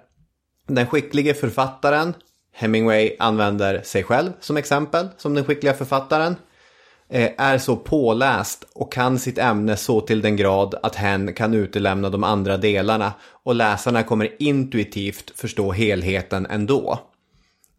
Den 0.68 0.88
skicklige 0.88 1.34
författaren, 1.34 2.14
Hemingway 2.58 3.16
använder 3.20 3.82
sig 3.82 4.03
själv 4.03 4.32
som 4.39 4.58
exempel, 4.58 5.08
som 5.18 5.34
den 5.34 5.45
skickliga 5.45 5.74
författaren, 5.74 6.36
eh, 7.10 7.32
är 7.38 7.58
så 7.58 7.76
påläst 7.76 8.66
och 8.74 8.91
kan 8.91 9.20
sitt 9.20 9.38
ämne 9.38 9.78
så 9.78 10.01
till 10.01 10.22
den 10.22 10.36
grad 10.36 10.76
att 10.84 10.95
hen 10.95 11.34
kan 11.34 11.53
utelämna 11.53 12.10
de 12.10 12.24
andra 12.24 12.58
delarna 12.58 13.14
och 13.43 13.56
läsarna 13.56 14.03
kommer 14.03 14.36
intuitivt 14.39 15.32
förstå 15.36 15.72
helheten 15.72 16.45
ändå. 16.45 16.99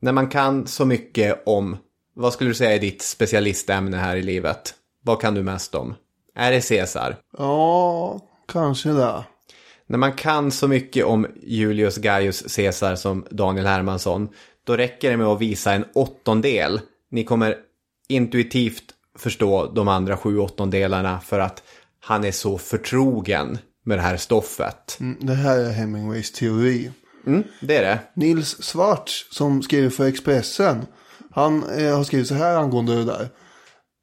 När 0.01 0.13
man 0.13 0.29
kan 0.29 0.67
så 0.67 0.85
mycket 0.85 1.43
om, 1.47 1.77
vad 2.15 2.33
skulle 2.33 2.51
du 2.51 2.55
säga 2.55 2.75
är 2.75 2.79
ditt 2.79 3.03
specialistämne 3.03 3.97
här 3.97 4.17
i 4.17 4.23
livet? 4.23 4.75
Vad 5.03 5.21
kan 5.21 5.35
du 5.35 5.43
mest 5.43 5.75
om? 5.75 5.95
Är 6.35 6.53
det 6.53 6.69
Caesar? 6.69 7.17
Ja, 7.39 8.21
kanske 8.49 8.89
det. 8.89 9.25
När 9.87 9.99
man 9.99 10.13
kan 10.13 10.51
så 10.51 10.69
mycket 10.69 11.05
om 11.05 11.27
Julius 11.43 11.97
Gaius 11.97 12.57
Caesar 12.57 12.95
som 12.95 13.27
Daniel 13.31 13.67
Hermansson, 13.67 14.29
då 14.67 14.77
räcker 14.77 15.11
det 15.11 15.17
med 15.17 15.27
att 15.27 15.41
visa 15.41 15.73
en 15.73 15.85
åttondel. 15.95 16.81
Ni 17.11 17.25
kommer 17.25 17.57
intuitivt 18.09 18.85
förstå 19.19 19.73
de 19.75 19.89
andra 19.89 20.17
sju 20.17 20.39
åttondelarna 20.39 21.21
för 21.21 21.39
att 21.39 21.63
han 22.01 22.25
är 22.25 22.33
så 22.33 22.59
förtrogen 22.59 23.59
med 23.85 23.99
det 23.99 24.03
här 24.03 24.17
stoffet. 24.17 24.97
Mm, 25.01 25.17
Det 25.21 25.35
här 25.35 25.59
är 25.59 25.71
Hemingways 25.71 26.33
teori. 26.33 26.91
Mm, 27.27 27.43
det 27.61 27.77
är 27.77 27.83
det. 27.83 27.99
Nils 28.15 28.63
Svarts 28.63 29.27
som 29.31 29.63
skriver 29.63 29.91
för 29.91 30.07
Expressen. 30.07 30.87
Han 31.31 31.71
eh, 31.79 31.97
har 31.97 32.05
skrivit 32.05 32.29
så 32.29 32.35
här 32.35 32.57
angående 32.57 32.97
det 32.97 33.05
där. 33.05 33.29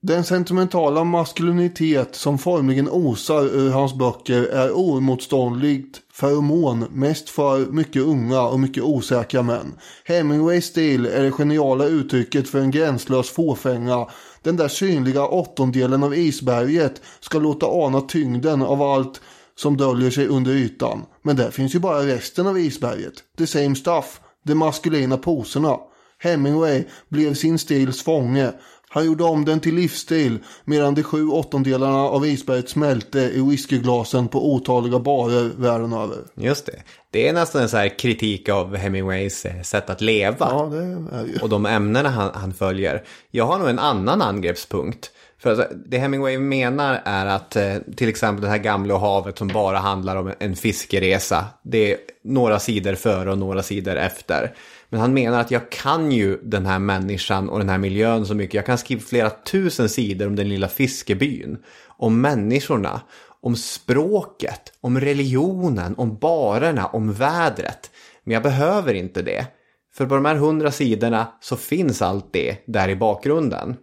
Den 0.02 0.24
sentimentala 0.24 1.04
maskulinitet 1.04 2.16
som 2.16 2.38
formligen 2.38 2.90
osar 2.90 3.44
ur 3.44 3.70
hans 3.70 3.94
böcker 3.94 4.44
är 4.44 4.72
oemotståndligt 4.72 6.00
feromon 6.14 6.86
mest 6.92 7.30
för 7.30 7.66
mycket 7.66 8.02
unga 8.02 8.42
och 8.42 8.60
mycket 8.60 8.84
osäkra 8.84 9.44
män. 9.44 9.76
Hemingways 10.06 10.66
stil 10.66 11.06
är 11.06 11.24
det 11.24 11.32
geniala 11.32 11.86
uttrycket 11.86 12.50
för 12.50 12.60
en 12.60 12.72
gränslös 12.72 13.30
fåfänga. 13.30 14.08
Den 14.42 14.58
där 14.58 14.68
synliga 14.68 15.28
åttondelen 15.28 16.04
av 16.04 16.16
isberget 16.16 17.02
ska 17.20 17.40
låta 17.40 17.66
ana 17.66 18.02
tyngden 18.02 18.62
av 18.62 18.82
allt 18.82 19.22
som 19.56 19.78
döljer 19.78 20.12
sig 20.12 20.28
under 20.28 20.52
ytan. 20.52 21.06
Men 21.22 21.36
där 21.36 21.52
finns 21.52 21.76
ju 21.76 21.80
bara 21.80 22.08
resten 22.08 22.48
av 22.48 22.60
isberget. 22.60 23.14
The 23.38 23.48
same 23.48 23.76
stuff. 23.76 24.20
De 24.44 24.56
maskulina 24.56 25.18
poserna. 25.18 25.78
Hemingway 26.20 26.84
blev 27.10 27.34
sin 27.34 27.60
stils 27.60 28.04
fånge. 28.04 28.52
Han 28.94 29.06
gjorde 29.06 29.24
om 29.24 29.46
den 29.46 29.60
till 29.60 29.76
livsstil 29.76 30.38
medan 30.66 30.96
de 30.96 31.04
sju 31.04 31.28
åttondelarna 31.28 31.98
av 31.98 32.26
isberget 32.26 32.70
smälte 32.70 33.20
i 33.20 33.42
whiskyglasen 33.50 34.28
på 34.28 34.54
otaliga 34.54 35.00
barer 35.00 35.52
världen 35.58 35.94
över. 35.94 36.18
Just 36.36 36.66
det. 36.66 36.84
Det 37.12 37.28
är 37.28 37.34
nästan 37.34 37.62
en 37.62 37.70
så 37.70 37.78
här 37.78 38.00
kritik 38.00 38.50
av 38.50 38.76
Hemingways 38.76 39.46
eh, 39.46 39.62
sätt 39.62 39.90
att 39.90 40.02
leva. 40.02 40.48
Ja, 40.50 40.70
det 40.72 40.78
är 40.78 41.26
ju. 41.26 41.40
och 41.42 41.50
de 41.50 41.66
ämnena 41.66 42.10
han, 42.10 42.32
han 42.34 42.54
följer. 42.54 43.04
Jag 43.32 43.46
har 43.46 43.60
nog 43.60 43.70
en 43.70 43.80
annan 43.80 44.22
angreppspunkt. 44.22 45.12
För 45.40 45.50
alltså, 45.50 45.68
det 45.86 45.98
Hemingway 45.98 46.38
menar 46.38 47.02
är 47.06 47.26
att 47.26 47.56
eh, 47.56 47.76
till 47.96 48.10
exempel 48.10 48.42
det 48.42 48.50
här 48.50 48.58
gamla 48.58 48.98
havet 48.98 49.38
som 49.38 49.48
bara 49.48 49.78
handlar 49.78 50.16
om 50.16 50.34
en 50.40 50.56
fiskeresa. 50.56 51.46
Det 51.62 51.94
är 51.94 51.98
några 52.24 52.60
sidor 52.60 52.96
före 52.96 53.32
och 53.32 53.38
några 53.38 53.64
sidor 53.64 53.96
efter. 53.96 54.56
Men 54.94 55.02
han 55.02 55.14
menar 55.14 55.40
att 55.40 55.52
jag 55.52 55.70
kan 55.70 56.12
ju 56.12 56.40
den 56.44 56.66
här 56.66 56.80
människan 56.80 57.50
och 57.50 57.60
den 57.60 57.70
här 57.70 57.78
miljön 57.78 58.26
så 58.26 58.36
mycket. 58.36 58.54
Jag 58.54 58.66
kan 58.66 58.78
skriva 58.78 59.02
flera 59.02 59.30
tusen 59.30 59.90
sidor 59.90 60.28
om 60.28 60.36
den 60.36 60.50
lilla 60.50 60.68
fiskebyn. 60.68 61.58
Om 61.88 62.22
människorna, 62.22 63.02
om 63.42 63.56
språket, 63.56 64.74
om 64.82 65.00
religionen, 65.00 65.96
om 65.98 66.18
barerna, 66.18 66.86
om 66.86 67.14
vädret. 67.14 67.92
Men 68.24 68.34
jag 68.34 68.44
behöver 68.44 68.94
inte 68.94 69.22
det. 69.22 69.48
För 69.94 70.06
på 70.06 70.16
de 70.16 70.26
här 70.26 70.36
hundra 70.36 70.72
sidorna 70.72 71.28
så 71.42 71.56
finns 71.56 72.02
allt 72.02 72.34
det 72.34 72.58
där 72.68 72.90
i 72.90 72.96
bakgrunden. 72.96 73.76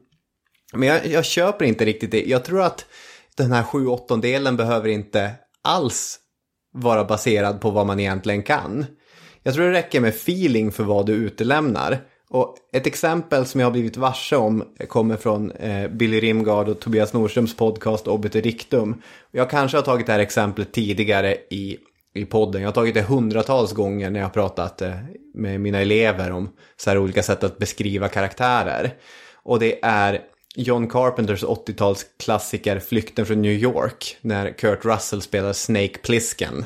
Men 0.72 0.88
jag, 0.88 1.06
jag 1.06 1.24
köper 1.24 1.64
inte 1.64 1.84
riktigt 1.84 2.10
det. 2.10 2.24
Jag 2.24 2.44
tror 2.44 2.62
att 2.62 2.86
den 3.36 3.52
här 3.52 3.62
sju 3.62 3.86
åttondelen 3.86 4.56
behöver 4.56 4.88
inte 4.88 5.30
alls 5.62 6.18
vara 6.72 7.04
baserad 7.04 7.60
på 7.60 7.70
vad 7.70 7.86
man 7.86 8.00
egentligen 8.00 8.42
kan. 8.42 8.86
Jag 9.42 9.54
tror 9.54 9.64
det 9.64 9.72
räcker 9.72 10.00
med 10.00 10.08
feeling 10.08 10.72
för 10.72 10.84
vad 10.84 11.06
du 11.06 11.12
utelämnar. 11.12 11.98
Och 12.30 12.56
ett 12.72 12.86
exempel 12.86 13.46
som 13.46 13.60
jag 13.60 13.66
har 13.66 13.72
blivit 13.72 13.96
varse 13.96 14.36
om 14.36 14.64
kommer 14.88 15.16
från 15.16 15.50
eh, 15.50 15.88
Billy 15.88 16.20
Rimgard 16.20 16.68
och 16.68 16.80
Tobias 16.80 17.12
Nordströms 17.12 17.56
podcast 17.56 18.08
Obiter 18.08 18.42
Rictum. 18.42 19.02
Jag 19.30 19.50
kanske 19.50 19.76
har 19.76 19.82
tagit 19.82 20.06
det 20.06 20.12
här 20.12 20.20
exemplet 20.20 20.72
tidigare 20.72 21.36
i, 21.50 21.78
i 22.14 22.24
podden. 22.24 22.62
Jag 22.62 22.68
har 22.68 22.74
tagit 22.74 22.94
det 22.94 23.02
hundratals 23.02 23.72
gånger 23.72 24.10
när 24.10 24.20
jag 24.20 24.26
har 24.26 24.32
pratat 24.32 24.82
eh, 24.82 24.94
med 25.34 25.60
mina 25.60 25.80
elever 25.80 26.32
om 26.32 26.48
så 26.76 26.90
här 26.90 26.98
olika 26.98 27.22
sätt 27.22 27.44
att 27.44 27.58
beskriva 27.58 28.08
karaktärer. 28.08 28.94
Och 29.42 29.58
det 29.58 29.78
är 29.82 30.20
John 30.56 30.88
Carpenters 30.88 31.44
80-talsklassiker 31.44 32.78
Flykten 32.78 33.26
från 33.26 33.42
New 33.42 33.52
York 33.52 34.16
när 34.20 34.50
Kurt 34.50 34.84
Russell 34.84 35.22
spelar 35.22 35.52
Snake 35.52 35.98
Plissken. 36.02 36.64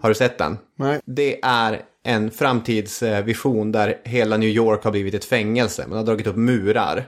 Har 0.00 0.08
du 0.08 0.14
sett 0.14 0.38
den? 0.38 0.58
Nej. 0.76 1.00
Det 1.04 1.40
är 1.42 1.82
en 2.04 2.30
framtidsvision 2.30 3.72
där 3.72 3.98
hela 4.04 4.36
New 4.36 4.48
York 4.48 4.84
har 4.84 4.90
blivit 4.90 5.14
ett 5.14 5.24
fängelse. 5.24 5.86
Man 5.88 5.98
har 5.98 6.04
dragit 6.04 6.26
upp 6.26 6.36
murar. 6.36 7.06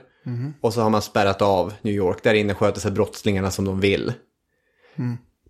Och 0.61 0.73
så 0.73 0.81
har 0.81 0.89
man 0.89 1.01
spärrat 1.01 1.41
av 1.41 1.73
New 1.81 1.93
York. 1.93 2.23
Där 2.23 2.33
inne 2.33 2.53
sköter 2.53 2.81
sig 2.81 2.91
brottslingarna 2.91 3.51
som 3.51 3.65
de 3.65 3.79
vill. 3.79 4.13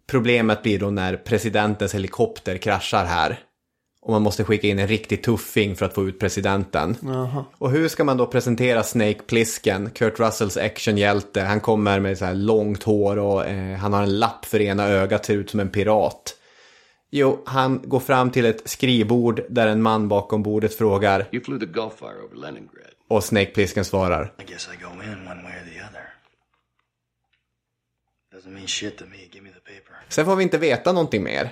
Problemet 0.07 0.63
blir 0.63 0.79
då 0.79 0.89
när 0.89 1.15
presidentens 1.15 1.95
helikopter 1.95 2.57
kraschar 2.57 3.05
här. 3.05 3.39
Och 4.01 4.11
man 4.11 4.21
måste 4.21 4.43
skicka 4.43 4.67
in 4.67 4.79
en 4.79 4.87
riktig 4.87 5.23
tuffing 5.23 5.75
för 5.75 5.85
att 5.85 5.93
få 5.93 6.07
ut 6.07 6.19
presidenten. 6.19 6.97
Och 7.57 7.71
hur 7.71 7.87
ska 7.87 8.03
man 8.03 8.17
då 8.17 8.25
presentera 8.25 8.83
Snake 8.83 9.19
Plissken, 9.27 9.89
Kurt 9.89 10.19
Russells 10.19 10.57
actionhjälte? 10.57 11.41
Han 11.41 11.59
kommer 11.59 11.99
med 11.99 12.17
så 12.17 12.25
här 12.25 12.33
långt 12.33 12.83
hår 12.83 13.17
och 13.17 13.45
eh, 13.45 13.77
han 13.77 13.93
har 13.93 14.03
en 14.03 14.19
lapp 14.19 14.45
för 14.45 14.61
ena 14.61 14.87
ögat, 14.87 15.25
ser 15.25 15.33
ut 15.33 15.49
som 15.49 15.59
en 15.59 15.69
pirat. 15.69 16.35
Jo, 17.17 17.43
han 17.45 17.81
går 17.83 17.99
fram 17.99 18.31
till 18.31 18.45
ett 18.45 18.69
skrivbord 18.69 19.41
där 19.49 19.67
en 19.67 19.81
man 19.81 20.07
bakom 20.07 20.43
bordet 20.43 20.75
frågar 20.75 21.25
You 21.31 21.43
flew 21.43 21.59
the 21.59 21.65
Gulfire 21.65 22.21
over 22.25 22.35
Leningrad. 22.35 22.91
och 23.09 23.23
Snake 23.23 23.45
Plissken 23.45 23.85
svarar. 23.85 24.33
I 24.39 24.51
guess 24.51 24.69
I 24.73 24.83
go 24.83 24.89
in 25.03 25.27
one 25.27 25.43
way 25.43 25.51
or 25.51 25.65
the 25.65 25.79
other. 25.79 26.05
Doesn't 28.35 28.53
mean 28.53 28.67
shit 28.67 28.97
to 28.97 29.05
me. 29.05 29.17
Give 29.31 29.43
me 29.43 29.49
the 29.49 29.59
paper. 29.59 30.05
Sen 30.09 30.25
får 30.25 30.35
vi 30.35 30.43
inte 30.43 30.57
veta 30.57 30.91
någonting 30.91 31.23
mer. 31.23 31.49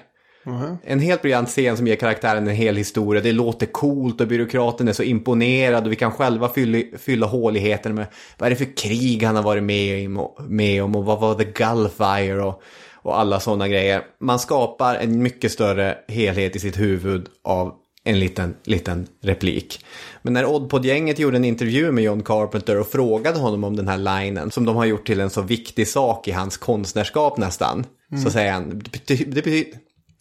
En 0.84 1.00
helt 1.00 1.22
briljant 1.22 1.50
scen 1.50 1.78
som 1.78 1.88
ger 1.88 1.96
karaktären 1.96 2.48
en 2.48 2.56
hel 2.56 2.78
historia. 2.78 3.22
Det 3.22 3.32
låter 3.32 3.66
coolt 3.66 4.22
och 4.22 4.28
byråkraten 4.28 4.88
är 4.88 4.94
så 4.94 5.04
imponerad 5.04 5.86
och 5.86 5.92
vi 5.92 5.96
kan 5.96 6.12
själva 6.12 6.50
fylla, 6.50 6.98
fylla 6.98 7.26
håligheten 7.26 7.96
med 7.96 8.06
vad 8.38 8.48
är 8.48 8.50
det 8.50 8.56
för 8.56 8.78
krig 8.78 9.24
han 9.24 9.36
har 9.36 9.44
varit 9.44 9.64
med, 9.64 10.10
med 10.48 10.84
om 10.84 10.96
och 10.96 11.06
vad 11.06 11.20
var 11.20 11.36
The 11.36 11.44
Gulfire 11.44 12.44
och, 12.44 12.64
och 13.04 13.20
alla 13.20 13.40
sådana 13.40 13.68
grejer. 13.68 14.04
Man 14.20 14.40
skapar 14.40 14.96
en 14.96 15.24
mycket 15.24 15.52
större 15.52 15.98
helhet 16.08 16.56
i 16.56 16.60
sitt 16.60 16.80
huvud 16.80 17.28
av 17.44 17.74
en 18.04 18.20
liten, 18.20 18.56
liten 18.64 19.08
replik. 19.22 19.86
Men 20.22 20.34
när 20.34 20.46
Oddpod-gänget 20.46 21.20
gjorde 21.20 21.38
en 21.38 21.46
intervju 21.46 21.92
med 21.92 22.04
John 22.04 22.24
Carpenter 22.24 22.80
och 22.80 22.88
frågade 22.88 23.40
honom 23.40 23.64
om 23.64 23.76
den 23.76 23.88
här 23.88 23.98
linen 23.98 24.52
som 24.52 24.66
de 24.66 24.76
har 24.76 24.86
gjort 24.86 25.08
till 25.08 25.20
en 25.20 25.30
så 25.30 25.42
viktig 25.42 25.88
sak 25.88 26.28
i 26.28 26.32
hans 26.32 26.58
konstnärskap 26.58 27.38
nästan. 27.38 27.86
Så 28.24 28.32
säger 28.32 28.52
han, 28.52 28.70
det, 28.80 28.92
bety 28.92 29.26
det, 29.26 29.42
bety 29.42 29.66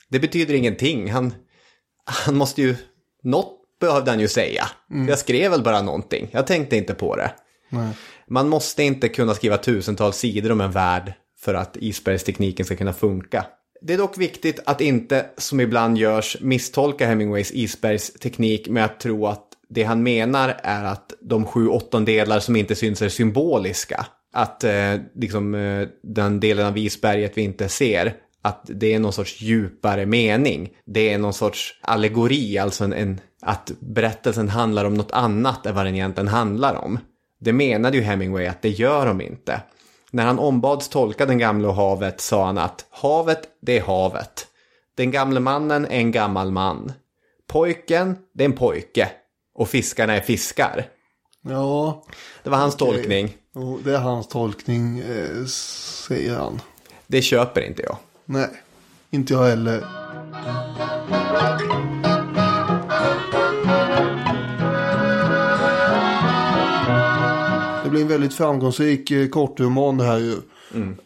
det 0.09 0.19
betyder 0.19 0.55
ingenting. 0.55 1.11
Han, 1.11 1.35
han 2.05 2.37
måste 2.37 2.63
ju, 2.63 2.77
något 3.23 3.59
behövde 3.81 4.11
han 4.11 4.21
ju 4.21 4.29
säga. 4.29 4.65
Jag 5.09 5.19
skrev 5.19 5.51
väl 5.51 5.63
bara 5.63 5.83
någonting, 5.83 6.29
jag 6.33 6.47
tänkte 6.47 6.77
inte 6.77 6.95
på 6.95 7.17
det. 7.17 7.33
Man 8.29 8.49
måste 8.49 8.83
inte 8.83 9.09
kunna 9.09 9.35
skriva 9.35 9.57
tusentals 9.57 10.17
sidor 10.17 10.53
om 10.53 10.61
en 10.61 10.73
värld 10.73 11.13
för 11.45 11.55
att 11.55 11.77
isbergstekniken 11.77 12.67
ska 12.67 12.77
kunna 12.77 12.93
funka. 12.93 13.47
Det 13.81 13.95
är 13.95 13.99
dock 13.99 14.19
viktigt 14.19 14.61
att 14.67 14.81
inte, 14.81 15.27
som 15.37 15.61
ibland 15.61 15.99
görs, 15.99 16.37
misstolka 16.41 17.07
Hemingways 17.07 17.53
isbergsteknik 17.53 18.69
med 18.69 18.85
att 18.85 19.01
tro 19.01 19.27
att 19.27 19.49
det 19.69 19.83
han 19.83 20.03
menar 20.03 20.61
är 20.63 20.85
att 20.85 21.13
de 21.21 21.47
sju 21.47 21.69
åttondelar 21.69 22.41
som 22.41 22.57
inte 22.57 22.75
syns 22.75 23.03
är 23.03 23.09
symboliska. 23.09 24.07
Att 24.33 24.65
eh, 24.65 24.95
liksom, 25.15 25.55
eh, 25.55 25.89
den 26.03 26.41
delen 26.41 26.67
av 26.67 26.79
isberget 26.79 27.33
vi 27.39 27.43
inte 27.43 27.69
ser, 27.69 28.15
att 28.43 28.63
det 28.65 28.95
är 28.95 28.99
någon 28.99 29.13
sorts 29.13 29.41
djupare 29.41 30.07
mening. 30.07 30.71
Det 30.85 31.13
är 31.13 31.19
någon 31.19 31.35
sorts 31.35 31.81
allegori, 31.81 32.59
alltså 32.59 32.85
en, 32.85 32.93
en, 32.93 33.21
att 33.43 33.73
berättelsen 33.81 34.49
handlar 34.49 34.85
om 34.85 34.95
något 34.95 35.13
annat 35.13 35.67
än 35.67 35.75
vad 35.75 35.87
den 35.87 35.95
egentligen 35.95 36.29
handlar 36.29 36.75
om. 36.75 36.99
Det 37.39 37.53
menade 37.53 37.97
ju 37.97 38.03
Hemingway 38.03 38.47
att 38.47 38.63
det 38.63 38.69
gör 38.69 39.07
de 39.07 39.21
inte. 39.21 39.61
När 40.15 40.25
han 40.25 40.39
ombads 40.39 40.89
tolka 40.89 41.27
den 41.27 41.39
gamla 41.39 41.69
och 41.69 41.75
havet 41.75 42.21
sa 42.21 42.47
han 42.47 42.59
att 42.59 42.87
havet, 42.91 43.49
det 43.63 43.79
är 43.79 43.83
havet. 43.83 44.47
Den 44.97 45.11
gamle 45.11 45.41
mannen 45.41 45.85
är 45.85 45.99
en 45.99 46.11
gammal 46.13 46.51
man. 46.51 46.93
Pojken, 47.49 48.17
det 48.35 48.45
är 48.45 48.49
en 48.49 48.53
pojke. 48.57 49.09
Och 49.55 49.69
fiskarna 49.69 50.17
är 50.17 50.21
fiskar. 50.21 50.87
Ja, 51.43 52.05
Det 52.43 52.51
var 52.51 52.59
hans 52.59 52.75
Okej. 52.75 52.87
tolkning. 52.95 53.37
och 53.55 53.79
det 53.85 53.95
är 53.95 53.99
hans 53.99 54.29
tolkning, 54.29 54.99
eh, 54.99 55.45
säger 56.09 56.37
han. 56.37 56.61
Det 57.07 57.23
köper 57.23 57.61
inte 57.61 57.83
jag. 57.83 57.97
Nej, 58.25 58.49
inte 59.11 59.33
jag 59.33 59.43
heller. 59.45 59.85
En 68.03 68.09
väldigt 68.09 68.35
framgångsrik 68.35 69.11
eh, 69.11 69.29
kortroman 69.29 69.99
det 69.99 70.05
här 70.05 70.19
ju. 70.19 70.37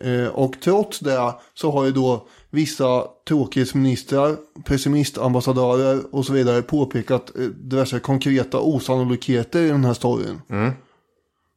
Eh, 0.01 0.29
och 0.29 0.57
trots 0.65 0.99
det 0.99 1.35
så 1.55 1.71
har 1.71 1.85
ju 1.85 1.93
då 1.93 2.27
vissa 2.51 3.05
tråkighetsministrar, 3.29 4.37
pessimistambassadörer 4.65 6.01
och 6.11 6.27
så 6.27 6.33
vidare 6.33 6.63
påpekat 6.63 7.37
eh, 7.37 7.43
diverse 7.43 7.99
konkreta 7.99 8.59
osannolikheter 8.61 9.61
i 9.61 9.69
den 9.69 9.85
här 9.85 9.95
storyn. 9.95 10.41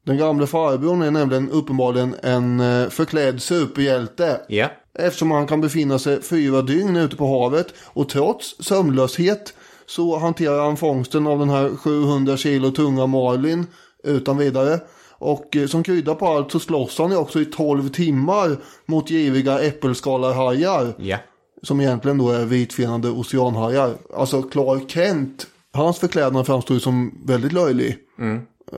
Den 0.06 0.18
gamla 0.18 0.48
farbrorn 0.48 1.02
är 1.02 1.12
nämligen 1.12 1.50
uppenbarligen 1.50 2.16
en 2.24 2.60
förklädd 2.92 3.42
superhjälte. 3.42 4.42
Ja. 4.48 4.72
Eftersom 5.00 5.32
han 5.32 5.48
kan 5.48 5.62
befinna 5.62 6.00
sig 6.00 6.22
fyra 6.22 6.62
dygn 6.62 6.96
ute 6.96 7.16
på 7.16 7.28
havet 7.28 7.74
och 7.86 8.10
trots 8.10 8.56
sömnlöshet 8.60 9.54
så 9.86 10.18
hanterar 10.18 10.64
han 10.64 10.78
fångsten 10.78 11.28
av 11.28 11.40
den 11.40 11.50
här 11.50 11.76
700 11.76 12.38
kilo 12.38 12.72
tunga 12.72 13.08
marlin 13.08 13.68
utan 14.04 14.38
vidare. 14.38 14.80
Och 15.20 15.56
eh, 15.56 15.68
som 15.68 15.84
krydda 15.84 16.16
på 16.16 16.28
allt 16.28 16.52
så 16.52 16.60
slåss 16.60 16.98
han 16.98 17.12
ju 17.12 17.18
också 17.18 17.40
i 17.40 17.46
12 17.46 17.90
timmar 17.90 18.58
mot 18.86 19.10
giriga 19.10 19.60
äppelskalarhajar. 19.60 20.94
Ja. 20.98 21.18
Som 21.64 21.82
egentligen 21.82 22.18
då 22.18 22.30
är 22.30 22.46
vitfenade 22.46 23.10
oceanhajar. 23.10 23.94
Alltså 24.14 24.42
Clark 24.42 24.92
Kent, 24.92 25.48
hans 25.74 26.00
förklädnad 26.00 26.46
framstår 26.46 26.76
ju 26.76 26.82
som 26.82 27.24
väldigt 27.26 27.54
löjlig. 27.54 27.98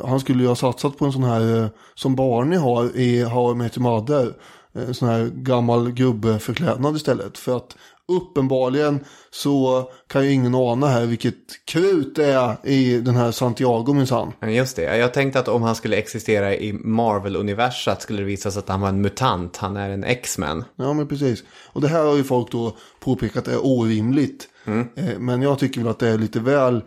Han 0.04 0.20
skulle 0.20 0.44
ju 0.44 0.48
ha 0.48 0.56
satsat 0.56 0.98
på 0.98 1.06
en 1.06 1.12
sån 1.12 1.24
här 1.24 1.58
eh, 1.58 1.68
som 1.96 2.16
Barney 2.16 2.60
har 2.60 2.98
i 2.98 3.24
How 3.24 3.52
I 3.52 3.56
Met 3.56 3.78
Your 3.78 3.90
Mother. 3.90 4.34
En 4.74 4.94
sån 4.94 5.10
här 5.10 5.32
gammal 5.34 5.92
gubbeförklädnad 5.92 6.96
istället. 6.96 7.38
För 7.38 7.58
att 7.58 7.78
uppenbarligen 8.16 9.00
så 9.32 9.90
kan 10.08 10.26
ju 10.26 10.32
ingen 10.32 10.56
ana 10.56 10.88
här 10.88 11.06
vilket 11.06 11.36
krut 11.66 12.16
det 12.16 12.26
är 12.26 12.56
i 12.64 12.98
den 13.02 13.16
här 13.16 13.32
Santiago 13.32 13.94
minsann. 13.94 14.32
Men 14.40 14.54
Just 14.54 14.76
det, 14.76 14.98
jag 14.98 15.14
tänkte 15.14 15.40
att 15.40 15.48
om 15.48 15.62
han 15.62 15.76
skulle 15.76 15.98
existera 15.98 16.56
i 16.56 16.74
Marvel-universat 16.74 18.02
skulle 18.02 18.20
det 18.20 18.26
visa 18.26 18.52
sig 18.52 18.60
att 18.60 18.70
han 18.70 18.82
var 18.82 18.90
en 18.90 19.02
mutant. 19.02 19.58
Han 19.58 19.78
är 19.78 19.90
en 19.90 20.04
X-Men. 20.04 20.64
Ja 20.76 20.94
men 20.94 21.08
precis. 21.08 21.44
Och 21.66 21.82
det 21.82 21.88
här 21.88 22.04
har 22.06 22.16
ju 22.16 22.24
folk 22.24 22.52
då 22.52 22.76
påpekat 23.00 23.48
är 23.48 23.66
orimligt. 23.66 24.48
Eh, 24.96 25.20
Men 25.20 25.42
jag 25.42 25.60
tycker 25.60 25.82
väl 25.82 25.90
att 25.90 26.00
det 26.00 26.10
är 26.10 26.18
lite 26.18 26.40
väl. 26.40 26.82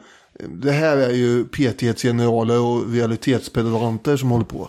Det 0.49 0.73
här 0.73 0.97
är 0.97 1.11
ju 1.13 1.45
PT-generaler 1.45 2.61
och 2.61 2.93
realitetspedalanter 2.93 4.17
som 4.17 4.31
håller 4.31 4.45
på. 4.45 4.69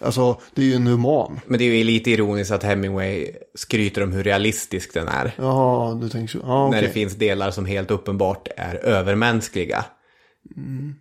Alltså 0.00 0.40
det 0.54 0.62
är 0.62 0.66
ju 0.66 0.74
en 0.74 0.88
roman. 0.92 1.40
Men 1.46 1.58
det 1.58 1.64
är 1.64 1.74
ju 1.74 1.84
lite 1.84 2.10
ironiskt 2.10 2.50
att 2.50 2.62
Hemingway 2.62 3.26
skryter 3.54 4.02
om 4.02 4.12
hur 4.12 4.24
realistisk 4.24 4.94
den 4.94 5.08
är. 5.08 5.34
Jaha, 5.36 5.94
du 5.94 6.08
tänker 6.08 6.32
så. 6.32 6.38
Ja, 6.42 6.62
När 6.62 6.68
okej. 6.78 6.82
det 6.82 6.88
finns 6.88 7.14
delar 7.14 7.50
som 7.50 7.66
helt 7.66 7.90
uppenbart 7.90 8.48
är 8.56 8.74
övermänskliga. 8.74 9.84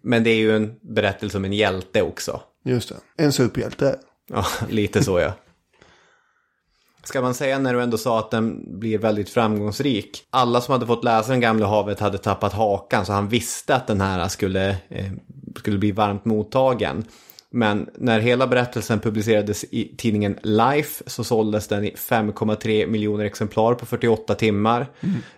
Men 0.02 0.24
det 0.24 0.30
är 0.30 0.36
ju 0.36 0.56
en 0.56 0.76
berättelse 0.82 1.38
om 1.38 1.46
en 1.46 1.54
hjälte 1.54 2.02
också. 2.02 2.42
Just 2.66 2.90
det. 2.90 3.24
En 3.24 3.32
superhjälte. 3.32 3.96
Ja, 4.30 4.46
lite 4.70 5.04
så 5.04 5.20
ja. 5.20 5.34
Ska 7.04 7.22
man 7.22 7.34
säga 7.34 7.60
när 7.60 7.74
du 7.74 7.82
ändå 7.82 7.98
sa 7.98 8.20
att 8.20 8.32
den 8.32 8.80
blir 8.80 8.98
väldigt 8.98 9.30
framgångsrik. 9.30 10.24
Alla 10.30 10.62
som 10.62 10.72
hade 10.72 10.86
fått 10.86 11.04
läsa 11.04 11.32
Den 11.32 11.42
gamla 11.42 11.68
havet 11.68 12.00
hade 12.00 12.18
tappat 12.18 12.54
hakan 12.54 13.06
så 13.06 13.14
han 13.14 13.28
visste 13.30 13.76
att 13.76 13.88
den 13.88 14.02
här 14.02 14.28
skulle, 14.28 14.70
eh, 14.90 15.12
skulle 15.60 15.78
bli 15.78 15.92
varmt 15.92 16.26
mottagen. 16.26 17.04
Men 17.58 17.90
när 17.96 18.20
hela 18.20 18.48
berättelsen 18.48 19.00
publicerades 19.00 19.64
i 19.64 19.96
tidningen 19.98 20.40
Life 20.44 21.04
så 21.08 21.24
såldes 21.24 21.68
den 21.68 21.84
i 21.84 21.92
5,3 21.92 22.88
miljoner 22.88 23.26
exemplar 23.26 23.74
på 23.74 23.86
48 23.86 24.36
timmar. 24.36 24.88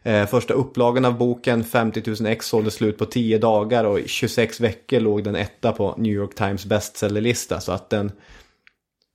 Eh, 0.03 0.25
första 0.25 0.53
upplagan 0.53 1.05
av 1.05 1.17
boken, 1.17 1.63
50 1.63 2.03
000 2.05 2.31
ex, 2.31 2.45
såldes 2.45 2.73
slut 2.73 2.97
på 2.97 3.05
10 3.05 3.37
dagar 3.37 3.83
och 3.83 3.99
i 3.99 4.07
26 4.07 4.59
veckor 4.59 4.99
låg 4.99 5.23
den 5.23 5.35
etta 5.35 5.71
på 5.71 5.95
New 5.97 6.13
York 6.13 6.35
Times 6.35 6.65
bestsellerlista. 6.65 7.59
Så 7.59 7.71
att 7.71 7.89
den, 7.89 8.11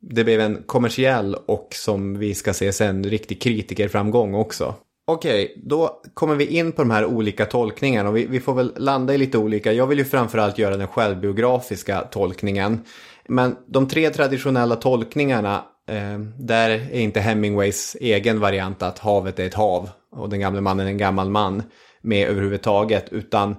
det 0.01 0.25
blev 0.25 0.41
en 0.41 0.63
kommersiell 0.67 1.35
och 1.35 1.69
som 1.73 2.19
vi 2.19 2.35
ska 2.35 2.55
se 2.55 2.73
sen 2.73 3.05
riktig 3.05 3.43
kritikerframgång 3.43 4.35
också. 4.35 4.75
Okej, 5.07 5.63
då 5.65 6.03
kommer 6.15 6.35
vi 6.35 6.47
in 6.47 6.73
på 6.73 6.83
de 6.83 6.91
här 6.91 7.05
olika 7.05 7.47
tolkningarna 7.47 8.09
och 8.09 8.17
vi, 8.17 8.27
vi 8.27 8.41
får 8.41 8.55
väl 8.55 8.73
landa 8.77 9.15
i 9.15 9.19
lite 9.19 9.39
olika. 9.39 9.73
Jag 9.73 9.87
vill 9.87 9.99
ju 9.99 10.05
framförallt 10.05 10.59
göra 10.59 10.77
den 10.77 10.89
självbiografiska 10.89 12.01
tolkningen. 12.01 12.81
Men 13.29 13.57
de 13.67 13.89
tre 13.89 14.11
traditionella 14.11 14.77
tolkningarna, 14.77 15.65
eh, 15.89 16.19
där 16.39 16.71
är 16.71 17.01
inte 17.01 17.21
Hemingways 17.21 17.97
egen 18.01 18.41
variant 18.41 18.83
att 18.83 18.99
havet 18.99 19.39
är 19.39 19.47
ett 19.47 19.55
hav 19.55 19.91
och 20.17 20.29
den 20.29 20.41
gamle 20.41 20.61
mannen 20.61 20.87
är 20.87 20.91
en 20.91 20.99
gammal 20.99 21.31
man 21.31 21.63
med 22.03 22.29
överhuvudtaget. 22.29 23.13
Utan 23.13 23.57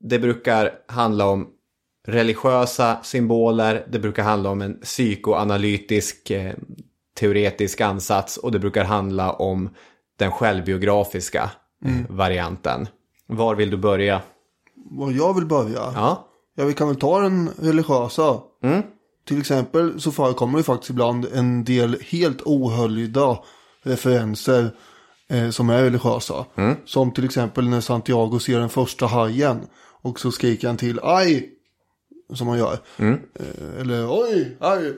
det 0.00 0.18
brukar 0.18 0.72
handla 0.86 1.26
om 1.26 1.48
religiösa 2.08 2.98
symboler, 3.02 3.86
det 3.88 3.98
brukar 3.98 4.22
handla 4.22 4.50
om 4.50 4.62
en 4.62 4.80
psykoanalytisk 4.80 6.30
eh, 6.30 6.54
teoretisk 7.20 7.80
ansats 7.80 8.36
och 8.36 8.52
det 8.52 8.58
brukar 8.58 8.84
handla 8.84 9.32
om 9.32 9.70
den 10.20 10.32
självbiografiska 10.32 11.50
eh, 11.84 11.92
varianten. 12.08 12.88
Var 13.26 13.54
vill 13.54 13.70
du 13.70 13.76
börja? 13.76 14.22
Vad 14.90 15.12
jag 15.12 15.34
vill 15.34 15.46
börja. 15.46 15.92
Ja, 15.94 16.26
Ja, 16.54 16.64
vi 16.64 16.74
kan 16.74 16.88
väl 16.88 16.96
ta 16.96 17.20
den 17.20 17.50
religiösa. 17.58 18.38
Till 19.28 19.40
exempel 19.40 20.00
så 20.00 20.12
förekommer 20.12 20.58
det 20.58 20.64
faktiskt 20.64 20.90
ibland 20.90 21.26
en 21.34 21.64
del 21.64 21.96
helt 22.08 22.42
ohöljda 22.42 23.38
referenser 23.82 24.70
eh, 25.28 25.50
som 25.50 25.70
är 25.70 25.82
religiösa. 25.82 26.44
Som 26.84 27.10
till 27.12 27.24
exempel 27.24 27.68
när 27.68 27.80
Santiago 27.80 28.38
ser 28.38 28.58
den 28.60 28.68
första 28.68 29.06
hajen 29.06 29.66
och 30.02 30.20
så 30.20 30.30
skriker 30.30 30.66
han 30.68 30.76
till 30.76 31.00
aj! 31.02 31.50
Som 32.34 32.46
man 32.46 32.58
gör. 32.58 32.78
Eh, 32.98 33.80
eller 33.80 34.06
oj, 34.22 34.56
aj! 34.60 34.92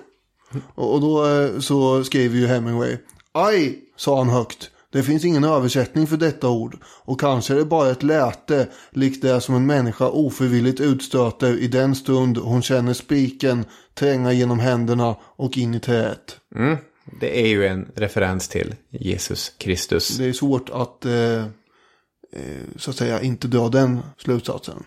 Och, 0.75 0.95
och 0.95 1.01
då 1.01 1.27
eh, 1.27 1.59
så 1.59 2.05
skriver 2.05 2.37
ju 2.39 2.47
Hemingway 2.47 2.97
aj, 3.33 3.79
sa 3.97 4.18
han 4.18 4.29
högt. 4.29 4.70
Det 4.93 5.03
finns 5.03 5.24
ingen 5.24 5.45
översättning 5.45 6.07
för 6.07 6.16
detta 6.16 6.49
ord 6.49 6.76
och 6.84 7.20
kanske 7.20 7.55
är 7.55 7.59
det 7.59 7.64
bara 7.64 7.90
ett 7.90 8.03
läte 8.03 8.68
likt 8.90 9.22
det 9.22 9.40
som 9.40 9.55
en 9.55 9.66
människa 9.66 10.09
ofrivilligt 10.09 10.80
utstöter 10.80 11.59
i 11.59 11.68
den 11.68 11.95
stund 11.95 12.38
hon 12.38 12.62
känner 12.62 12.93
spiken 12.93 13.64
tränga 13.95 14.32
genom 14.32 14.59
händerna 14.59 15.16
och 15.22 15.59
in 15.59 15.74
i 15.74 15.80
träet. 15.80 16.40
det 17.20 17.40
är 17.40 17.47
ju 17.47 17.66
en 17.66 17.88
referens 17.95 18.49
till 18.49 18.74
Jesus 18.90 19.53
Kristus. 19.59 20.16
Det 20.16 20.24
är 20.24 20.32
svårt 20.32 20.70
att 20.70 21.05
eh, 21.05 21.43
eh, 21.43 21.47
så 22.76 22.90
att 22.90 22.97
säga 22.97 23.22
inte 23.22 23.49
dra 23.49 23.68
den 23.68 24.01
slutsatsen. 24.18 24.82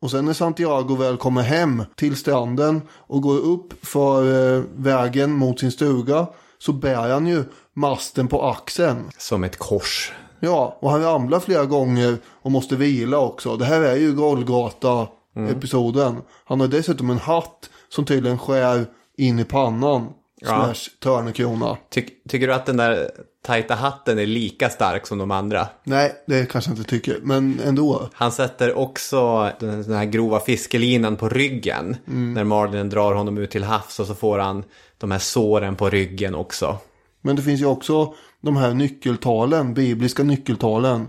Och 0.00 0.10
sen 0.10 0.24
när 0.24 0.32
Santiago 0.32 0.96
väl 0.96 1.16
kommer 1.16 1.42
hem 1.42 1.82
till 1.94 2.16
stranden 2.16 2.82
och 2.90 3.22
går 3.22 3.38
upp 3.38 3.86
för 3.86 4.56
eh, 4.56 4.62
vägen 4.76 5.32
mot 5.32 5.60
sin 5.60 5.72
stuga 5.72 6.26
så 6.58 6.72
bär 6.72 7.10
han 7.10 7.26
ju 7.26 7.44
masten 7.74 8.28
på 8.28 8.42
axeln. 8.42 9.10
Som 9.18 9.44
ett 9.44 9.56
kors. 9.56 10.12
Ja, 10.40 10.78
och 10.80 10.90
han 10.90 11.02
ramlar 11.02 11.40
flera 11.40 11.64
gånger 11.64 12.18
och 12.42 12.50
måste 12.50 12.76
vila 12.76 13.18
också. 13.18 13.56
Det 13.56 13.64
här 13.64 13.80
är 13.80 13.96
ju 13.96 14.14
Golgata-episoden. 14.14 16.16
Han 16.44 16.60
har 16.60 16.68
dessutom 16.68 17.10
en 17.10 17.18
hatt 17.18 17.70
som 17.88 18.04
tydligen 18.04 18.38
skär 18.38 18.86
in 19.16 19.38
i 19.38 19.44
pannan. 19.44 20.08
Ja. 20.40 20.46
Slash 20.46 20.90
törnekrona. 21.02 21.76
Ty 21.90 22.08
tycker 22.28 22.46
du 22.46 22.54
att 22.54 22.66
den 22.66 22.76
där 22.76 23.10
tajta 23.46 23.74
hatten 23.74 24.18
är 24.18 24.26
lika 24.26 24.70
stark 24.70 25.06
som 25.06 25.18
de 25.18 25.30
andra? 25.30 25.68
Nej, 25.84 26.12
det 26.26 26.50
kanske 26.50 26.70
jag 26.70 26.78
inte 26.78 26.90
tycker, 26.90 27.18
men 27.22 27.60
ändå. 27.64 28.08
Han 28.12 28.32
sätter 28.32 28.78
också 28.78 29.50
den, 29.60 29.92
här 29.92 30.04
grova 30.04 30.40
fiskelinan 30.40 31.16
på 31.16 31.28
ryggen. 31.28 31.96
När 32.04 32.44
Marlin 32.44 32.88
drar 32.88 33.14
honom 33.14 33.38
ut 33.38 33.50
till 33.50 33.64
havs 33.64 34.00
och 34.00 34.06
så 34.06 34.14
får 34.14 34.38
han 34.38 34.64
de 34.98 35.10
här 35.10 35.18
såren 35.18 35.76
på 35.76 35.90
ryggen 35.90 36.34
också. 36.34 36.78
Men 37.22 37.36
det 37.36 37.42
finns 37.42 37.60
ju 37.60 37.66
också 37.66 38.14
de 38.40 38.56
här 38.56 38.74
nyckeltalen, 38.74 39.74
bibliska 39.74 40.22
nyckeltalen. 40.22 41.08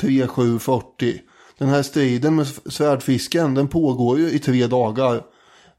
3, 0.00 0.26
7, 0.26 0.58
40. 0.58 1.20
Den 1.58 1.68
här 1.68 1.82
striden 1.82 2.36
med 2.36 2.46
svärdfisken, 2.46 3.54
den 3.54 3.68
pågår 3.68 4.18
ju 4.18 4.30
i 4.30 4.38
tre 4.38 4.66
dagar. 4.66 5.22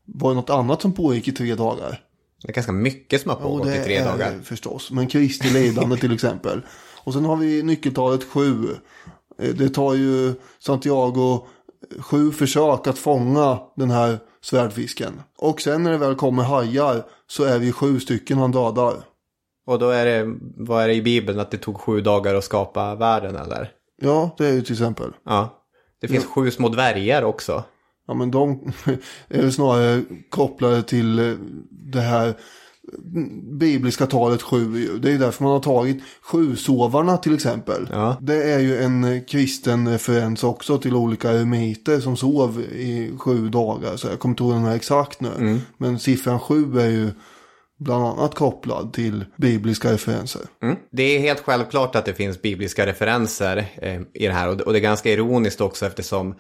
Var 0.06 0.30
det 0.30 0.36
något 0.36 0.50
annat 0.50 0.82
som 0.82 0.94
pågick 0.94 1.28
i 1.28 1.32
tre 1.32 1.56
dagar? 1.56 2.00
Det 2.42 2.50
är 2.50 2.54
ganska 2.54 2.72
mycket 2.72 3.22
som 3.22 3.30
har 3.30 3.38
pågått 3.38 3.68
i 3.68 3.84
tre 3.84 4.04
dagar. 4.04 4.40
förstås. 4.44 4.92
Men 4.92 5.08
Kristi 5.08 5.50
lidande 5.50 5.98
till 5.98 6.14
exempel. 6.14 6.62
Och 7.04 7.14
sen 7.14 7.26
har 7.26 7.36
vi 7.36 7.64
nyckeltalet 7.64 8.24
7. 8.24 8.68
Det 9.38 9.70
tar 9.70 9.94
ju 9.94 10.34
Santiago 10.60 11.48
sju 12.00 12.32
försök 12.32 12.88
att 12.88 12.98
fånga 12.98 13.60
den 13.76 13.92
här 13.92 14.20
svärdfisken. 14.42 15.22
Och 15.38 15.62
sen 15.62 15.84
när 15.84 15.92
det 15.92 15.98
väl 15.98 16.16
kommer 16.16 16.44
hajar 16.44 17.06
så 17.34 17.44
är 17.44 17.60
vi 17.60 17.72
sju 17.72 18.00
stycken 18.00 18.38
han 18.38 18.52
dödar. 18.52 18.96
Och 19.66 19.80
då 19.80 19.90
är 19.90 20.06
det, 20.06 20.36
vad 20.58 20.84
är 20.84 20.88
det 20.88 20.94
i 20.94 21.02
Bibeln, 21.02 21.40
att 21.40 21.52
det 21.52 21.58
tog 21.58 21.78
sju 21.78 22.02
dagar 22.02 22.36
att 22.36 22.44
skapa 22.44 22.96
världen 22.96 23.36
eller? 23.36 23.72
Ja, 24.02 24.36
det 24.38 24.48
är 24.48 24.54
ju 24.54 24.62
till 24.62 24.74
exempel. 24.74 25.12
Ja. 25.26 25.64
Det 26.02 26.08
finns 26.08 26.26
sju 26.26 26.52
små 26.52 26.70
dvärgar 26.70 27.24
också. 27.24 27.64
Ja, 28.08 28.14
men 28.14 28.32
de 28.32 28.74
är 29.28 29.50
snarare 29.50 30.04
kopplade 30.30 30.84
till 30.84 31.20
eh, 31.20 31.36
det 31.70 32.02
här 32.02 32.34
bibliska 33.60 34.06
talet 34.06 34.42
sju. 34.42 34.80
ju. 34.80 34.98
Det 35.00 35.12
är 35.12 35.18
därför 35.18 35.44
man 35.44 35.54
har 35.54 35.60
tagit 35.60 36.04
sjusovarna 36.22 37.18
till 37.18 37.36
exempel. 37.36 37.90
Ja. 37.92 38.18
Det 38.22 38.54
är 38.54 38.60
ju 38.60 38.78
en 38.78 39.22
kristen 39.28 39.88
referens 39.88 40.44
också 40.44 40.78
till 40.78 40.96
olika 40.96 41.32
eremiter 41.32 42.00
som 42.00 42.18
sov 42.18 42.62
i 42.62 43.12
sju 43.20 43.50
dagar. 43.50 43.98
Så 43.98 44.08
jag 44.08 44.20
kommer 44.20 44.34
inte 44.34 44.44
ihåg 44.44 44.54
den 44.54 44.64
här 44.64 44.76
exakt 44.76 45.22
nu. 45.22 45.60
Men 45.78 46.00
siffran 46.00 46.40
sju 46.40 46.80
är 46.80 46.90
ju 46.90 47.12
bland 47.84 48.06
annat 48.06 48.36
kopplad 48.36 48.94
till 48.94 49.26
bibliska 49.38 49.94
referenser. 49.94 50.42
Mm. 50.64 50.76
Det 50.92 51.04
är 51.04 51.20
helt 51.20 51.40
självklart 51.40 51.96
att 51.96 52.06
det 52.06 52.14
finns 52.14 52.42
bibliska 52.42 52.86
referenser 52.86 53.66
eh, 53.76 54.02
i 54.14 54.28
det 54.28 54.34
här. 54.34 54.50
Och 54.50 54.58
det, 54.58 54.64
och 54.64 54.74
det 54.74 54.80
är 54.80 54.82
ganska 54.82 55.10
ironiskt 55.10 55.62
också 55.62 55.86
eftersom 55.86 56.36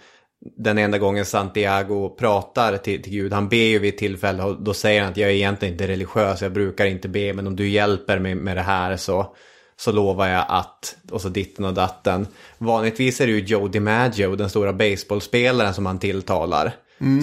den 0.57 0.77
enda 0.77 0.97
gången 0.97 1.25
Santiago 1.25 2.15
pratar 2.19 2.77
till, 2.77 3.03
till 3.03 3.13
Gud, 3.13 3.33
han 3.33 3.49
ber 3.49 3.57
ju 3.57 3.79
vid 3.79 3.93
ett 3.93 3.99
tillfälle 3.99 4.43
och 4.43 4.61
då 4.61 4.73
säger 4.73 5.01
han 5.01 5.11
att 5.11 5.17
jag 5.17 5.29
är 5.29 5.33
egentligen 5.33 5.73
inte 5.73 5.87
religiös, 5.87 6.41
jag 6.41 6.53
brukar 6.53 6.85
inte 6.85 7.09
be, 7.09 7.33
men 7.33 7.47
om 7.47 7.55
du 7.55 7.69
hjälper 7.69 8.19
mig 8.19 8.35
med 8.35 8.57
det 8.57 8.61
här 8.61 8.97
så, 8.97 9.35
så 9.77 9.91
lovar 9.91 10.27
jag 10.27 10.45
att, 10.47 10.95
och 11.11 11.21
så 11.21 11.29
ditten 11.29 11.65
och 11.65 11.73
datten. 11.73 12.27
Vanligtvis 12.57 13.21
är 13.21 13.27
det 13.27 13.33
ju 13.33 13.39
Joe 13.39 13.67
DiMaggio, 13.67 14.35
den 14.35 14.49
stora 14.49 14.73
baseballspelaren 14.73 15.73
som 15.73 15.85
han 15.85 15.99
tilltalar. 15.99 16.73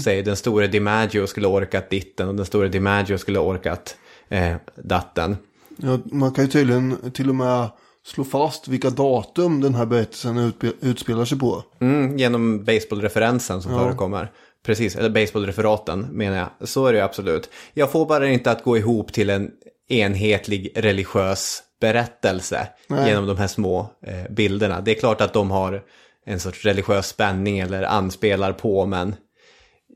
Säger 0.04 0.22
den 0.22 0.36
stora 0.36 0.66
DiMaggio 0.66 1.26
skulle 1.26 1.46
orkat 1.46 1.90
ditten 1.90 2.28
och 2.28 2.34
den 2.34 2.46
stora 2.46 2.68
DiMaggio 2.68 3.18
skulle 3.18 3.38
orkat 3.38 3.96
eh, 4.28 4.56
datten. 4.76 5.36
Ja, 5.76 5.98
man 6.04 6.32
kan 6.32 6.44
ju 6.44 6.50
tydligen 6.50 7.10
till 7.10 7.28
och 7.28 7.34
med 7.34 7.68
slå 8.06 8.24
fast 8.24 8.68
vilka 8.68 8.90
datum 8.90 9.60
den 9.60 9.74
här 9.74 9.86
berättelsen 9.86 10.52
utspelar 10.80 11.24
sig 11.24 11.38
på. 11.38 11.62
Mm, 11.80 12.18
genom 12.18 12.64
baseballreferensen 12.64 13.62
som 13.62 13.72
förekommer. 13.72 14.32
Precis, 14.64 14.96
eller 14.96 15.10
baseballreferaten 15.10 16.00
menar 16.00 16.36
jag. 16.36 16.68
Så 16.68 16.86
är 16.86 16.92
det 16.92 17.04
absolut. 17.04 17.50
Jag 17.74 17.92
får 17.92 18.06
bara 18.06 18.28
inte 18.28 18.50
att 18.50 18.64
gå 18.64 18.76
ihop 18.76 19.12
till 19.12 19.30
en 19.30 19.50
enhetlig 19.88 20.72
religiös 20.74 21.62
berättelse 21.80 22.68
Nej. 22.88 23.08
genom 23.08 23.26
de 23.26 23.36
här 23.36 23.46
små 23.46 23.90
eh, 24.06 24.30
bilderna. 24.30 24.80
Det 24.80 24.90
är 24.90 25.00
klart 25.00 25.20
att 25.20 25.32
de 25.32 25.50
har 25.50 25.82
en 26.26 26.40
sorts 26.40 26.64
religiös 26.64 27.06
spänning 27.06 27.58
eller 27.58 27.82
anspelar 27.82 28.52
på, 28.52 28.86
men 28.86 29.14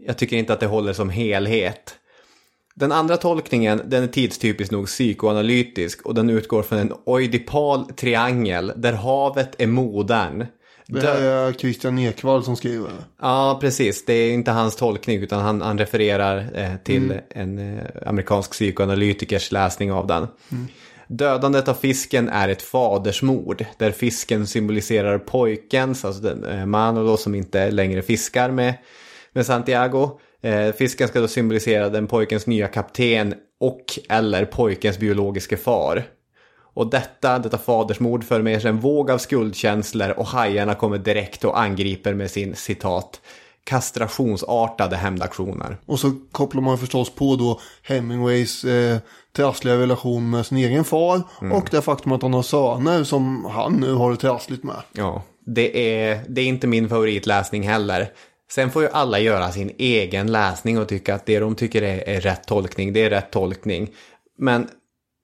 jag 0.07 0.19
tycker 0.19 0.37
inte 0.37 0.53
att 0.53 0.61
det 0.61 0.67
håller 0.67 0.93
som 0.93 1.11
helhet. 1.11 1.95
Den 2.77 2.93
andra 2.93 3.17
tolkningen, 3.17 3.83
den 3.85 4.03
är 4.03 4.07
tidstypiskt 4.07 4.73
nog 4.73 4.87
psykoanalytisk 4.87 6.03
och 6.07 6.15
den 6.15 6.31
utgår 6.31 6.63
från 6.63 6.79
en 6.79 6.93
oidipal 7.05 7.87
triangel 7.87 8.73
där 8.77 8.93
havet 8.93 9.55
är 9.59 9.67
modern. 9.67 10.47
Det 10.87 11.01
här 11.01 11.23
är 11.23 11.53
Christian 11.53 11.99
Ekvall 11.99 12.45
som 12.45 12.57
skriver. 12.57 12.91
Ja, 13.21 13.59
precis. 13.61 14.05
Det 14.05 14.13
är 14.13 14.33
inte 14.33 14.51
hans 14.51 14.77
tolkning 14.77 15.23
utan 15.23 15.43
han, 15.43 15.61
han 15.61 15.79
refererar 15.79 16.51
eh, 16.55 16.77
till 16.85 17.21
en 17.31 17.79
eh, 17.79 17.85
amerikansk 18.07 18.51
psykoanalytikers 18.51 19.53
läsning 19.53 19.93
av 19.93 20.07
den. 20.07 20.27
Dödandet 21.09 21.69
av 21.69 21.75
fisken 21.75 22.29
är 22.29 22.49
ett 22.49 22.63
fadersmord 22.63 23.65
där 23.79 23.91
fisken 23.91 24.47
symboliserar 24.47 25.19
pojkens, 25.19 26.05
alltså 26.05 26.23
den 26.23 26.45
eh, 26.45 26.67
Manolo 26.67 27.17
som 27.17 27.35
inte 27.35 27.71
längre 27.71 28.03
fiskar 28.03 28.51
med, 28.51 28.75
med 29.33 29.47
Santiago. 29.47 30.21
Eh, 30.45 30.73
fisken 30.73 31.09
ska 31.09 31.21
då 31.21 31.29
symbolisera 31.29 31.89
den 31.89 32.07
pojkens 32.07 32.47
nya 32.47 32.69
kapten 32.69 33.35
och 33.61 33.99
eller 34.09 34.45
pojkens 34.45 34.99
biologiska 34.99 35.57
far. 35.57 36.05
Och 36.75 36.91
detta, 36.91 37.39
detta 37.39 37.59
fadersmord 37.59 38.25
för 38.25 38.43
med 38.43 38.63
sig 38.63 38.69
en 38.69 38.81
våg 38.81 39.11
av 39.11 39.19
skuldkänslor 39.19 40.11
och 40.11 40.27
hajarna 40.27 40.75
kommer 40.75 40.99
direkt 40.99 41.45
och 41.45 41.61
angriper 41.61 42.15
med 42.15 42.31
sin 42.31 42.55
citat 42.55 43.21
kastrationsartade 43.65 44.97
hämndaktioner. 44.97 45.77
Och 45.87 46.01
så 46.01 46.13
kopplar 46.33 46.63
man 46.63 46.79
förstås 46.79 47.11
på 47.15 47.37
då 47.37 47.61
Hemingways 47.83 48.65
eh, 48.65 48.99
trassliga 49.37 49.77
relation 49.77 50.31
med 50.31 50.47
sin 50.47 50.59
egen 50.59 50.85
far. 50.85 51.23
Och 51.53 51.69
det 51.71 51.83
faktum 51.83 52.13
att 52.13 52.23
han 52.23 52.35
har 52.35 52.43
söner 52.43 53.05
som 53.05 53.45
han 53.45 53.73
nu 53.73 53.93
har 53.93 54.11
det 54.11 54.17
trassligt 54.17 54.65
med. 54.65 54.83
Ja, 54.93 55.23
det 55.47 55.99
är, 55.99 56.21
det 56.29 56.41
är 56.41 56.47
inte 56.47 56.67
min 56.67 56.89
favoritläsning 56.89 57.69
heller. 57.69 58.09
Sen 58.55 58.71
får 58.71 58.83
ju 58.83 58.89
alla 58.89 59.19
göra 59.19 59.53
sin 59.53 59.71
egen 59.79 60.33
läsning 60.33 60.79
och 60.79 60.89
tycka 60.89 61.15
att 61.15 61.27
det 61.27 61.39
de 61.39 61.55
tycker 61.55 61.83
är, 61.83 62.09
är 62.09 62.21
rätt 62.21 62.47
tolkning, 62.47 62.93
det 62.93 63.05
är 63.05 63.11
rätt 63.11 63.31
tolkning. 63.31 63.91
Men 64.39 64.69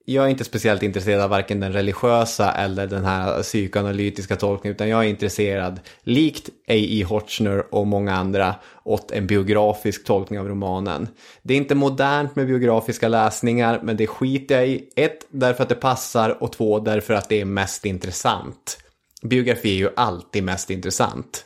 jag 0.05 0.25
är 0.25 0.29
inte 0.29 0.43
speciellt 0.43 0.83
intresserad 0.83 1.21
av 1.21 1.29
varken 1.29 1.59
den 1.59 1.73
religiösa 1.73 2.51
eller 2.51 2.87
den 2.87 3.05
här 3.05 3.41
psykoanalytiska 3.41 4.35
tolkningen, 4.35 4.75
utan 4.75 4.89
jag 4.89 5.05
är 5.05 5.09
intresserad, 5.09 5.79
likt 6.03 6.47
A.E. 6.47 7.03
Hotchner 7.03 7.75
och 7.75 7.87
många 7.87 8.15
andra, 8.15 8.55
åt 8.83 9.11
en 9.11 9.27
biografisk 9.27 10.05
tolkning 10.05 10.39
av 10.39 10.47
romanen. 10.47 11.07
Det 11.41 11.53
är 11.53 11.57
inte 11.57 11.75
modernt 11.75 12.35
med 12.35 12.47
biografiska 12.47 13.07
läsningar, 13.07 13.79
men 13.83 13.97
det 13.97 14.07
skiter 14.07 14.55
jag 14.55 14.67
i. 14.67 14.89
Ett, 14.95 15.27
därför 15.29 15.63
att 15.63 15.69
det 15.69 15.75
passar 15.75 16.43
och 16.43 16.51
två, 16.51 16.79
därför 16.79 17.13
att 17.13 17.29
det 17.29 17.41
är 17.41 17.45
mest 17.45 17.85
intressant. 17.85 18.77
Biografi 19.21 19.69
är 19.69 19.79
ju 19.79 19.89
alltid 19.95 20.43
mest 20.43 20.69
intressant. 20.69 21.45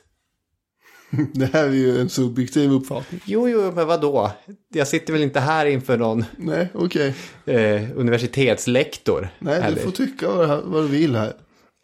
Det 1.34 1.46
här 1.54 1.64
är 1.64 1.72
ju 1.72 2.02
en 2.02 2.10
subjektiv 2.10 2.72
uppfattning. 2.72 3.22
Jo, 3.26 3.50
jo, 3.50 3.72
men 3.76 3.88
vadå? 3.88 4.32
Jag 4.74 4.88
sitter 4.88 5.14
väl 5.14 5.22
inte 5.22 5.40
här 5.40 5.66
inför 5.66 5.98
någon 5.98 6.26
Nej, 6.38 6.70
okej. 6.74 7.14
eh, 7.46 7.82
universitetslektor. 7.96 9.30
Nej, 9.40 9.62
heller. 9.62 9.76
du 9.76 9.82
får 9.82 9.92
tycka 9.92 10.30
vad, 10.32 10.64
vad 10.64 10.84
du 10.84 10.88
vill 10.88 11.16
här. 11.16 11.34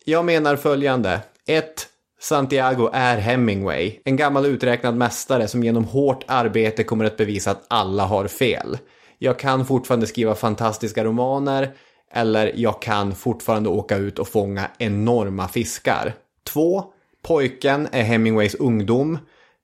Jag 0.06 0.26
menar 0.26 0.56
följande. 0.56 1.20
1. 1.48 1.88
Santiago 2.22 2.90
är 2.94 3.18
Hemingway. 3.18 4.00
En 4.06 4.16
gammal 4.18 4.46
uträknad 4.46 4.96
mästare 4.96 5.48
som 5.48 5.64
genom 5.64 5.84
hårt 5.84 6.24
arbete 6.28 6.84
kommer 6.84 7.06
att 7.06 7.18
bevisa 7.18 7.52
att 7.52 7.66
alla 7.68 8.06
har 8.06 8.28
fel. 8.28 8.78
Jag 9.18 9.40
kan 9.40 9.66
fortfarande 9.66 10.08
skriva 10.08 10.36
fantastiska 10.36 11.04
romaner. 11.04 11.72
Eller 12.14 12.52
jag 12.56 12.82
kan 12.82 13.16
fortfarande 13.16 13.70
åka 13.70 13.98
ut 13.98 14.20
och 14.20 14.28
fånga 14.28 14.68
enorma 14.78 15.48
fiskar. 15.48 16.14
2. 16.48 16.84
Pojken 17.22 17.88
är 17.92 18.04
Hemingways 18.04 18.56
ungdom. 18.56 19.18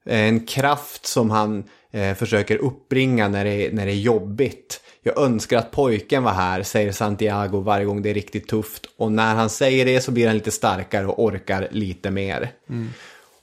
Eh, 0.06 0.20
en 0.20 0.46
kraft 0.46 1.06
som 1.06 1.30
han 1.30 1.64
eh, 1.92 2.16
försöker 2.16 2.58
uppbringa 2.58 3.28
när 3.28 3.46
det, 3.46 3.74
när 3.74 3.86
det 3.86 3.92
är 3.92 3.96
jobbigt. 3.96 4.82
Jag 5.04 5.18
önskar 5.18 5.58
att 5.58 5.72
pojken 5.72 6.24
var 6.24 6.32
här, 6.32 6.64
säger 6.64 6.92
Santiago 6.92 7.62
varje 7.62 7.86
gång 7.86 8.02
det 8.02 8.10
är 8.10 8.14
riktigt 8.14 8.48
tufft. 8.48 8.86
Och 8.98 9.12
när 9.12 9.36
han 9.36 9.50
säger 9.50 9.86
det 9.86 10.02
så 10.02 10.12
blir 10.12 10.28
han 10.28 10.36
lite 10.36 10.52
starkare 10.52 11.08
och 11.08 11.24
orkar 11.24 11.68
lite 11.72 12.12
mer. 12.12 12.52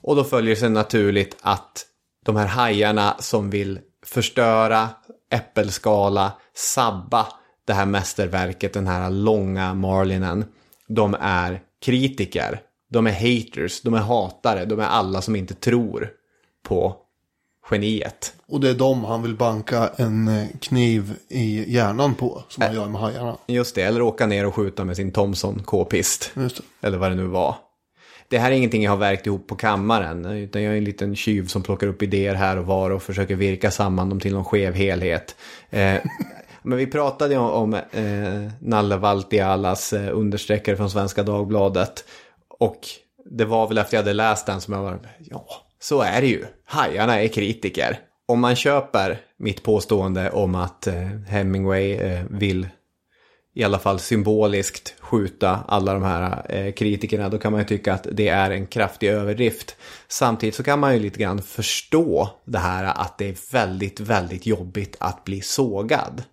Och 0.01 0.15
då 0.15 0.23
följer 0.23 0.55
sig 0.55 0.69
naturligt 0.69 1.37
att 1.41 1.85
de 2.25 2.35
här 2.35 2.47
hajarna 2.47 3.15
som 3.19 3.49
vill 3.49 3.79
förstöra, 4.05 4.89
äppelskala, 5.31 6.31
sabba 6.55 7.27
det 7.65 7.73
här 7.73 7.85
mästerverket, 7.85 8.73
den 8.73 8.87
här 8.87 9.09
långa 9.09 9.73
marlinen, 9.73 10.45
de 10.87 11.15
är 11.19 11.61
kritiker 11.85 12.61
de 12.89 13.07
är 13.07 13.11
haters, 13.11 13.81
de 13.81 13.93
är 13.93 13.99
hatare, 13.99 14.65
de 14.65 14.79
är 14.79 14.85
alla 14.85 15.21
som 15.21 15.35
inte 15.35 15.53
tror 15.53 16.09
på 16.63 16.95
geniet. 17.71 18.33
Och 18.47 18.59
det 18.59 18.69
är 18.69 18.73
dem 18.73 19.03
han 19.03 19.21
vill 19.21 19.35
banka 19.35 19.89
en 19.95 20.27
eh, 20.27 20.47
kniv 20.61 21.13
i 21.27 21.73
hjärnan 21.73 22.15
på. 22.15 22.43
Som 22.49 22.63
han 22.63 22.75
gör 22.75 22.87
med 22.87 23.01
hajarna. 23.01 23.37
Just 23.47 23.75
det, 23.75 23.81
eller 23.81 24.01
åka 24.01 24.25
ner 24.25 24.45
och 24.45 24.55
skjuta 24.55 24.85
med 24.85 24.95
sin 24.95 25.11
Thomson 25.11 25.61
K-pist. 25.65 26.31
Eller 26.81 26.97
vad 26.97 27.11
det 27.11 27.15
nu 27.15 27.25
var. 27.25 27.55
Det 28.27 28.39
här 28.39 28.51
är 28.51 28.55
ingenting 28.55 28.83
jag 28.83 28.91
har 28.91 28.97
verkt 28.97 29.27
ihop 29.27 29.47
på 29.47 29.55
kammaren. 29.55 30.25
Utan 30.25 30.63
jag 30.63 30.73
är 30.73 30.77
en 30.77 30.83
liten 30.83 31.15
tjuv 31.15 31.47
som 31.47 31.63
plockar 31.63 31.87
upp 31.87 32.03
idéer 32.03 32.33
här 32.33 32.57
och 32.57 32.65
var 32.65 32.91
och 32.91 33.03
försöker 33.03 33.35
virka 33.35 33.71
samman 33.71 34.09
dem 34.09 34.19
till 34.19 34.33
någon 34.33 34.45
skev 34.45 34.73
helhet. 34.73 35.35
Eh, 35.69 35.95
men 36.61 36.77
vi 36.77 36.87
pratade 36.87 37.33
ju 37.33 37.39
om, 37.39 37.49
om 37.49 37.73
eh, 37.73 38.51
Nalle 38.59 38.97
Valtialas 38.97 39.93
eh, 39.93 40.17
understreckare 40.17 40.77
från 40.77 40.89
Svenska 40.89 41.23
Dagbladet. 41.23 42.03
Och 42.59 42.79
det 43.31 43.45
var 43.45 43.67
väl 43.67 43.77
efter 43.77 43.97
jag 43.97 44.03
hade 44.03 44.13
läst 44.13 44.45
den 44.45 44.61
som 44.61 44.73
jag 44.73 44.81
var, 44.81 44.99
ja, 45.19 45.47
så 45.79 46.01
är 46.01 46.21
det 46.21 46.27
ju. 46.27 46.45
Hajarna 46.65 47.21
är 47.21 47.27
kritiker. 47.27 47.99
Om 48.27 48.39
man 48.39 48.55
köper 48.55 49.21
mitt 49.37 49.63
påstående 49.63 50.31
om 50.31 50.55
att 50.55 50.87
eh, 50.87 51.07
Hemingway 51.27 51.91
eh, 51.91 52.23
vill 52.29 52.67
i 53.55 53.63
alla 53.63 53.79
fall 53.79 53.99
symboliskt 53.99 54.95
skjuta 54.99 55.59
alla 55.67 55.93
de 55.93 56.03
här 56.03 56.45
eh, 56.49 56.73
kritikerna, 56.73 57.29
då 57.29 57.37
kan 57.37 57.51
man 57.51 57.61
ju 57.61 57.67
tycka 57.67 57.93
att 57.93 58.07
det 58.11 58.27
är 58.27 58.51
en 58.51 58.67
kraftig 58.67 59.09
överdrift. 59.09 59.75
Samtidigt 60.07 60.55
så 60.55 60.63
kan 60.63 60.79
man 60.79 60.93
ju 60.93 60.99
lite 60.99 61.19
grann 61.19 61.41
förstå 61.41 62.29
det 62.45 62.59
här 62.59 62.83
att 62.83 63.17
det 63.17 63.29
är 63.29 63.51
väldigt, 63.51 63.99
väldigt 63.99 64.45
jobbigt 64.45 64.95
att 64.99 65.23
bli 65.23 65.41
sågad. 65.41 66.23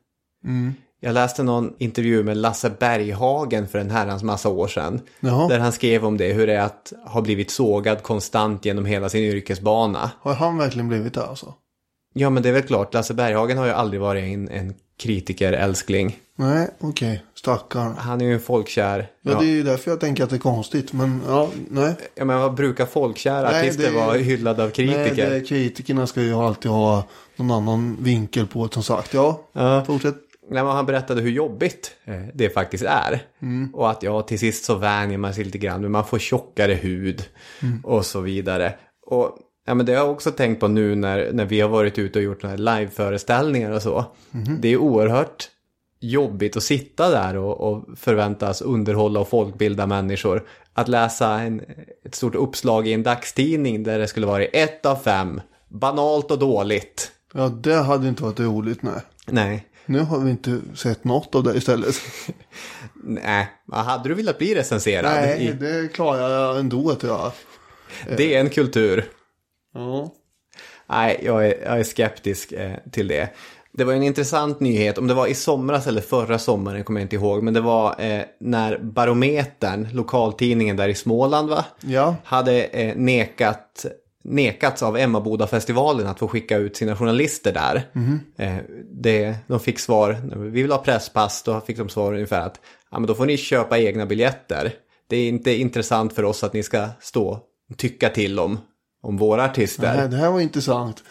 Mm. 0.45 0.75
Jag 1.05 1.15
läste 1.15 1.43
någon 1.43 1.73
intervju 1.79 2.23
med 2.25 2.37
Lasse 2.37 2.71
Berghagen 2.79 3.69
för 3.69 3.79
en 3.79 3.91
herrans 3.91 4.23
massa 4.23 4.49
år 4.49 4.69
sedan. 4.69 5.01
Jaha. 5.21 5.49
Där 5.49 5.59
han 5.59 5.73
skrev 5.73 6.05
om 6.05 6.17
det, 6.17 6.33
hur 6.33 6.47
det 6.47 6.53
är 6.55 6.61
att 6.61 6.93
ha 7.07 7.21
blivit 7.21 7.51
sågad 7.51 8.03
konstant 8.03 8.65
genom 8.65 8.85
hela 8.85 9.09
sin 9.09 9.23
yrkesbana. 9.25 10.11
Har 10.21 10.35
han 10.35 10.59
verkligen 10.59 10.89
blivit 10.89 11.15
det 11.15 11.27
alltså? 11.27 11.55
Ja, 12.15 12.31
men 12.31 12.43
det 12.43 12.49
är 12.49 12.53
väl 12.53 12.63
klart, 12.63 12.95
Lasse 12.95 13.15
Berghagen 13.15 13.59
har 13.59 13.67
ju 13.67 13.73
aldrig 13.73 14.01
varit 14.01 14.25
en, 14.25 14.49
en 14.49 14.75
kritiker, 14.99 15.53
älskling. 15.53 16.17
Nej, 16.37 16.69
okej. 16.81 17.23
Stackarn. 17.35 17.95
Han 17.99 18.21
är 18.21 18.25
ju 18.25 18.35
en 18.35 18.41
folkkär. 18.41 19.07
Ja, 19.23 19.39
det 19.39 19.45
är 19.45 19.49
ju 19.51 19.63
därför 19.63 19.91
jag 19.91 20.01
tänker 20.01 20.25
att 20.25 20.31
det 20.31 20.37
är 20.37 20.41
konstigt. 20.41 20.93
Men 20.93 21.23
ja, 21.29 21.49
nej. 21.71 21.95
Ja, 22.15 22.25
men 22.25 22.39
vad 22.41 22.55
brukar 22.55 22.87
folkkära 22.87 23.51
Nej, 23.51 23.61
artister 23.61 23.91
det- 23.91 23.97
vara 23.97 24.13
hyllade 24.17 24.65
av 24.65 24.71
kritiker? 24.71 25.29
Nej, 25.31 25.41
det, 25.41 25.47
kritikerna 25.47 26.07
ska 26.07 26.23
ju 26.23 26.35
alltid 26.35 26.71
ha 26.71 27.05
någon 27.37 27.51
annan 27.51 27.97
vinkel 28.01 28.47
på 28.47 28.67
det 28.67 28.75
som 28.75 28.83
sagt. 28.83 29.15
Ja, 29.15 29.41
Ja. 29.53 29.85
fortsätt. 29.87 30.15
Men 30.53 30.67
han 30.67 30.87
berättade 30.87 31.21
hur 31.21 31.31
jobbigt 31.31 31.97
eh, 32.05 32.23
det 32.35 32.51
faktiskt 32.51 32.85
är. 32.85 33.23
Och 33.73 33.91
att 33.91 34.03
ja, 34.03 34.23
till 34.23 34.39
sist 34.39 34.65
så 34.65 34.75
vänjer 34.75 35.19
man 35.19 35.35
sig 35.35 35.45
lite 35.45 35.59
grann. 35.59 35.81
Men 35.81 35.93
man 35.93 36.05
får 36.05 36.19
tjockare 36.19 36.75
hud 36.75 37.25
och 37.85 38.07
så 38.07 38.21
vidare. 38.21 38.75
Och 39.07 39.39
ja, 39.67 39.75
men 39.75 39.87
det 39.87 39.93
har 39.93 40.05
jag 40.05 40.11
också 40.11 40.31
tänkt 40.31 40.61
på 40.61 40.69
nu 40.69 40.95
när, 40.95 41.33
när 41.33 41.45
vi 41.45 41.61
har 41.61 41.69
varit 41.69 41.99
ute 41.99 42.19
och 42.19 42.25
gjort 42.25 42.43
några 42.43 42.57
liveföreställningar 42.57 43.71
och 43.71 43.83
så. 43.83 44.05
Det 44.61 44.69
är 44.69 44.77
oerhört 44.77 45.49
jobbigt 46.01 46.57
att 46.57 46.63
sitta 46.63 47.11
där 47.11 47.37
och, 47.37 47.73
och 47.73 47.99
förväntas 47.99 48.63
underhålla 48.63 49.21
och 49.21 49.29
folkbilda 49.29 49.87
människor. 49.87 50.45
Att 50.75 50.89
läsa 50.89 51.41
en, 51.41 51.63
ett 52.05 52.15
stort 52.15 52.35
uppslag 52.35 52.89
i 52.89 52.93
en 52.93 53.03
dagstidning 53.03 53.83
där 53.83 53.99
det 53.99 54.09
skulle 54.09 54.27
vara 54.27 54.45
ett 54.45 54.87
av 54.87 54.97
fem. 54.97 55.41
Banalt 55.69 56.31
och 56.31 56.39
dåligt. 56.39 57.13
Ja, 57.35 57.49
det 57.49 57.75
hade 57.75 58.09
inte 58.09 58.23
varit 58.23 58.41
roligt, 58.41 58.83
nej. 58.83 59.01
Nej. 59.27 59.67
Nu 59.87 59.99
har 59.99 60.19
vi 60.19 60.31
inte 60.31 60.61
sett 60.75 61.05
något 61.05 61.35
av 61.35 61.43
det 61.43 61.57
istället. 61.57 61.95
Nej, 63.05 63.49
hade 63.73 64.09
du 64.09 64.15
velat 64.15 64.39
bli 64.39 64.55
recenserad? 64.55 65.13
Nej, 65.13 65.47
I, 65.47 65.53
det 65.53 65.93
klarar 65.93 66.31
jag 66.31 66.59
ändå 66.59 66.91
att 66.91 67.03
göra. 67.03 67.33
det 68.17 68.35
är 68.35 68.41
en 68.41 68.51
kultur. 68.51 69.05
Ja. 69.75 70.15
Nej, 70.87 71.21
jag 71.25 71.47
är, 71.47 71.55
jag 71.65 71.81
är 71.81 71.85
skeptisk 71.85 72.53
eh, 72.53 72.77
till 72.93 73.09
det. 73.09 73.29
Det 73.75 73.85
var 73.85 73.93
en 73.93 74.03
intressant 74.03 74.61
nyhet, 74.61 74.99
om 74.99 75.07
det 75.07 75.15
var 75.15 75.27
i 75.27 75.35
somras 75.35 75.87
eller 75.87 76.01
förra 76.01 76.39
sommaren 76.39 76.85
kommer 76.85 77.01
jag 77.01 77.05
inte 77.05 77.17
ihåg, 77.17 77.43
men 77.43 77.55
det 77.55 77.61
var 77.61 78.01
eh, 78.01 78.23
när 78.41 78.79
Barometern, 78.79 79.89
lokaltidningen 79.93 80.77
där 80.77 80.89
i 80.89 80.95
Småland 80.95 81.49
va? 81.49 81.65
Ja. 81.81 82.17
Hade 82.25 82.65
eh, 82.65 82.97
nekat, 82.97 83.87
nekats 84.25 84.83
av 84.83 84.97
Emmabodafestivalen 84.97 86.07
att 86.07 86.19
få 86.19 86.29
skicka 86.29 86.57
ut 86.57 86.77
sina 86.77 86.97
journalister 86.97 87.53
där. 87.53 87.83
Eh, 88.37 88.57
det, 88.93 89.35
de 89.47 89.61
fick 89.61 89.79
svar, 89.79 90.17
vi 90.37 90.63
vill 90.63 90.71
ha 90.73 90.79
presspass, 90.79 91.43
då 91.43 91.61
fick 91.61 91.79
de 91.79 91.89
svar 91.89 92.13
ungefär 92.15 92.41
att 92.47 92.61
ja, 92.91 92.99
men 92.99 93.07
då 93.07 93.15
får 93.15 93.27
ni 93.27 93.37
köpa 93.37 93.79
egna 93.79 94.07
biljetter. 94.07 94.73
Det 95.07 95.17
är 95.17 95.29
inte 95.29 95.51
intressant 95.51 96.13
för 96.13 96.23
oss 96.25 96.45
att 96.45 96.53
ni 96.53 96.63
ska 96.63 96.89
stå 97.01 97.29
och 97.71 97.77
tycka 97.79 98.09
till 98.09 98.39
om, 98.39 98.59
om 99.03 99.17
våra 99.17 99.45
artister. 99.45 99.97
Nej, 99.97 100.09
det 100.09 100.17
här 100.17 100.31
var 100.31 100.41
intressant. 100.41 101.03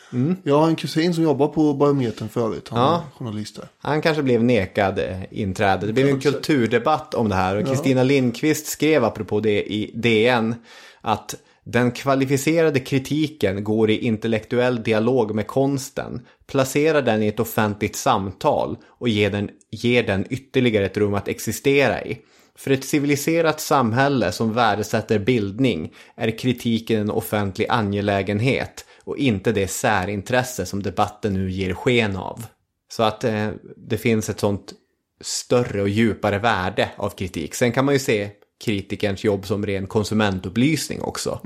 Jag 0.44 0.60
har 0.60 0.68
en 0.68 0.76
kusin 0.76 1.14
som 1.14 1.24
jobbar 1.24 1.48
på 1.48 1.74
Barometern 1.74 2.30
förut. 2.30 2.68
Han 2.70 2.80
Ja. 2.80 2.96
är 2.96 3.18
journalist 3.18 3.56
där. 3.56 3.68
Han 3.78 4.02
kanske 4.02 4.24
blev 4.24 4.44
nekad 4.44 5.00
eh, 5.00 5.18
inträde. 5.32 5.88
Det 5.88 5.94
blev 5.94 6.08
en 6.08 6.20
kulturdebatt 6.20 7.14
om 7.14 7.30
det 7.30 7.36
här. 7.36 7.56
Och 7.56 7.68
Kristina 7.68 8.04
Lindqvist 8.04 8.68
skrev 8.68 9.04
apropå 9.06 9.40
det 9.40 9.74
i 9.74 9.92
DN 9.96 10.56
att 11.02 11.36
den 11.72 11.92
kvalificerade 11.92 12.80
kritiken 12.80 13.64
går 13.64 13.90
i 13.90 13.98
intellektuell 13.98 14.84
dialog 14.84 15.36
med 15.36 15.48
konsten, 15.48 16.26
placerar 16.48 17.02
den 17.02 17.24
i 17.24 17.28
ett 17.28 17.40
offentligt 17.40 17.96
samtal 17.96 18.78
och 18.88 19.10
ger 19.10 19.30
den, 19.30 19.50
ger 19.70 20.04
den 20.04 20.26
ytterligare 20.30 20.86
ett 20.86 20.98
rum 20.98 21.14
att 21.14 21.28
existera 21.28 22.06
i. 22.06 22.18
För 22.56 22.72
ett 22.72 22.86
civiliserat 22.86 23.60
samhälle 23.60 24.32
som 24.32 24.54
värdesätter 24.54 25.20
bildning 25.20 25.94
är 26.16 26.38
kritiken 26.38 27.02
en 27.02 27.12
offentlig 27.12 27.66
angelägenhet 27.70 28.86
och 29.04 29.18
inte 29.18 29.52
det 29.52 29.68
särintresse 29.68 30.66
som 30.66 30.84
debatten 30.84 31.34
nu 31.34 31.52
ger 31.52 31.74
sken 31.74 32.18
av. 32.18 32.46
Så 32.92 33.04
att 33.04 33.24
eh, 33.24 33.50
det 33.78 33.98
finns 33.98 34.30
ett 34.30 34.40
sånt 34.40 34.74
större 35.22 35.82
och 35.82 35.90
djupare 35.90 36.40
värde 36.40 36.90
av 36.96 37.10
kritik. 37.10 37.56
Sen 37.56 37.72
kan 37.72 37.86
man 37.86 37.96
ju 37.96 38.00
se 38.00 38.30
kritikerns 38.62 39.24
jobb 39.24 39.46
som 39.46 39.66
ren 39.66 39.88
konsumentupplysning 39.88 41.02
också. 41.02 41.40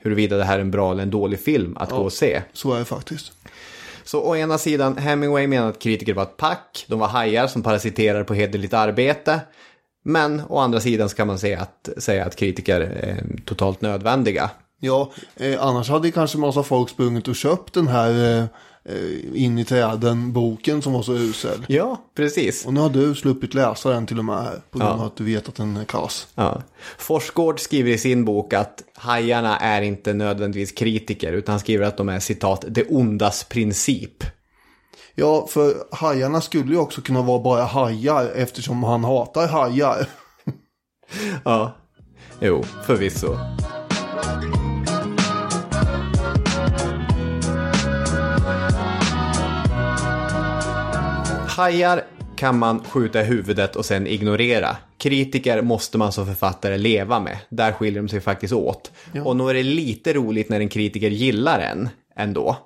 Huruvida 0.00 0.36
det 0.36 0.44
här 0.44 0.56
är 0.56 0.60
en 0.60 0.70
bra 0.70 0.92
eller 0.92 1.02
en 1.02 1.10
dålig 1.10 1.40
film 1.40 1.76
att 1.76 1.90
gå 1.90 1.96
och 1.96 2.12
se. 2.12 2.42
Så 2.52 2.72
är 2.72 2.78
det 2.78 2.84
faktiskt. 2.84 3.32
Så 4.04 4.20
å 4.20 4.36
ena 4.36 4.58
sidan, 4.58 4.96
Hemingway 4.96 5.46
menar 5.46 5.68
att 5.68 5.78
kritiker 5.78 6.14
var 6.14 6.22
ett 6.22 6.36
pack, 6.36 6.84
de 6.88 6.98
var 6.98 7.08
hajar 7.08 7.46
som 7.46 7.62
parasiterar 7.62 8.24
på 8.24 8.34
hederligt 8.34 8.74
arbete. 8.74 9.40
Men 10.04 10.42
å 10.48 10.58
andra 10.58 10.80
sidan 10.80 11.08
ska 11.08 11.24
man 11.24 11.38
säga 11.38 11.60
att, 11.60 11.88
säga 11.96 12.24
att 12.24 12.36
kritiker 12.36 12.80
är 12.80 13.24
totalt 13.44 13.80
nödvändiga. 13.80 14.50
Ja, 14.80 15.12
eh, 15.36 15.62
annars 15.66 15.90
hade 15.90 16.10
kanske 16.10 16.38
massa 16.38 16.62
folk 16.62 16.90
sprungit 16.90 17.28
och 17.28 17.36
köpt 17.36 17.74
den 17.74 17.88
här 17.88 18.10
eh, 18.10 18.38
eh, 18.38 18.46
In 19.34 19.58
i 19.58 19.64
träden 19.64 20.32
boken 20.32 20.82
som 20.82 20.92
var 20.92 21.02
så 21.02 21.14
usel. 21.14 21.64
Ja, 21.68 21.96
precis. 22.16 22.66
Och 22.66 22.74
nu 22.74 22.80
har 22.80 22.90
du 22.90 23.14
sluppit 23.14 23.54
läsa 23.54 23.90
den 23.90 24.06
till 24.06 24.18
och 24.18 24.24
med 24.24 24.42
här. 24.42 24.62
På 24.70 24.78
grund 24.78 24.90
Ja. 24.90 24.94
av 24.94 25.02
att 25.02 25.16
du 25.16 25.24
vet 25.24 25.48
att 25.48 25.54
den 25.54 25.76
är 25.76 25.84
kass. 25.84 26.26
Ja. 26.34 26.62
Forsgård 26.98 27.60
skriver 27.60 27.90
i 27.90 27.98
sin 27.98 28.24
bok 28.24 28.52
att 28.52 28.82
hajarna 28.96 29.58
är 29.58 29.82
inte 29.82 30.12
nödvändigtvis 30.12 30.72
kritiker 30.72 31.32
utan 31.32 31.52
han 31.52 31.60
skriver 31.60 31.86
att 31.86 31.96
de 31.96 32.08
är 32.08 32.20
citat 32.20 32.64
det 32.68 32.84
ondas 32.90 33.44
princip. 33.44 34.24
Ja, 35.14 35.46
för 35.50 35.74
hajarna 35.90 36.40
skulle 36.40 36.72
ju 36.72 36.78
också 36.78 37.00
kunna 37.02 37.22
vara 37.22 37.42
bara 37.42 37.64
hajar 37.64 38.32
eftersom 38.34 38.82
han 38.84 39.04
hatar 39.04 39.48
hajar. 39.48 40.06
Ja, 41.44 41.76
jo, 42.40 42.62
förvisso. 42.86 43.36
Hajar 51.56 52.04
kan 52.36 52.58
man 52.58 52.84
skjuta 52.84 53.20
i 53.20 53.24
huvudet 53.24 53.76
och 53.76 53.84
sen 53.84 54.06
ignorera. 54.06 54.76
Kritiker 54.98 55.62
måste 55.62 55.98
man 55.98 56.12
som 56.12 56.26
författare 56.26 56.78
leva 56.78 57.20
med. 57.20 57.38
Där 57.48 57.72
skiljer 57.72 58.02
de 58.02 58.08
sig 58.08 58.20
faktiskt 58.20 58.52
åt. 58.52 58.92
Och 59.24 59.36
nog 59.36 59.50
är 59.50 59.54
det 59.54 59.62
lite 59.62 60.12
roligt 60.12 60.48
när 60.48 60.60
en 60.60 60.68
kritiker 60.68 61.10
gillar 61.10 61.60
en 61.60 61.88
ändå. 62.16 62.56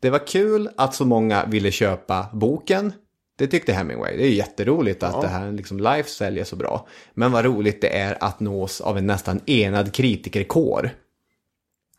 Det 0.00 0.10
var 0.10 0.26
kul 0.26 0.68
att 0.76 0.94
så 0.94 1.04
många 1.04 1.44
ville 1.46 1.70
köpa 1.70 2.26
boken. 2.32 2.92
Det 3.38 3.46
tyckte 3.46 3.72
Hemingway. 3.72 4.16
Det 4.16 4.24
är 4.24 4.30
jätteroligt 4.30 5.02
att 5.02 5.22
det 5.22 5.28
här 5.28 5.52
liksom 5.52 5.80
Life 5.80 6.10
säljer 6.10 6.44
så 6.44 6.56
bra. 6.56 6.86
Men 7.14 7.32
vad 7.32 7.44
roligt 7.44 7.80
det 7.80 7.98
är 7.98 8.24
att 8.24 8.40
nås 8.40 8.80
av 8.80 8.98
en 8.98 9.06
nästan 9.06 9.40
enad 9.46 9.92
kritikerkår. 9.92 10.90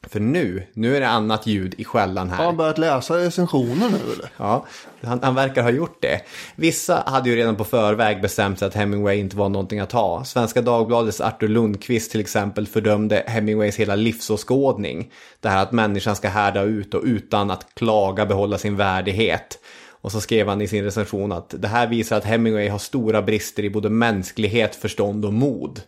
För 0.09 0.19
nu, 0.19 0.63
nu 0.73 0.95
är 0.95 0.99
det 0.99 1.09
annat 1.09 1.47
ljud 1.47 1.75
i 1.77 1.85
skällan 1.85 2.29
här. 2.29 2.37
Har 2.37 2.45
han 2.45 2.57
börjat 2.57 2.77
läsa 2.77 3.17
recensioner 3.17 3.89
nu 3.89 4.13
eller? 4.13 4.31
Ja, 4.37 4.65
han, 5.03 5.19
han 5.23 5.35
verkar 5.35 5.63
ha 5.63 5.69
gjort 5.69 5.97
det. 6.01 6.21
Vissa 6.55 7.03
hade 7.07 7.29
ju 7.29 7.35
redan 7.35 7.55
på 7.55 7.63
förväg 7.63 8.21
bestämt 8.21 8.59
sig 8.59 8.67
att 8.67 8.73
Hemingway 8.73 9.17
inte 9.17 9.37
var 9.37 9.49
någonting 9.49 9.79
att 9.79 9.91
ha. 9.91 10.23
Svenska 10.23 10.61
Dagbladets 10.61 11.21
Artur 11.21 11.47
Lundqvist 11.47 12.11
till 12.11 12.19
exempel 12.19 12.67
fördömde 12.67 13.23
Hemingways 13.27 13.75
hela 13.75 13.95
livsåskådning. 13.95 15.11
Det 15.39 15.49
här 15.49 15.63
att 15.63 15.71
människan 15.71 16.15
ska 16.15 16.29
härda 16.29 16.63
ut 16.63 16.93
och 16.93 17.03
utan 17.03 17.51
att 17.51 17.75
klaga 17.75 18.25
behålla 18.25 18.57
sin 18.57 18.75
värdighet. 18.75 19.59
Och 20.01 20.11
så 20.11 20.21
skrev 20.21 20.47
han 20.47 20.61
i 20.61 20.67
sin 20.67 20.83
recension 20.83 21.31
att 21.31 21.55
det 21.57 21.67
här 21.67 21.87
visar 21.87 22.17
att 22.17 22.23
Hemingway 22.23 22.67
har 22.67 22.77
stora 22.77 23.21
brister 23.21 23.63
i 23.63 23.69
både 23.69 23.89
mänsklighet, 23.89 24.75
förstånd 24.75 25.25
och 25.25 25.33
mod. 25.33 25.81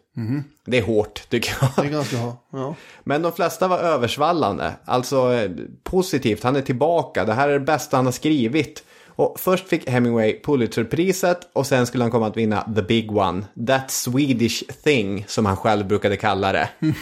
Det 0.65 0.77
är 0.77 0.81
hårt 0.81 1.29
tycker 1.29 1.53
jag. 1.61 1.69
Det 1.75 1.81
är 1.81 1.91
ganska, 1.91 2.17
ja. 2.51 2.75
Men 3.03 3.21
de 3.21 3.31
flesta 3.31 3.67
var 3.67 3.77
översvallande. 3.77 4.73
Alltså 4.85 5.33
eh, 5.33 5.51
positivt, 5.83 6.43
han 6.43 6.55
är 6.55 6.61
tillbaka. 6.61 7.25
Det 7.25 7.33
här 7.33 7.49
är 7.49 7.53
det 7.53 7.65
bästa 7.65 7.97
han 7.97 8.05
har 8.05 8.11
skrivit. 8.11 8.83
Och 9.05 9.39
först 9.39 9.67
fick 9.67 9.89
Hemingway 9.89 10.41
Pulitzerpriset 10.41 11.39
och 11.53 11.67
sen 11.67 11.87
skulle 11.87 12.03
han 12.03 12.11
komma 12.11 12.27
att 12.27 12.37
vinna 12.37 12.73
the 12.75 12.81
big 12.81 13.11
one. 13.11 13.43
That 13.67 13.91
Swedish 13.91 14.63
thing 14.83 15.25
som 15.27 15.45
han 15.45 15.57
själv 15.57 15.87
brukade 15.87 16.17
kalla 16.17 16.51
det. 16.51 16.69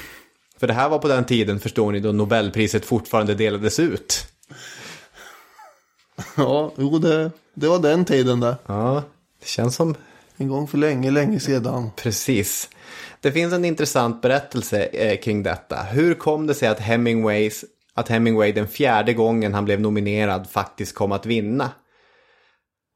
För 0.59 0.67
det 0.67 0.73
här 0.73 0.89
var 0.89 0.99
på 0.99 1.07
den 1.07 1.25
tiden, 1.25 1.59
förstår 1.59 1.91
ni, 1.91 1.99
då 1.99 2.11
Nobelpriset 2.11 2.85
fortfarande 2.85 3.35
delades 3.35 3.79
ut. 3.79 4.27
Ja, 6.37 6.71
jo 6.77 6.97
det, 6.97 7.31
det 7.53 7.67
var 7.67 7.79
den 7.79 8.05
tiden 8.05 8.39
där. 8.39 8.55
Ja, 8.65 9.03
det 9.39 9.47
känns 9.47 9.75
som 9.75 9.95
En 10.37 10.47
gång 10.47 10.67
för 10.67 10.77
länge, 10.77 11.11
länge 11.11 11.39
sedan. 11.39 11.89
Precis. 11.95 12.69
Det 13.21 13.31
finns 13.31 13.53
en 13.53 13.65
intressant 13.65 14.21
berättelse 14.21 14.83
eh, 14.83 15.19
kring 15.19 15.43
detta. 15.43 15.75
Hur 15.75 16.13
kom 16.13 16.47
det 16.47 16.53
sig 16.53 16.67
att, 16.67 16.79
Hemingways, 16.79 17.65
att 17.93 18.09
Hemingway 18.09 18.51
den 18.51 18.67
fjärde 18.67 19.13
gången 19.13 19.53
han 19.53 19.65
blev 19.65 19.81
nominerad 19.81 20.47
faktiskt 20.49 20.95
kom 20.95 21.11
att 21.11 21.25
vinna? 21.25 21.71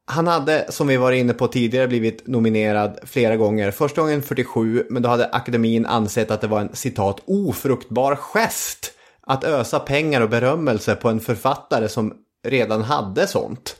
Han 0.06 0.26
hade, 0.26 0.66
som 0.72 0.86
vi 0.86 0.96
var 0.96 1.12
inne 1.12 1.32
på 1.32 1.46
tidigare, 1.46 1.88
blivit 1.88 2.26
nominerad 2.26 2.98
flera 3.02 3.36
gånger. 3.36 3.70
Första 3.70 4.00
gången 4.00 4.22
47, 4.22 4.86
men 4.90 5.02
då 5.02 5.08
hade 5.08 5.26
akademin 5.26 5.86
ansett 5.86 6.30
att 6.30 6.40
det 6.40 6.46
var 6.46 6.60
en 6.60 6.74
citat 6.74 7.20
ofruktbar 7.26 8.16
gest 8.16 8.92
att 9.26 9.44
ösa 9.44 9.78
pengar 9.78 10.20
och 10.20 10.28
berömmelse 10.28 10.94
på 10.94 11.08
en 11.08 11.20
författare 11.20 11.88
som 11.88 12.14
redan 12.44 12.82
hade 12.82 13.26
sånt. 13.26 13.76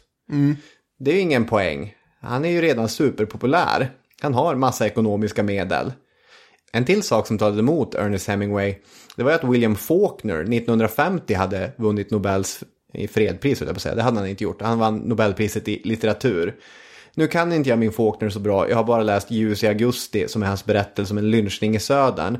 Det 0.98 1.10
är 1.10 1.14
ju 1.14 1.20
ingen 1.20 1.44
poäng. 1.44 1.94
Han 2.20 2.44
är 2.44 2.48
ju 2.48 2.60
redan 2.60 2.88
superpopulär. 2.88 3.90
Han 4.22 4.34
har 4.34 4.54
massa 4.54 4.86
ekonomiska 4.86 5.42
medel. 5.42 5.92
En 6.72 6.84
till 6.84 7.02
sak 7.02 7.26
som 7.26 7.38
talade 7.38 7.58
emot 7.58 7.94
Ernest 7.94 8.28
Hemingway, 8.28 8.74
det 9.16 9.22
var 9.22 9.30
ju 9.30 9.36
att 9.36 9.44
William 9.44 9.76
Faulkner 9.76 10.40
1950 10.40 11.34
hade 11.34 11.72
vunnit 11.76 12.10
Nobels 12.10 12.64
i 12.92 13.08
fredpris, 13.08 13.60
jag 13.60 13.74
på 13.74 13.80
säga. 13.80 13.94
Det 13.94 14.02
hade 14.02 14.18
han 14.18 14.28
inte 14.28 14.44
gjort. 14.44 14.62
Han 14.62 14.78
vann 14.78 14.96
Nobelpriset 14.96 15.68
i 15.68 15.80
litteratur. 15.84 16.54
Nu 17.14 17.26
kan 17.26 17.52
inte 17.52 17.70
jag 17.70 17.78
min 17.78 17.92
Faulkner 17.92 18.28
så 18.28 18.40
bra. 18.40 18.68
Jag 18.68 18.76
har 18.76 18.84
bara 18.84 19.02
läst 19.02 19.30
Ljus 19.30 19.64
i 19.64 19.66
augusti 19.66 20.28
som 20.28 20.42
är 20.42 20.46
hans 20.46 20.64
berättelse 20.64 21.12
om 21.12 21.18
en 21.18 21.30
lynchning 21.30 21.76
i 21.76 21.78
södern. 21.78 22.38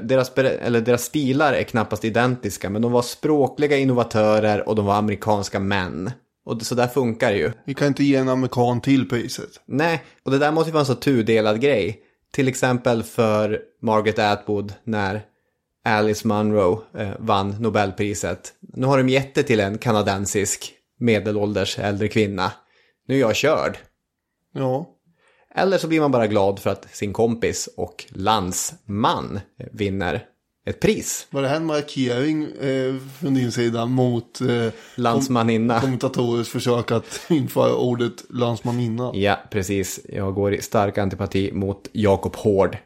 Deras, 0.00 0.32
eller 0.38 0.80
deras 0.80 1.04
stilar 1.04 1.52
är 1.52 1.62
knappast 1.62 2.04
identiska, 2.04 2.70
men 2.70 2.82
de 2.82 2.92
var 2.92 3.02
språkliga 3.02 3.76
innovatörer 3.76 4.68
och 4.68 4.76
de 4.76 4.86
var 4.86 4.94
amerikanska 4.94 5.60
män. 5.60 6.10
Och 6.44 6.62
så 6.62 6.74
där 6.74 6.86
funkar 6.86 7.30
det 7.30 7.38
ju. 7.38 7.52
Vi 7.66 7.74
kan 7.74 7.88
inte 7.88 8.04
ge 8.04 8.16
en 8.16 8.28
amerikan 8.28 8.80
till 8.80 9.08
priset. 9.08 9.60
Nej, 9.66 10.02
och 10.24 10.30
det 10.30 10.38
där 10.38 10.52
måste 10.52 10.68
ju 10.68 10.72
vara 10.72 10.80
en 10.80 10.86
så 10.86 10.94
tudelad 10.94 11.60
grej. 11.60 12.00
Till 12.32 12.48
exempel 12.48 13.02
för 13.02 13.60
Margaret 13.82 14.18
Atwood 14.18 14.72
när 14.84 15.22
Alice 15.84 16.28
Munro 16.28 16.82
eh, 16.98 17.10
vann 17.18 17.56
Nobelpriset. 17.60 18.52
Nu 18.60 18.86
har 18.86 18.98
de 18.98 19.08
gett 19.08 19.34
det 19.34 19.42
till 19.42 19.60
en 19.60 19.78
kanadensisk 19.78 20.72
medelålders 20.98 21.78
äldre 21.78 22.08
kvinna. 22.08 22.52
Nu 23.08 23.14
är 23.14 23.20
jag 23.20 23.36
körd. 23.36 23.78
Ja, 24.54 24.93
Eller 25.56 25.78
så 25.78 25.88
blir 25.88 26.00
man 26.00 26.10
bara 26.10 26.26
glad 26.26 26.58
för 26.58 26.70
att 26.70 26.94
sin 26.94 27.12
kompis 27.12 27.68
och 27.76 28.04
landsman 28.08 29.40
vinner 29.72 30.26
ett 30.66 30.80
pris. 30.80 31.26
var 31.30 31.42
det 31.42 31.48
här 31.48 31.56
en 31.56 31.66
markering 31.66 32.42
eh, 32.60 32.94
från 33.20 33.34
din 33.34 33.52
sida 33.52 33.86
mot 33.86 34.40
eh, 34.40 34.72
Landsmaninna. 34.94 35.80
kommentatorers 35.80 36.48
försök 36.48 36.90
att 36.90 37.20
införa 37.30 37.74
ordet 37.74 38.24
landsmaninna? 38.30 39.10
Ja, 39.14 39.38
precis. 39.50 40.00
Jag 40.08 40.34
går 40.34 40.54
i 40.54 40.62
stark 40.62 40.98
antipati 40.98 41.52
mot 41.52 41.88
Jakob 41.92 42.36
Hård. 42.36 42.76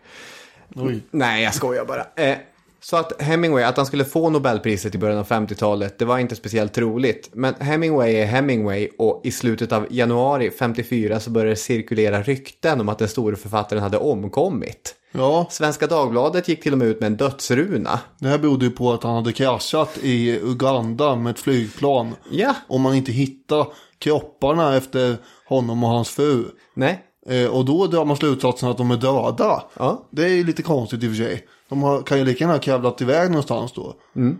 Oj. 0.74 1.00
Nej, 1.10 1.42
jag 1.44 1.54
skojar 1.54 1.84
bara. 1.84 2.06
Eh, 2.16 2.38
så 2.80 2.96
att 2.96 3.22
Hemingway, 3.22 3.62
att 3.64 3.76
han 3.76 3.86
skulle 3.86 4.04
få 4.04 4.30
Nobelpriset 4.30 4.94
i 4.94 4.98
början 4.98 5.18
av 5.18 5.26
50-talet, 5.26 5.98
det 5.98 6.04
var 6.04 6.18
inte 6.18 6.36
speciellt 6.36 6.72
troligt. 6.72 7.30
Men 7.32 7.54
Hemingway 7.60 8.14
är 8.14 8.26
Hemingway 8.26 8.88
och 8.98 9.20
i 9.24 9.30
slutet 9.30 9.72
av 9.72 9.86
januari 9.90 10.50
54 10.50 11.20
så 11.20 11.30
började 11.30 11.50
det 11.50 11.56
cirkulera 11.56 12.22
rykten 12.22 12.80
om 12.80 12.88
att 12.88 12.98
den 12.98 13.08
store 13.08 13.36
författaren 13.36 13.82
hade 13.82 13.98
omkommit. 13.98 14.94
Ja, 15.12 15.46
Svenska 15.50 15.86
Dagbladet 15.86 16.48
gick 16.48 16.62
till 16.62 16.72
och 16.72 16.78
med 16.78 16.88
ut 16.88 17.00
med 17.00 17.06
en 17.06 17.16
dödsruna. 17.16 18.00
det 18.18 18.28
här 18.28 18.38
berodde 18.38 18.64
ju 18.64 18.70
på 18.70 18.92
att 18.92 19.02
han 19.02 19.14
hade 19.14 19.32
kraschat 19.32 19.98
i 20.02 20.40
Uganda 20.42 21.16
med 21.16 21.30
ett 21.30 21.40
flygplan. 21.40 22.14
Ja, 22.30 22.54
Om 22.68 22.82
man 22.82 22.94
inte 22.94 23.12
hittar 23.12 23.66
kropparna 23.98 24.76
efter 24.76 25.16
honom 25.48 25.84
och 25.84 25.90
hans 25.90 26.08
fru. 26.10 26.44
nej, 26.74 27.04
Eh, 27.30 27.46
och 27.46 27.64
då 27.64 27.86
drar 27.86 28.04
man 28.04 28.16
slutsatsen 28.16 28.68
att 28.68 28.78
de 28.78 28.90
är 28.90 28.96
döda. 28.96 29.62
Ja. 29.78 30.08
Det 30.10 30.22
är 30.24 30.28
ju 30.28 30.44
lite 30.44 30.62
konstigt 30.62 31.02
i 31.02 31.06
och 31.06 31.10
för 31.10 31.24
sig. 31.24 31.44
De 31.68 31.82
har, 31.82 32.02
kan 32.02 32.18
ju 32.18 32.24
lika 32.24 32.44
gärna 32.44 32.54
ha 32.54 32.60
kravlat 32.60 33.00
iväg 33.00 33.30
någonstans 33.30 33.72
då. 33.72 33.94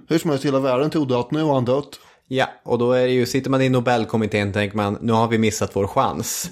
Hur 0.08 0.18
som 0.18 0.30
helst, 0.30 0.44
hela 0.44 0.60
världen 0.60 0.90
trodde 0.90 1.18
att 1.18 1.30
nu 1.30 1.42
har 1.42 1.54
han 1.54 1.64
dött. 1.64 2.00
Ja, 2.28 2.48
och 2.64 2.78
då 2.78 2.92
är 2.92 3.06
det 3.06 3.12
ju, 3.12 3.26
sitter 3.26 3.50
man 3.50 3.62
i 3.62 3.68
Nobelkommittén 3.68 4.52
tänker 4.52 4.76
man, 4.76 4.98
nu 5.00 5.12
har 5.12 5.28
vi 5.28 5.38
missat 5.38 5.76
vår 5.76 5.86
chans. 5.86 6.50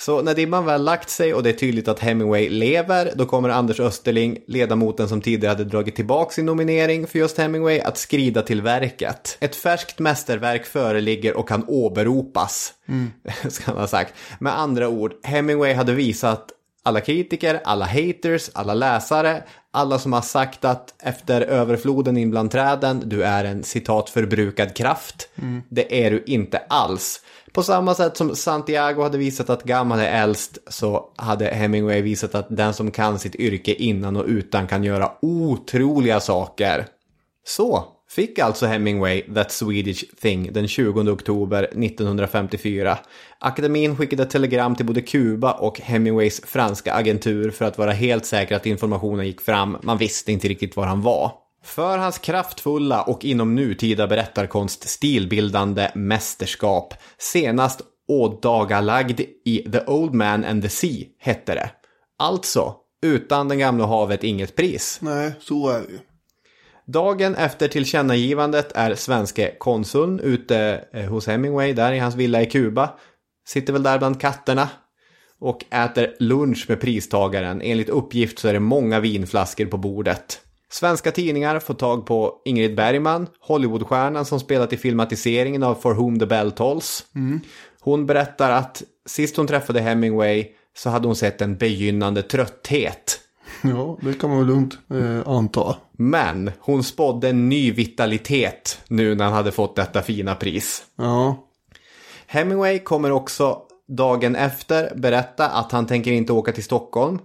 Så 0.00 0.22
när 0.22 0.34
dimman 0.34 0.64
väl 0.64 0.84
lagt 0.84 1.10
sig 1.10 1.34
och 1.34 1.42
det 1.42 1.48
är 1.48 1.54
tydligt 1.54 1.88
att 1.88 1.98
Hemingway 1.98 2.48
lever, 2.48 3.12
då 3.16 3.26
kommer 3.26 3.48
Anders 3.48 3.80
Österling, 3.80 4.38
ledamoten 4.46 5.08
som 5.08 5.20
tidigare 5.20 5.50
hade 5.52 5.64
dragit 5.64 5.96
tillbaka 5.96 6.30
sin 6.30 6.46
nominering 6.46 7.06
för 7.06 7.18
just 7.18 7.38
Hemingway, 7.38 7.80
att 7.80 7.98
skrida 7.98 8.42
till 8.42 8.62
verket. 8.62 9.36
Ett 9.40 9.56
färskt 9.56 9.98
mästerverk 9.98 10.66
föreligger 10.66 11.36
och 11.36 11.48
kan 11.48 11.64
åberopas, 11.68 12.72
ska 13.48 13.64
han 13.70 13.80
ha 13.80 13.86
sagt. 13.86 14.14
Med 14.38 14.58
andra 14.58 14.88
ord, 14.88 15.12
Hemingway 15.22 15.72
hade 15.72 15.92
visat 15.92 16.48
alla 16.82 17.00
kritiker, 17.00 17.60
alla 17.64 17.84
haters, 17.86 18.50
alla 18.52 18.74
läsare, 18.74 19.42
alla 19.70 19.98
som 19.98 20.12
har 20.12 20.20
sagt 20.20 20.64
att 20.64 20.94
efter 20.98 21.40
överfloden 21.40 22.16
in 22.16 22.30
bland 22.30 22.50
träden, 22.50 23.02
du 23.04 23.24
är 23.24 23.44
en 23.44 23.62
citat 23.62 24.10
förbrukad 24.10 24.76
kraft. 24.76 25.28
Det 25.68 26.06
är 26.06 26.10
du 26.10 26.24
inte 26.26 26.58
alls. 26.58 27.20
På 27.52 27.62
samma 27.62 27.94
sätt 27.94 28.16
som 28.16 28.36
Santiago 28.36 29.02
hade 29.02 29.18
visat 29.18 29.50
att 29.50 29.64
gammal 29.64 29.98
är 29.98 30.22
äldst 30.22 30.58
så 30.68 31.12
hade 31.16 31.44
Hemingway 31.46 32.02
visat 32.02 32.34
att 32.34 32.46
den 32.56 32.74
som 32.74 32.90
kan 32.90 33.18
sitt 33.18 33.34
yrke 33.34 33.74
innan 33.74 34.16
och 34.16 34.24
utan 34.26 34.66
kan 34.66 34.84
göra 34.84 35.12
otroliga 35.22 36.20
saker. 36.20 36.86
Så 37.46 37.84
fick 38.10 38.38
alltså 38.38 38.66
Hemingway 38.66 39.22
That 39.34 39.52
Swedish 39.52 40.04
Thing 40.20 40.52
den 40.52 40.68
20 40.68 41.10
oktober 41.10 41.62
1954. 41.62 42.98
Akademin 43.38 43.96
skickade 43.96 44.22
ett 44.22 44.30
telegram 44.30 44.76
till 44.76 44.86
både 44.86 45.00
Kuba 45.00 45.52
och 45.52 45.80
Hemingways 45.80 46.40
franska 46.44 46.94
agentur 46.94 47.50
för 47.50 47.64
att 47.64 47.78
vara 47.78 47.92
helt 47.92 48.26
säker 48.26 48.56
att 48.56 48.66
informationen 48.66 49.26
gick 49.26 49.40
fram. 49.40 49.76
Man 49.82 49.98
visste 49.98 50.32
inte 50.32 50.48
riktigt 50.48 50.76
var 50.76 50.86
han 50.86 51.02
var. 51.02 51.32
För 51.64 51.98
hans 51.98 52.18
kraftfulla 52.18 53.02
och 53.02 53.24
inom 53.24 53.54
nutida 53.54 54.06
berättarkonst 54.06 54.88
stilbildande 54.88 55.90
mästerskap, 55.94 56.94
senast 57.18 57.80
ådagalagd 58.08 59.20
i 59.44 59.58
The 59.72 59.80
Old 59.86 60.14
Man 60.14 60.44
and 60.44 60.62
the 60.62 60.68
Sea, 60.68 61.06
hette 61.18 61.54
det. 61.54 61.70
Alltså, 62.18 62.74
utan 63.02 63.48
den 63.48 63.58
gamla 63.58 63.86
havet 63.86 64.24
inget 64.24 64.56
pris. 64.56 64.98
Nej, 65.02 65.32
så 65.40 65.68
är 65.68 65.80
det 65.80 65.92
ju. 65.92 65.98
Dagen 66.86 67.34
efter 67.34 67.68
tillkännagivandet 67.68 68.72
är 68.74 68.94
svenske 68.94 69.54
konsuln 69.58 70.20
ute 70.20 70.84
eh, 70.92 71.04
hos 71.04 71.26
Hemingway 71.26 71.72
där 71.72 71.92
i 71.92 71.98
hans 71.98 72.14
villa 72.14 72.42
i 72.42 72.46
Kuba. 72.46 72.90
Sitter 73.48 73.72
väl 73.72 73.82
där 73.82 73.98
bland 73.98 74.20
katterna 74.20 74.68
och 75.40 75.64
äter 75.70 76.14
lunch 76.18 76.64
med 76.68 76.80
pristagaren. 76.80 77.62
Enligt 77.62 77.88
uppgift 77.88 78.38
så 78.38 78.48
är 78.48 78.52
det 78.52 78.60
många 78.60 79.00
vinflaskor 79.00 79.66
på 79.66 79.76
bordet. 79.76 80.40
Svenska 80.72 81.12
tidningar 81.12 81.58
får 81.58 81.74
tag 81.74 82.06
på 82.06 82.42
Ingrid 82.44 82.76
Bergman, 82.76 83.26
Hollywoodstjärnan 83.40 84.24
som 84.24 84.40
spelat 84.40 84.72
i 84.72 84.76
filmatiseringen 84.76 85.62
av 85.62 85.74
For 85.74 85.94
Whom 85.94 86.18
the 86.18 86.26
Bell 86.26 86.52
Tolls. 86.52 87.04
Hon 87.80 88.06
berättar 88.06 88.50
att 88.50 88.82
sist 89.06 89.36
hon 89.36 89.46
träffade 89.46 89.80
Hemingway 89.80 90.46
så 90.76 90.90
hade 90.90 91.06
hon 91.06 91.16
sett 91.16 91.40
en 91.40 91.56
begynnande 91.56 92.22
trötthet. 92.22 93.20
Ja, 93.70 93.98
det 94.00 94.12
kan 94.12 94.30
man 94.30 94.38
väl 94.38 94.46
lugnt 94.46 94.78
eh, 94.90 95.28
anta. 95.28 95.76
Men 95.92 96.50
hon 96.60 96.84
spådde 96.84 97.28
en 97.28 97.48
ny 97.48 97.72
vitalitet 97.72 98.80
nu 98.88 99.14
när 99.14 99.24
han 99.24 99.34
hade 99.34 99.52
fått 99.52 99.76
detta 99.76 100.02
fina 100.02 100.34
pris. 100.34 100.84
Ja, 100.96 101.46
Hemingway 102.26 102.78
kommer 102.78 103.12
också 103.12 103.58
dagen 103.88 104.36
efter 104.36 104.94
berätta 104.94 105.48
att 105.48 105.72
han 105.72 105.86
tänker 105.86 106.12
inte 106.12 106.32
åka 106.32 106.52
till 106.52 106.64
Stockholm. 106.64 107.18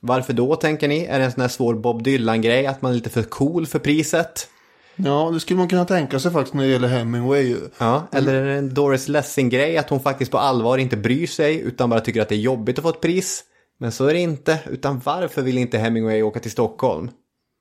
Varför 0.00 0.32
då 0.32 0.56
tänker 0.56 0.88
ni? 0.88 1.04
Är 1.04 1.18
det 1.18 1.24
en 1.24 1.32
sån 1.32 1.40
här 1.40 1.48
svår 1.48 1.74
Bob 1.74 2.02
Dylan-grej 2.02 2.66
att 2.66 2.82
man 2.82 2.90
är 2.90 2.94
lite 2.94 3.10
för 3.10 3.22
cool 3.22 3.66
för 3.66 3.78
priset? 3.78 4.48
ja 4.96 5.30
det 5.32 5.40
skulle 5.40 5.58
man 5.58 5.68
kunna 5.68 5.84
tänka 5.84 6.18
sig 6.18 6.32
faktiskt 6.32 6.54
när 6.54 6.64
det 6.64 6.70
gäller 6.70 6.88
Hemingway. 6.88 7.56
Ja, 7.78 8.08
eller 8.12 8.34
är 8.34 8.46
det 8.46 8.54
en 8.54 8.74
Doris 8.74 9.08
Lessing-grej 9.08 9.78
att 9.78 9.90
hon 9.90 10.00
faktiskt 10.00 10.30
på 10.30 10.38
allvar 10.38 10.78
inte 10.78 10.96
bryr 10.96 11.26
sig 11.26 11.60
utan 11.60 11.90
bara 11.90 12.00
tycker 12.00 12.22
att 12.22 12.28
det 12.28 12.34
är 12.34 12.40
jobbigt 12.40 12.78
att 12.78 12.82
få 12.82 12.88
ett 12.88 13.00
pris? 13.00 13.44
Men 13.78 13.92
så 13.92 14.06
är 14.06 14.12
det 14.14 14.20
inte, 14.20 14.60
utan 14.70 15.00
varför 15.04 15.42
vill 15.42 15.58
inte 15.58 15.78
Hemingway 15.78 16.22
åka 16.22 16.40
till 16.40 16.50
Stockholm? 16.50 17.10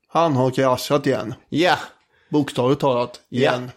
Han 0.08 0.36
har 0.36 0.52
kraschat 0.52 1.08
igen. 1.08 1.34
Ja, 1.50 1.76
Bokstavligt 2.30 2.82
talat, 2.82 3.22
Ja. 3.30 3.40
igen. 3.40 3.72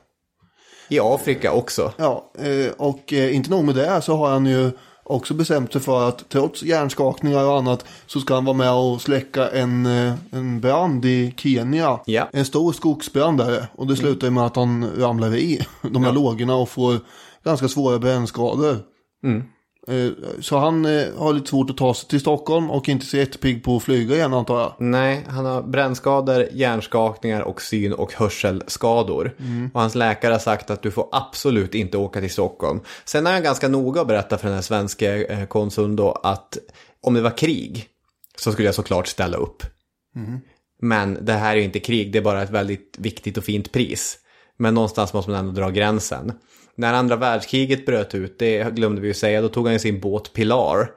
I 0.89 1.01
Afrika 1.01 1.53
också. 1.53 1.93
Ja, 1.97 2.33
eh, 2.39 2.73
och 2.79 3.13
eh, 3.13 3.37
inte 3.37 3.51
nog 3.51 3.65
med 3.65 3.75
det 3.75 4.03
så 4.03 4.17
har 4.17 4.31
han 4.31 4.47
ju 4.47 4.71
också 5.05 5.35
bestämt 5.35 5.73
sig 5.73 5.81
för 5.83 6.09
att 6.09 6.29
trots 6.29 6.63
hjärnskakningar 6.63 7.45
och 7.45 7.59
annat 7.59 7.85
så 8.07 8.21
ska 8.21 8.35
han 8.35 8.45
vara 8.45 8.57
med 8.57 8.73
och 8.73 9.03
släcka 9.03 9.51
en, 9.51 9.87
eh, 9.87 10.15
en 10.31 10.61
brand 10.61 11.05
i 11.05 11.35
Kenya. 11.37 12.01
Ja. 12.07 12.29
En 12.33 12.45
stor 12.45 12.73
skogsbrand 12.73 13.39
där 13.39 13.67
och 13.75 13.87
det 13.87 13.97
slutar 13.97 14.27
ju 14.27 14.31
med 14.31 14.47
att 14.47 14.57
han 14.57 14.91
ramlar 14.97 15.35
i 15.35 15.67
de 15.83 16.05
här 16.05 16.13
lågorna 16.13 16.55
och 16.55 16.69
får 16.69 16.97
ganska 17.45 17.69
svåra 17.69 17.99
brännskador. 17.99 18.73
Eh, 19.25 19.41
Så 20.41 20.59
han 20.59 20.85
eh, 20.85 21.07
har 21.17 21.33
lite 21.33 21.49
svårt 21.49 21.71
att 21.71 21.77
ta 21.77 21.95
sig 21.95 22.09
till 22.09 22.21
Stockholm 22.21 22.71
och 22.71 22.89
inte 22.89 23.07
så 23.07 23.17
jättepigg 23.17 23.65
på 23.65 23.77
att 23.77 23.83
flyga 23.83 24.15
igen 24.15 24.35
antar 24.35 24.61
jag. 24.61 24.75
Nej, 24.79 25.25
han 25.29 25.45
har 25.45 25.63
brännskador, 25.63 26.49
hjärnskakningar 26.53 27.41
och 27.41 27.63
syn 27.63 27.93
och 27.93 28.13
hörselskador. 28.13 29.35
Och 29.75 29.81
hans 29.81 29.95
läkare 29.95 30.33
har 30.33 30.39
sagt 30.39 30.71
att 30.71 30.83
du 30.83 30.91
får 30.91 31.09
absolut 31.13 31.75
inte 31.75 31.99
åka 31.99 32.21
till 32.21 32.31
Stockholm. 32.31 32.81
Sen 33.05 33.27
är 33.27 33.33
han 33.33 33.43
ganska 33.43 33.69
noga 33.69 34.01
att 34.01 34.07
berätta 34.07 34.39
för 34.39 34.47
den 34.47 34.55
här 34.55 34.63
svenska 34.63 35.27
eh, 35.27 35.47
konsuln 35.47 35.97
då 35.97 36.13
att 36.13 36.59
om 37.03 37.15
det 37.15 37.21
var 37.21 37.39
krig 37.39 37.87
så 38.37 38.53
skulle 38.53 38.69
jag 38.69 38.75
såklart 38.75 39.07
ställa 39.07 39.37
upp. 39.37 39.63
Men 40.83 41.19
det 41.21 41.33
här 41.33 41.53
är 41.53 41.57
ju 41.57 41.65
inte 41.65 41.81
krig, 41.81 42.13
det 42.13 42.19
är 42.19 42.23
bara 42.23 42.43
ett 42.43 42.51
väldigt 42.51 42.97
viktigt 42.99 43.37
och 43.39 43.45
fint 43.45 43.73
pris. 43.73 44.19
Men 44.59 44.75
någonstans 44.75 45.13
måste 45.13 45.31
man 45.31 45.41
ändå 45.41 45.61
dra 45.61 45.71
gränsen. 45.71 46.33
När 46.81 46.95
andra 46.95 47.17
världskriget 47.17 47.87
bröt 47.87 48.15
ut, 48.15 48.39
det 48.39 48.75
glömde 48.75 49.01
vi 49.01 49.09
ju 49.09 49.15
säga, 49.15 49.43
då 49.43 49.49
tog 49.49 49.65
han 49.65 49.73
ju 49.73 49.79
sin 49.79 50.01
båt 50.01 50.33
Pilar 50.33 50.91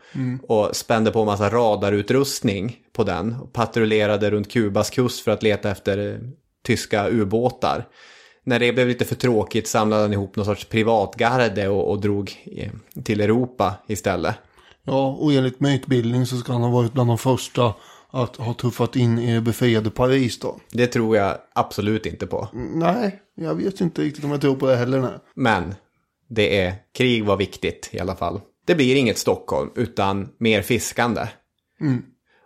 och 0.48 0.76
spände 0.76 1.12
på 1.12 1.20
en 1.20 1.26
massa 1.26 1.50
radarutrustning 1.50 2.76
på 2.94 3.04
den 3.04 3.36
och 3.42 3.54
patrullerade 3.54 4.32
runt 4.32 4.52
Kubas 4.52 4.90
kust 4.90 5.24
för 5.24 5.32
att 5.32 5.44
leta 5.44 5.72
efter 5.72 6.12
eh, 6.12 6.20
tyska 6.66 7.10
ubåtar. 7.10 7.88
När 8.44 8.60
det 8.60 8.74
blev 8.74 8.88
lite 8.88 9.06
för 9.06 9.16
tråkigt 9.16 9.68
samlade 9.68 10.02
han 10.02 10.14
ihop 10.14 10.36
någon 10.36 10.46
sorts 10.46 10.66
privatgarde 10.66 11.68
och, 11.68 11.92
och 11.92 12.02
drog 12.02 12.32
eh, 12.58 12.72
till 13.04 13.22
Europa 13.22 13.74
istället. 13.88 14.36
Ja, 14.84 15.08
och 15.20 15.34
enligt 15.34 15.60
mytbildning 15.60 16.26
så 16.26 16.38
ska 16.38 16.54
han 16.54 16.62
ha 16.62 16.70
varit 16.70 16.94
bland 16.94 17.10
de 17.10 17.18
första 17.18 17.74
att 18.14 18.36
ha 18.36 18.54
tuffat 18.54 18.96
in 18.96 19.20
i 19.20 19.34
det 19.34 19.42
befriade 19.42 19.90
Paris 19.90 20.40
då. 20.40 20.60
Det 20.72 20.88
tror 20.88 21.18
jag 21.18 21.38
absolut 21.54 22.06
inte 22.06 22.28
på. 22.28 22.50
Nej, 22.74 23.22
jag 23.36 23.56
vet 23.56 23.82
inte 23.82 24.02
riktigt 24.02 24.24
om 24.24 24.32
jag 24.32 24.42
tror 24.42 24.56
på 24.56 24.68
det 24.68 24.76
heller. 24.76 25.02
Nej. 25.02 25.12
Men 25.36 25.76
det 26.30 26.60
är, 26.60 26.76
krig 26.94 27.26
var 27.26 27.38
viktigt 27.38 27.90
i 27.92 28.00
alla 28.00 28.16
fall. 28.16 28.42
Det 28.66 28.76
blir 28.76 28.96
inget 28.96 29.18
Stockholm 29.18 29.72
utan 29.76 30.30
mer 30.38 30.62
fiskande. 30.62 31.28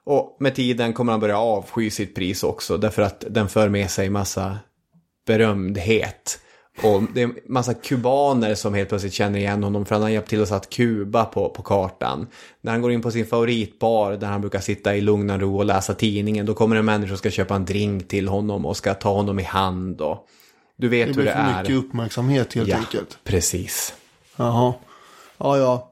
Och 0.03 0.38
med 0.39 0.55
tiden 0.55 0.93
kommer 0.93 1.11
han 1.11 1.20
börja 1.20 1.38
avsky 1.38 1.89
sitt 1.89 2.15
pris 2.15 2.43
också 2.43 2.78
därför 2.78 3.01
att 3.01 3.24
den 3.30 3.49
för 3.49 3.70
med 3.70 3.91
sig 3.91 4.09
massa 4.09 4.57
berömdhet. 5.26 6.39
Och 6.84 7.03
det 7.13 7.21
är 7.21 7.32
massa 7.45 7.73
kubaner 7.73 8.55
som 8.55 8.73
helt 8.73 8.89
plötsligt 8.89 9.13
känner 9.13 9.39
igen 9.39 9.63
honom 9.63 9.86
för 9.86 9.95
han 9.95 10.01
har 10.01 10.09
hjälpt 10.09 10.30
till 10.30 10.41
att 10.41 10.47
satt 10.47 10.69
Kuba 10.69 11.25
på, 11.25 11.49
på 11.49 11.61
kartan. 11.61 12.28
När 12.61 12.71
han 12.71 12.82
går 12.82 12.91
in 12.91 13.01
på 13.01 13.11
sin 13.11 13.25
favoritbar 13.25 14.11
där 14.11 14.28
han 14.28 14.41
brukar 14.41 14.59
sitta 14.59 14.95
i 14.95 15.01
lugn 15.01 15.30
och 15.30 15.39
ro 15.39 15.57
och 15.57 15.65
läsa 15.65 15.93
tidningen 15.93 16.45
då 16.45 16.53
kommer 16.53 16.75
en 16.75 16.86
människa 16.86 17.13
och 17.13 17.19
ska 17.19 17.30
köpa 17.32 17.55
en 17.55 17.65
drink 17.65 18.07
till 18.07 18.28
honom 18.28 18.65
och 18.65 18.78
ska 18.78 18.93
ta 18.93 19.13
honom 19.13 19.39
i 19.39 19.43
hand 19.43 20.01
och 20.01 20.28
du 20.78 20.88
vet 20.89 21.07
Det 21.07 21.13
hur 21.13 21.21
blir 21.21 21.25
det 21.25 21.32
för 21.32 21.39
är. 21.39 21.61
mycket 21.61 21.75
uppmärksamhet 21.75 22.53
helt 22.53 22.67
ja, 22.69 22.78
enkelt. 22.78 23.17
precis. 23.23 23.93
Jaha. 24.36 24.73
Ja, 25.38 25.57
ja. 25.57 25.91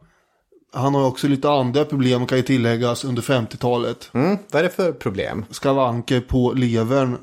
Han 0.74 0.96
har 0.96 1.08
också 1.08 1.28
lite 1.28 1.50
andra 1.50 1.86
problem 1.86 2.26
kan 2.26 2.38
ju 2.38 2.44
tilläggas 2.44 3.06
under 3.06 3.22
50-talet. 3.22 4.10
Mm, 4.14 4.38
vad 4.52 4.60
är 4.60 4.64
det 4.64 4.70
för 4.70 4.92
problem? 4.92 5.46
Skavanker 5.50 6.22
på 6.22 6.54
levern. 6.54 7.18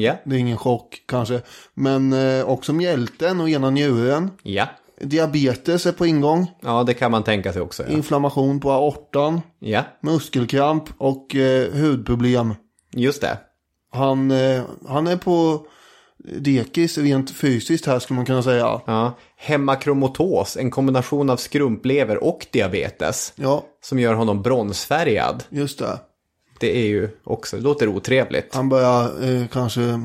Ja, 0.00 0.14
Det 0.24 0.34
är 0.36 0.38
ingen 0.40 0.56
chock 0.56 1.02
kanske. 1.06 1.40
Men 1.74 2.12
eh, 2.12 2.44
också 2.48 2.72
mjälten 2.72 3.40
och 3.40 3.48
ena 3.48 3.70
njuren. 3.70 4.30
ja. 4.42 4.66
Diabetes 5.00 5.86
är 5.86 5.92
på 5.92 6.06
ingång. 6.06 6.50
Ja, 6.62 6.82
det 6.84 6.94
kan 6.94 7.10
man 7.10 7.22
tänka 7.22 7.52
sig 7.52 7.62
också. 7.62 7.82
Ja, 7.82 7.88
Inflammation 7.88 8.60
på 8.60 8.70
aortan. 8.72 9.40
ja 9.58 9.82
Muskelkramp 10.00 10.84
och 10.98 11.34
eh, 11.34 11.72
hudproblem. 11.72 12.54
just 12.94 13.20
det. 13.20 13.38
Han, 13.92 14.30
eh, 14.30 14.62
han 14.88 15.06
är 15.06 15.16
på 15.16 15.66
dekis 16.38 16.98
rent 16.98 17.30
fysiskt 17.30 17.86
här 17.86 17.98
skulle 17.98 18.16
man 18.16 18.26
kunna 18.26 18.42
säga. 18.42 18.80
Ja. 18.86 19.12
Hemakromotos, 19.36 20.56
en 20.56 20.70
kombination 20.70 21.30
av 21.30 21.36
skrumplever 21.36 22.24
och 22.24 22.46
diabetes. 22.52 23.32
Ja, 23.36 23.64
Som 23.82 23.98
gör 23.98 24.14
honom 24.14 24.42
bronsfärgad. 24.42 25.44
just 25.48 25.78
det. 25.78 25.98
Det 26.60 26.76
är 26.76 26.86
ju 26.86 27.08
också, 27.24 27.56
det 27.56 27.62
låter 27.62 27.88
otrevligt. 27.88 28.54
Han 28.54 28.68
börjar 28.68 29.28
eh, 29.28 29.46
kanske 29.46 30.00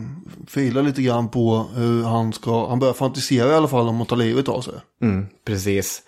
fila 0.48 0.82
lite 0.82 1.02
grann 1.02 1.30
på 1.30 1.66
hur 1.76 2.04
han 2.04 2.34
ska, 2.34 2.70
han 2.70 2.80
börjar 2.80 2.94
fantisera 2.94 3.50
i 3.50 3.54
alla 3.54 3.68
fall 3.68 3.88
om 3.88 4.02
att 4.02 4.10
ta 4.10 4.16
livet 4.16 4.50
av 4.50 4.62
sig. 4.62 4.74
Mm, 5.02 5.28
precis. 5.46 6.02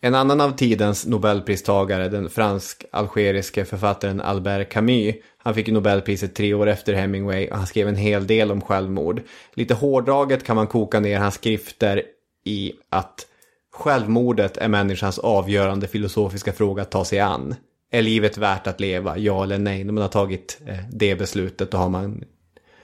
En 0.00 0.14
annan 0.14 0.40
av 0.40 0.50
tidens 0.50 1.06
nobelpristagare, 1.06 2.08
den 2.08 2.30
fransk-algeriske 2.30 3.64
författaren 3.64 4.20
Albert 4.20 4.72
Camus, 4.72 5.14
han 5.38 5.54
fick 5.54 5.68
nobelpriset 5.68 6.34
tre 6.34 6.54
år 6.54 6.66
efter 6.66 6.92
Hemingway 6.92 7.48
och 7.48 7.56
han 7.56 7.66
skrev 7.66 7.88
en 7.88 7.96
hel 7.96 8.26
del 8.26 8.50
om 8.50 8.60
självmord. 8.60 9.22
Lite 9.54 9.74
hårdraget 9.74 10.44
kan 10.44 10.56
man 10.56 10.66
koka 10.66 11.00
ner 11.00 11.18
hans 11.18 11.34
skrifter 11.34 12.02
i 12.44 12.72
att 12.90 13.26
självmordet 13.72 14.56
är 14.56 14.68
människans 14.68 15.18
avgörande 15.18 15.86
filosofiska 15.88 16.52
fråga 16.52 16.82
att 16.82 16.90
ta 16.90 17.04
sig 17.04 17.20
an. 17.20 17.54
Är 17.90 18.02
livet 18.02 18.38
värt 18.38 18.66
att 18.66 18.80
leva? 18.80 19.18
Ja 19.18 19.42
eller 19.42 19.58
nej? 19.58 19.84
När 19.84 19.92
man 19.92 20.02
har 20.02 20.08
tagit 20.08 20.60
eh, 20.66 20.78
det 20.92 21.14
beslutet 21.14 21.70
då 21.70 21.78
har 21.78 21.88
man, 21.88 22.24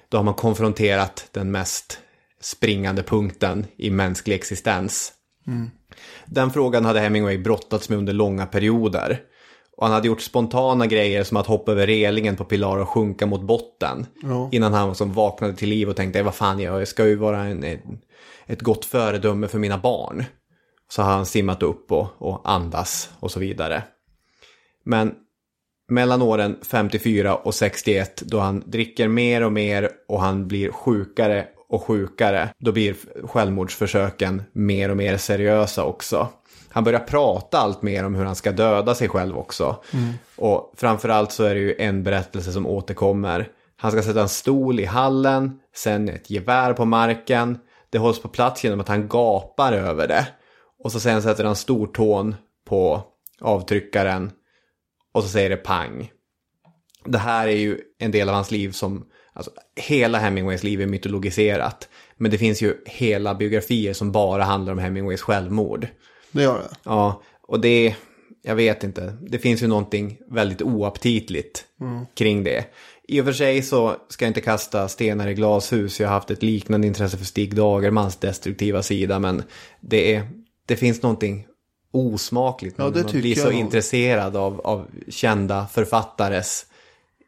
då 0.08 0.18
har 0.18 0.24
man 0.24 0.34
konfronterat 0.34 1.28
den 1.32 1.50
mest 1.50 1.98
springande 2.40 3.02
punkten 3.02 3.66
i 3.76 3.90
mänsklig 3.90 4.34
existens. 4.34 5.12
Den 6.26 6.50
frågan 6.50 6.84
hade 6.84 7.00
Hemingway 7.00 7.38
brottats 7.38 7.88
med 7.88 7.98
under 7.98 8.12
långa 8.12 8.46
perioder. 8.46 9.20
Och 9.76 9.86
han 9.86 9.94
hade 9.94 10.08
gjort 10.08 10.20
spontana 10.20 10.86
grejer 10.86 11.24
som 11.24 11.36
att 11.36 11.46
hoppa 11.46 11.72
över 11.72 11.86
relingen 11.86 12.36
på 12.36 12.44
Pilar 12.44 12.78
och 12.78 12.88
sjunka 12.88 13.26
mot 13.26 13.42
botten. 13.42 14.06
Ja. 14.22 14.48
Innan 14.52 14.72
han 14.72 14.94
som 14.94 15.12
vaknade 15.12 15.54
till 15.54 15.68
liv 15.68 15.88
och 15.88 15.96
tänkte, 15.96 16.22
vad 16.22 16.34
fan 16.34 16.60
jag, 16.60 16.88
ska 16.88 17.06
ju 17.06 17.16
vara 17.16 17.44
en, 17.44 17.64
ett 18.46 18.62
gott 18.62 18.84
föredöme 18.84 19.48
för 19.48 19.58
mina 19.58 19.78
barn. 19.78 20.24
Så 20.88 21.02
har 21.02 21.12
han 21.12 21.26
simmat 21.26 21.62
upp 21.62 21.92
och, 21.92 22.06
och 22.18 22.40
andas 22.44 23.10
och 23.20 23.30
så 23.30 23.40
vidare. 23.40 23.82
Men 24.84 25.14
mellan 25.88 26.22
åren 26.22 26.56
54 26.62 27.34
och 27.34 27.54
61 27.54 28.22
då 28.26 28.38
han 28.38 28.62
dricker 28.66 29.08
mer 29.08 29.42
och 29.42 29.52
mer 29.52 29.90
och 30.08 30.20
han 30.20 30.48
blir 30.48 30.70
sjukare 30.70 31.46
och 31.68 31.82
sjukare. 31.82 32.48
Då 32.58 32.72
blir 32.72 32.96
självmordsförsöken 33.26 34.42
mer 34.52 34.90
och 34.90 34.96
mer 34.96 35.16
seriösa 35.16 35.84
också. 35.84 36.28
Han 36.68 36.84
börjar 36.84 37.00
prata 37.00 37.58
allt 37.58 37.82
mer 37.82 38.04
om 38.04 38.14
hur 38.14 38.24
han 38.24 38.36
ska 38.36 38.52
döda 38.52 38.94
sig 38.94 39.08
själv 39.08 39.38
också. 39.38 39.76
Och 40.36 40.74
framförallt 40.76 41.32
så 41.32 41.44
är 41.44 41.54
det 41.54 41.60
ju 41.60 41.74
en 41.78 42.02
berättelse 42.02 42.52
som 42.52 42.66
återkommer. 42.66 43.48
Han 43.76 43.92
ska 43.92 44.02
sätta 44.02 44.22
en 44.22 44.28
stol 44.28 44.80
i 44.80 44.84
hallen, 44.84 45.60
sen 45.74 46.08
ett 46.08 46.30
gevär 46.30 46.72
på 46.72 46.84
marken. 46.84 47.58
Det 47.90 47.98
hålls 47.98 48.22
på 48.22 48.28
plats 48.28 48.64
genom 48.64 48.80
att 48.80 48.88
han 48.88 49.08
gapar 49.08 49.72
över 49.72 50.08
det. 50.08 50.26
Och 50.84 50.92
så 50.92 51.00
sen 51.00 51.22
sätter 51.22 51.44
han 51.44 51.56
stortån 51.56 52.34
på 52.68 53.02
avtryckaren 53.40 54.30
och 55.14 55.22
så 55.22 55.28
säger 55.28 55.50
det 55.50 55.56
pang. 55.56 56.10
Det 57.04 57.18
här 57.18 57.48
är 57.48 57.56
ju 57.56 57.78
en 57.98 58.10
del 58.10 58.28
av 58.28 58.34
hans 58.34 58.50
liv 58.50 58.72
som, 58.72 59.06
alltså 59.32 59.50
hela 59.76 60.18
Hemingways 60.18 60.62
liv 60.62 60.82
är 60.82 60.86
mytologiserat. 60.86 61.88
Men 62.16 62.30
det 62.30 62.38
finns 62.38 62.62
ju 62.62 62.76
hela 62.86 63.34
biografier 63.34 63.92
som 63.92 64.12
bara 64.12 64.44
handlar 64.44 64.72
om 64.72 64.78
Hemingways 64.78 65.22
självmord. 65.22 65.86
Det 66.32 66.42
gör 66.42 66.58
det. 66.58 66.76
Ja, 66.84 67.22
och 67.42 67.60
det, 67.60 67.94
jag 68.42 68.54
vet 68.54 68.84
inte, 68.84 69.16
det 69.20 69.38
finns 69.38 69.62
ju 69.62 69.66
någonting 69.66 70.18
väldigt 70.30 70.62
oaptitligt 70.62 71.64
kring 72.14 72.44
det. 72.44 72.64
I 73.08 73.20
och 73.20 73.24
för 73.24 73.32
sig 73.32 73.62
så 73.62 73.96
ska 74.08 74.24
jag 74.24 74.30
inte 74.30 74.40
kasta 74.40 74.88
stenar 74.88 75.28
i 75.28 75.34
glashus, 75.34 76.00
jag 76.00 76.08
har 76.08 76.14
haft 76.14 76.30
ett 76.30 76.42
liknande 76.42 76.86
intresse 76.86 77.16
för 77.16 77.24
Stig 77.24 77.56
Dagermans 77.56 78.16
destruktiva 78.16 78.82
sida, 78.82 79.18
men 79.18 79.42
det, 79.80 80.14
är, 80.14 80.28
det 80.66 80.76
finns 80.76 81.02
någonting 81.02 81.46
osmakligt 81.94 82.74
Ja, 82.78 82.84
när 82.84 82.90
det 82.90 83.02
man 83.02 83.20
blir 83.20 83.34
så 83.34 83.44
nog. 83.44 83.52
intresserad 83.52 84.36
av, 84.36 84.60
av 84.60 84.86
kända 85.08 85.66
författares 85.66 86.66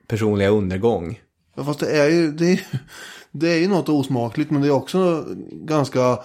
personliga 0.06 0.48
undergång. 0.48 1.20
Ja, 1.54 1.64
fast 1.64 1.80
det 1.80 1.98
är 1.98 2.10
ju, 2.10 2.32
det 2.32 2.52
är, 2.52 2.60
det 3.32 3.48
är 3.48 3.58
ju 3.58 3.68
något 3.68 3.88
osmakligt 3.88 4.50
men 4.50 4.62
det 4.62 4.68
är 4.68 4.72
också 4.72 5.24
ganska 5.52 6.18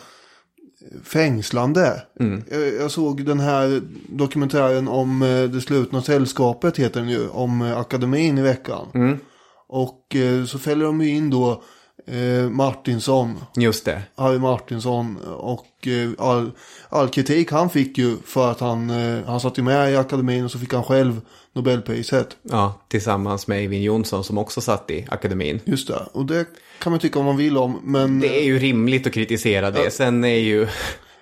fängslande. 1.04 2.02
Jag, 2.50 2.74
jag 2.74 2.92
såg 2.92 3.26
den 3.26 3.40
här 3.40 3.82
dokumentären 4.10 4.88
om 4.88 5.22
eh, 5.22 5.44
det 5.44 5.62
slutna 5.62 6.02
sällskapet 6.02 6.78
heter 6.78 7.00
den 7.00 7.10
ju, 7.10 7.30
om 7.30 7.62
eh, 7.62 7.78
akademin 7.78 8.38
i 8.38 8.42
veckan. 8.42 9.20
Och 9.68 10.16
eh, 10.16 10.46
så 10.46 10.60
fäller 10.60 10.86
de 10.86 11.02
ju 11.02 11.10
in 11.10 11.30
då 11.30 11.64
eh, 12.06 12.50
Martinsson. 12.50 13.40
Just 13.56 13.86
det. 13.86 14.02
Harry 14.16 14.40
Martinsson 14.40 15.18
och 15.38 15.88
eh, 15.88 16.28
all, 16.28 16.52
all 16.90 17.10
kritik 17.10 17.52
han 17.52 17.70
fick 17.70 17.98
ju 17.98 18.18
för 18.26 18.52
att 18.52 18.60
han, 18.60 18.90
eh, 18.90 19.26
han 19.26 19.40
satt 19.40 19.58
ju 19.58 19.62
med 19.64 19.92
i 19.92 19.96
akademin 19.96 20.46
och 20.46 20.52
så 20.52 20.60
fick 20.60 20.74
han 20.74 20.84
själv 20.84 21.22
Nobelpriset. 21.54 22.38
Ja, 22.44 22.74
tillsammans 22.88 23.48
med 23.48 23.58
Eivind 23.58 23.84
Johnson 23.84 24.24
som 24.24 24.38
också 24.38 24.62
satt 24.62 24.92
i 24.92 25.06
akademin. 25.10 25.60
Just 25.66 25.88
det, 25.88 26.08
och 26.12 26.26
det 26.26 26.48
kan 26.80 26.92
man 26.92 27.00
tycka 27.00 27.20
om 27.20 27.26
man 27.26 27.38
vill 27.38 27.58
om, 27.58 27.80
men 27.84 28.20
Det 28.20 28.40
är 28.40 28.44
ju 28.44 28.60
rimligt 28.60 29.08
att 29.08 29.14
kritisera 29.14 29.72
det. 29.72 29.92
Sen 29.92 30.24
är 30.24 30.40
ju... 30.40 30.68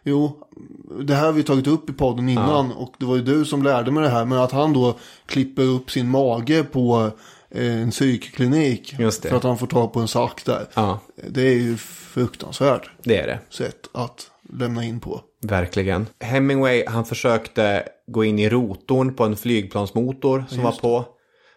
jo, 0.03 0.37
det 1.01 1.15
här 1.15 1.25
har 1.25 1.31
vi 1.31 1.43
tagit 1.43 1.67
upp 1.67 1.89
i 1.89 1.93
podden 1.93 2.29
innan 2.29 2.71
och 2.71 2.93
det 2.97 3.05
var 3.05 3.15
ju 3.15 3.21
du 3.21 3.45
som 3.45 3.63
lärde 3.63 3.91
mig 3.91 4.03
det 4.03 4.09
här, 4.09 4.25
men 4.25 4.37
att 4.37 4.51
han 4.51 4.73
då 4.73 4.95
klipper 5.25 5.63
upp 5.63 5.91
sin 5.91 6.09
mage 6.09 6.63
på 6.63 7.11
en 7.51 7.91
psykklinik 7.91 8.95
Just 8.99 9.23
det. 9.23 9.29
för 9.29 9.37
att 9.37 9.43
han 9.43 9.57
får 9.57 9.67
tag 9.67 9.93
på 9.93 9.99
en 9.99 10.07
sack 10.07 10.45
där. 10.45 10.67
Ja, 10.73 10.99
Det 11.27 11.41
är 11.41 11.55
ju 11.55 11.77
fruktansvärt 12.13 12.89
det 13.03 13.17
är 13.17 13.27
det. 13.27 13.39
sätt 13.49 13.87
att 13.93 14.31
lämna 14.53 14.83
in 14.85 14.99
på. 14.99 15.21
Verkligen. 15.41 16.07
Hemingway, 16.19 16.83
han 16.87 17.05
försökte 17.05 17.83
gå 18.07 18.23
in 18.23 18.39
i 18.39 18.49
rotorn 18.49 19.13
på 19.15 19.23
en 19.23 19.37
flygplansmotor 19.37 20.45
som 20.49 20.63
var 20.63 20.71
på. 20.71 21.05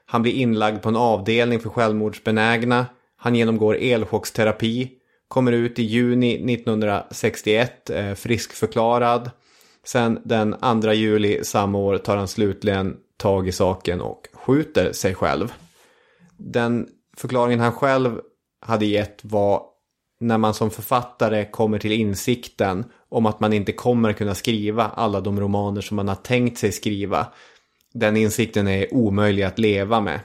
Han 0.07 0.23
blir 0.23 0.33
inlagd 0.33 0.83
på 0.83 0.89
en 0.89 0.97
avdelning 0.97 1.61
för 1.61 1.71
självmordsbenägna. 1.71 2.87
Han 3.17 3.35
genomgår 3.35 3.77
elchocksterapi. 3.81 4.91
Kommer 5.29 5.53
ut 5.53 5.79
i 5.79 5.83
juni 5.83 6.39
1961, 6.55 7.91
eh, 7.91 8.15
friskförklarad. 8.15 9.31
Sen 9.85 10.21
den 10.25 10.57
2 10.83 10.93
juli 10.93 11.45
samma 11.45 11.79
år 11.79 11.99
tar 11.99 12.17
han 12.17 12.29
slutligen 12.29 12.97
tag 13.17 13.49
i 13.49 13.53
saken 13.53 14.01
och 14.01 14.29
skjuter 14.33 14.93
sig 14.93 15.15
själv. 15.15 15.53
Den 16.45 16.89
förklaringen 17.17 17.61
han 17.61 17.73
själv 17.73 18.21
hade 18.61 18.87
gett 18.87 19.25
var 19.25 19.63
när 20.21 20.39
man 20.39 20.55
som 20.55 20.71
författare 20.71 21.45
kommer 21.45 21.79
till 21.79 21.93
insikten 21.93 22.85
om 23.09 23.27
att 23.27 23.41
man 23.41 23.53
inte 23.53 23.73
kommer 23.73 24.13
kunna 24.13 24.35
skriva 24.35 24.85
alla 24.85 25.21
de 25.21 25.41
romaner 25.41 25.81
som 25.81 25.97
man 25.97 26.09
har 26.09 26.15
tänkt 26.15 26.59
sig 26.59 26.73
skriva. 26.73 27.27
Den 27.95 28.17
insikten 28.17 28.69
är 28.69 28.95
omöjlig 28.95 29.43
att 29.43 29.59
leva 29.59 30.01
med. 30.01 30.21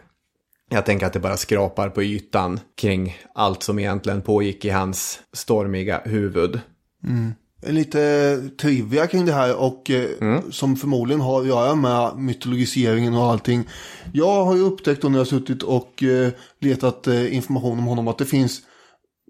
Jag 0.70 0.86
tänker 0.86 1.06
att 1.06 1.14
det 1.14 1.20
bara 1.20 1.38
skrapar 1.38 1.90
på 1.90 2.04
ytan 2.04 2.60
kring 2.76 3.18
allt 3.34 3.64
som 3.64 3.80
egentligen 3.80 4.22
pågick 4.22 4.66
i 4.66 4.70
hans 4.70 5.20
stormiga 5.34 6.02
huvud. 6.06 6.62
Mm. 7.04 7.34
Lite 7.62 8.38
trivia 8.62 9.08
kring 9.08 9.26
det 9.26 9.34
här 9.34 9.56
och 9.56 9.92
eh, 9.92 10.42
som 10.52 10.76
förmodligen 10.76 11.22
har 11.22 11.42
att 11.42 11.48
göra 11.48 11.76
med 11.76 12.18
mytologiseringen 12.18 13.14
och 13.14 13.24
allting. 13.24 13.68
Jag 14.14 14.46
har 14.46 14.56
ju 14.56 14.62
upptäckt 14.62 15.02
då 15.02 15.10
när 15.10 15.18
jag 15.18 15.26
har 15.26 15.30
suttit 15.30 15.64
och 15.64 16.04
eh, 16.04 16.32
letat 16.60 17.08
eh, 17.08 17.36
information 17.36 17.80
om 17.80 17.86
honom 17.86 18.08
att 18.08 18.18
det 18.18 18.26
finns, 18.26 18.62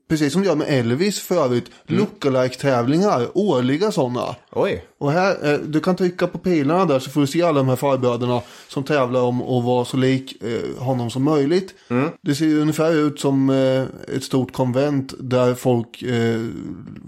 precis 0.08 0.34
som 0.34 0.42
det 0.42 0.48
gör 0.48 0.56
med 0.56 0.80
Elvis 0.80 1.20
för 1.20 1.36
övrigt, 1.36 1.72
lookalike-tävlingar, 1.86 3.28
årliga 3.34 3.92
sådana. 3.92 4.36
Oj, 4.52 4.86
Och 4.98 5.12
här, 5.12 5.54
eh, 5.54 5.60
du 5.60 5.80
kan 5.80 5.96
trycka 5.96 6.28
på 6.28 6.38
pilarna 6.38 6.86
där 6.86 7.00
så 7.00 7.10
får 7.10 7.22
du 7.22 7.28
se 7.28 7.44
alla 7.44 7.58
de 7.60 7.70
här 7.70 7.76
farbröderna 7.76 8.42
som 8.68 8.84
tävlar 8.84 9.22
om 9.22 9.42
att 9.42 9.64
vara 9.64 9.86
så 9.86 9.98
lik 9.98 10.44
eh, 10.44 10.84
honom 10.84 11.10
som 11.10 11.24
möjligt. 11.24 11.74
Det 12.22 12.36
ser 12.36 12.46
ju 12.46 12.62
ungefär 12.62 12.94
ut 12.96 13.20
som 13.20 13.50
eh, 13.50 14.16
ett 14.16 14.24
stort 14.24 14.54
konvent 14.54 15.14
där 15.20 15.54
folk 15.54 16.04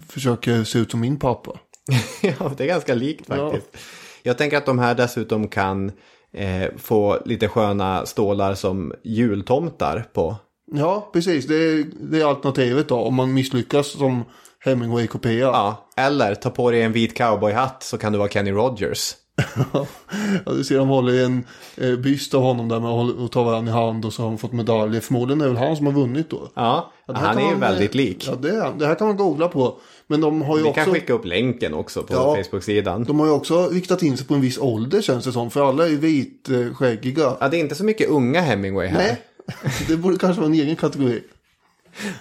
försöker 0.09 0.63
se 0.63 0.79
ut 0.79 0.91
som 0.91 0.99
min 0.99 1.19
pappa. 1.19 1.51
ja, 2.21 2.51
det 2.57 2.63
är 2.63 2.67
ganska 2.67 2.93
likt 2.93 3.27
faktiskt. 3.27 3.77
Jag 4.23 4.37
tänker 4.37 4.57
att 4.57 4.65
de 4.65 4.79
här 4.79 4.95
dessutom 4.95 5.47
kan 5.47 5.91
eh, 6.31 6.67
få 6.77 7.17
lite 7.25 7.47
sköna 7.47 8.05
stålar 8.05 8.55
som 8.55 8.93
jultomtar 9.03 10.05
på. 10.13 10.35
Ja, 10.71 11.09
precis. 11.13 11.47
Det 11.47 11.55
är, 11.55 11.85
det 11.99 12.21
är 12.21 12.25
alternativet 12.25 12.87
då 12.87 12.95
om 12.95 13.15
man 13.15 13.33
misslyckas 13.33 13.87
som 13.87 14.23
Hemingway-kopia. 14.65 15.45
Ja, 15.45 15.87
eller 15.97 16.35
ta 16.35 16.49
på 16.49 16.71
dig 16.71 16.81
en 16.81 16.91
vit 16.91 17.17
cowboyhatt 17.17 17.83
så 17.83 17.97
kan 17.97 18.11
du 18.11 18.17
vara 18.17 18.29
Kenny 18.29 18.51
Rogers. 18.51 19.15
ja, 19.73 20.51
du 20.51 20.63
ser 20.63 20.77
de 20.77 20.87
håller 20.87 21.25
en 21.25 21.45
eh, 21.77 21.95
byst 21.95 22.33
av 22.33 22.41
honom 22.41 22.69
där 22.69 22.79
med 22.79 22.91
och, 22.91 23.31
tar 23.31 23.43
varandra 23.43 23.71
i 23.71 23.75
hand 23.75 24.05
och 24.05 24.13
så 24.13 24.21
har 24.21 24.29
de 24.29 24.37
fått 24.37 24.51
medaljer. 24.51 25.01
Förmodligen 25.01 25.41
är 25.41 25.45
det 25.45 25.53
väl 25.53 25.63
han 25.63 25.75
som 25.75 25.85
har 25.85 25.93
vunnit 25.93 26.29
då. 26.29 26.51
Ja, 26.53 26.91
Ja, 27.13 27.15
han 27.15 27.37
är 27.37 27.41
ju 27.41 27.47
man, 27.47 27.53
eh, 27.53 27.59
väldigt 27.59 27.95
lik. 27.95 28.27
Ja, 28.27 28.35
det, 28.41 28.49
är, 28.49 28.73
det 28.79 28.87
här 28.87 28.95
kan 28.95 29.07
man 29.07 29.17
googla 29.17 29.47
på. 29.47 29.77
Men 30.07 30.21
de 30.21 30.41
har 30.41 30.57
ju 30.57 30.63
Vi 30.63 30.69
också... 30.69 30.83
kan 30.83 30.93
skicka 30.93 31.13
upp 31.13 31.25
länken 31.25 31.73
också 31.73 32.03
på 32.03 32.13
Ja. 32.13 32.35
Facebook-sidan. 32.35 33.03
De 33.03 33.19
har 33.19 33.27
ju 33.27 33.33
också 33.33 33.67
riktat 33.67 34.03
in 34.03 34.17
sig 34.17 34.27
på 34.27 34.33
en 34.33 34.41
viss 34.41 34.57
ålder 34.57 35.01
känns 35.01 35.25
det 35.25 35.31
som. 35.31 35.51
För 35.51 35.69
alla 35.69 35.85
är 35.85 35.89
ju 35.89 35.97
vitskäggiga. 35.97 37.37
Ja, 37.39 37.49
det 37.49 37.57
är 37.57 37.59
inte 37.59 37.75
så 37.75 37.83
mycket 37.83 38.09
unga 38.09 38.41
Hemingway 38.41 38.87
här. 38.87 38.97
Nej, 38.97 39.21
det 39.87 39.97
borde 39.97 40.17
kanske 40.17 40.41
vara 40.41 40.51
en 40.51 40.59
egen 40.59 40.75
kategori. 40.75 41.23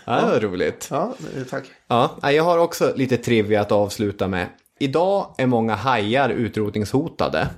Ja, 0.04 0.20
det 0.20 0.26
var 0.26 0.40
roligt. 0.40 0.88
Ja, 0.90 1.14
eh, 1.36 1.42
tack. 1.44 1.64
Ja, 1.88 2.32
jag 2.32 2.44
har 2.44 2.58
också 2.58 2.92
lite 2.96 3.16
trivia 3.16 3.60
att 3.60 3.72
avsluta 3.72 4.28
med. 4.28 4.46
Idag 4.80 5.34
är 5.38 5.46
många 5.46 5.74
hajar 5.74 6.28
utrotningshotade. 6.30 7.48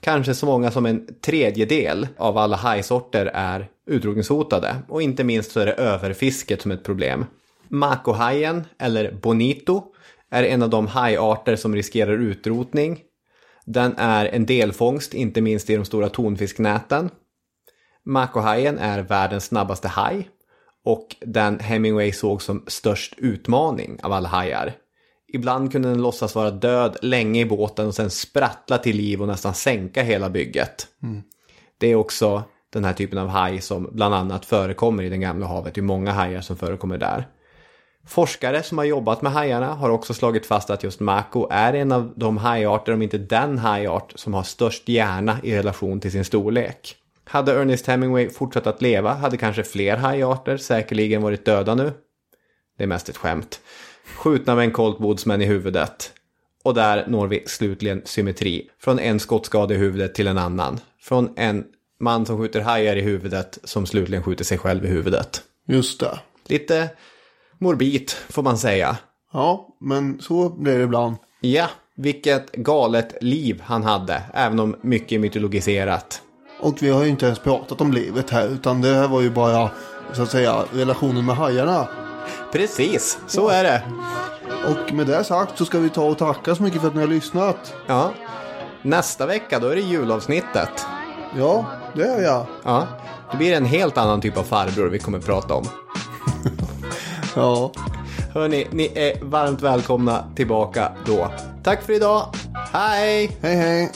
Kanske 0.00 0.34
så 0.34 0.46
många 0.46 0.70
som 0.70 0.86
en 0.86 1.06
tredjedel 1.20 2.08
av 2.16 2.38
alla 2.38 2.56
hajsorter 2.56 3.26
är 3.34 3.68
utrotningshotade. 3.86 4.76
Och 4.88 5.02
inte 5.02 5.24
minst 5.24 5.52
så 5.52 5.60
är 5.60 5.66
det 5.66 5.72
överfisket 5.72 6.62
som 6.62 6.70
ett 6.70 6.84
problem. 6.84 7.24
Makohajen, 7.68 8.64
eller 8.78 9.12
bonito, 9.12 9.84
är 10.30 10.42
en 10.42 10.62
av 10.62 10.70
de 10.70 10.86
hajarter 10.86 11.56
som 11.56 11.74
riskerar 11.74 12.12
utrotning. 12.12 13.00
Den 13.64 13.94
är 13.96 14.26
en 14.26 14.46
delfångst, 14.46 15.14
inte 15.14 15.40
minst 15.40 15.70
i 15.70 15.76
de 15.76 15.84
stora 15.84 16.08
tonfisknäten. 16.08 17.10
Makohajen 18.04 18.78
är 18.78 19.02
världens 19.02 19.44
snabbaste 19.44 19.88
haj 19.88 20.28
och 20.84 21.16
den 21.20 21.58
Hemingway 21.58 22.12
såg 22.12 22.42
som 22.42 22.64
störst 22.66 23.14
utmaning 23.16 23.98
av 24.02 24.12
alla 24.12 24.28
hajar. 24.28 24.72
Ibland 25.32 25.72
kunde 25.72 25.88
den 25.88 26.02
låtsas 26.02 26.34
vara 26.34 26.50
död 26.50 26.96
länge 27.02 27.40
i 27.40 27.44
båten 27.44 27.86
och 27.86 27.94
sen 27.94 28.10
sprattla 28.10 28.78
till 28.78 28.96
liv 28.96 29.22
och 29.22 29.28
nästan 29.28 29.54
sänka 29.54 30.02
hela 30.02 30.30
bygget. 30.30 30.86
Det 31.78 31.86
är 31.86 31.94
också 31.94 32.42
den 32.72 32.84
här 32.84 32.92
typen 32.92 33.18
av 33.18 33.28
haj 33.28 33.60
som 33.60 33.88
bland 33.92 34.14
annat 34.14 34.44
förekommer 34.44 35.02
i 35.02 35.08
det 35.08 35.16
gamla 35.16 35.46
havet. 35.46 35.74
Det 35.74 35.80
är 35.80 35.82
många 35.82 36.12
hajar 36.12 36.40
som 36.40 36.56
förekommer 36.56 36.98
där. 36.98 37.28
Forskare 38.06 38.62
som 38.62 38.78
har 38.78 38.84
jobbat 38.84 39.22
med 39.22 39.32
hajarna 39.32 39.74
har 39.74 39.90
också 39.90 40.14
slagit 40.14 40.46
fast 40.46 40.70
att 40.70 40.82
just 40.82 41.00
mako 41.00 41.48
är 41.50 41.72
en 41.72 41.92
av 41.92 42.12
de 42.16 42.36
hajarter, 42.36 42.92
om 42.92 43.02
inte 43.02 43.18
den 43.18 43.58
hajart, 43.58 44.12
som 44.14 44.34
har 44.34 44.42
störst 44.42 44.88
hjärna 44.88 45.38
i 45.42 45.56
relation 45.56 46.00
till 46.00 46.12
sin 46.12 46.24
storlek. 46.24 46.96
Hade 47.24 47.52
Ernest 47.52 47.86
Hemingway 47.86 48.30
fortsatt 48.30 48.66
att 48.66 48.82
leva 48.82 49.14
hade 49.14 49.36
kanske 49.36 49.64
fler 49.64 49.96
hajarter 49.96 50.56
säkerligen 50.56 51.22
varit 51.22 51.44
döda 51.44 51.74
nu. 51.74 51.92
Det 52.78 52.84
är 52.84 52.88
mest 52.88 53.08
ett 53.08 53.16
skämt. 53.16 53.60
Skjutna 54.16 54.54
med 54.54 54.64
en 54.64 54.70
Colt 54.70 55.00
Woodsman 55.00 55.42
i 55.42 55.44
huvudet. 55.44 56.12
Och 56.64 56.74
där 56.74 57.06
når 57.06 57.26
vi 57.26 57.42
slutligen 57.46 58.02
symmetri. 58.04 58.70
Från 58.80 58.98
en 58.98 59.20
skottskada 59.20 59.74
i 59.74 59.76
huvudet 59.76 60.14
till 60.14 60.26
en 60.26 60.38
annan. 60.38 60.80
Från 61.00 61.32
en 61.36 61.64
man 62.00 62.26
som 62.26 62.38
skjuter 62.38 62.60
hajar 62.60 62.96
i 62.96 63.00
huvudet 63.00 63.58
som 63.64 63.86
slutligen 63.86 64.22
skjuter 64.22 64.44
sig 64.44 64.58
själv 64.58 64.84
i 64.84 64.88
huvudet. 64.88 65.42
Just 65.66 66.00
det. 66.00 66.18
Lite 66.46 66.90
morbid 67.58 68.10
får 68.10 68.42
man 68.42 68.58
säga. 68.58 68.96
Ja, 69.32 69.76
men 69.80 70.20
så 70.20 70.48
blir 70.48 70.78
det 70.78 70.84
ibland. 70.84 71.16
Ja, 71.40 71.70
vilket 71.96 72.52
galet 72.52 73.22
liv 73.22 73.62
han 73.64 73.82
hade. 73.82 74.22
Även 74.34 74.60
om 74.60 74.76
mycket 74.82 75.20
mytologiserat. 75.20 76.22
Och 76.62 76.82
vi 76.82 76.90
har 76.90 77.02
ju 77.02 77.08
inte 77.08 77.26
ens 77.26 77.38
pratat 77.38 77.80
om 77.80 77.92
livet 77.92 78.30
här. 78.30 78.48
Utan 78.48 78.80
det 78.80 78.94
här 78.94 79.08
var 79.08 79.20
ju 79.20 79.30
bara, 79.30 79.70
så 80.12 80.22
att 80.22 80.30
säga, 80.30 80.64
relationen 80.72 81.26
med 81.26 81.36
hajarna. 81.36 81.88
Precis, 82.52 83.18
så 83.26 83.48
är 83.48 83.64
det. 83.64 83.82
Och 84.66 84.92
med 84.92 85.06
det 85.06 85.24
sagt 85.24 85.58
så 85.58 85.64
ska 85.64 85.78
vi 85.78 85.88
ta 85.88 86.02
och 86.04 86.18
tacka 86.18 86.54
så 86.54 86.62
mycket 86.62 86.80
för 86.80 86.88
att 86.88 86.94
ni 86.94 87.00
har 87.00 87.08
lyssnat. 87.08 87.74
Ja. 87.86 88.12
Nästa 88.82 89.26
vecka 89.26 89.58
då 89.58 89.68
är 89.68 89.74
det 89.76 89.82
julavsnittet. 89.82 90.86
Ja, 91.38 91.64
det 91.94 92.02
är 92.02 92.22
jag. 92.22 92.46
Ja, 92.64 92.86
det 93.30 93.36
blir 93.36 93.52
en 93.52 93.64
helt 93.64 93.98
annan 93.98 94.20
typ 94.20 94.36
av 94.36 94.42
farbror 94.42 94.88
vi 94.88 94.98
kommer 94.98 95.20
prata 95.20 95.54
om. 95.54 95.64
Ja. 97.36 97.72
Hörni, 98.34 98.66
ni 98.70 98.92
är 98.94 99.24
varmt 99.24 99.62
välkomna 99.62 100.24
tillbaka 100.36 100.92
då. 101.06 101.32
Tack 101.62 101.82
för 101.82 101.92
idag. 101.92 102.26
Hej! 102.72 103.38
Hej 103.42 103.56
hej. 103.56 103.92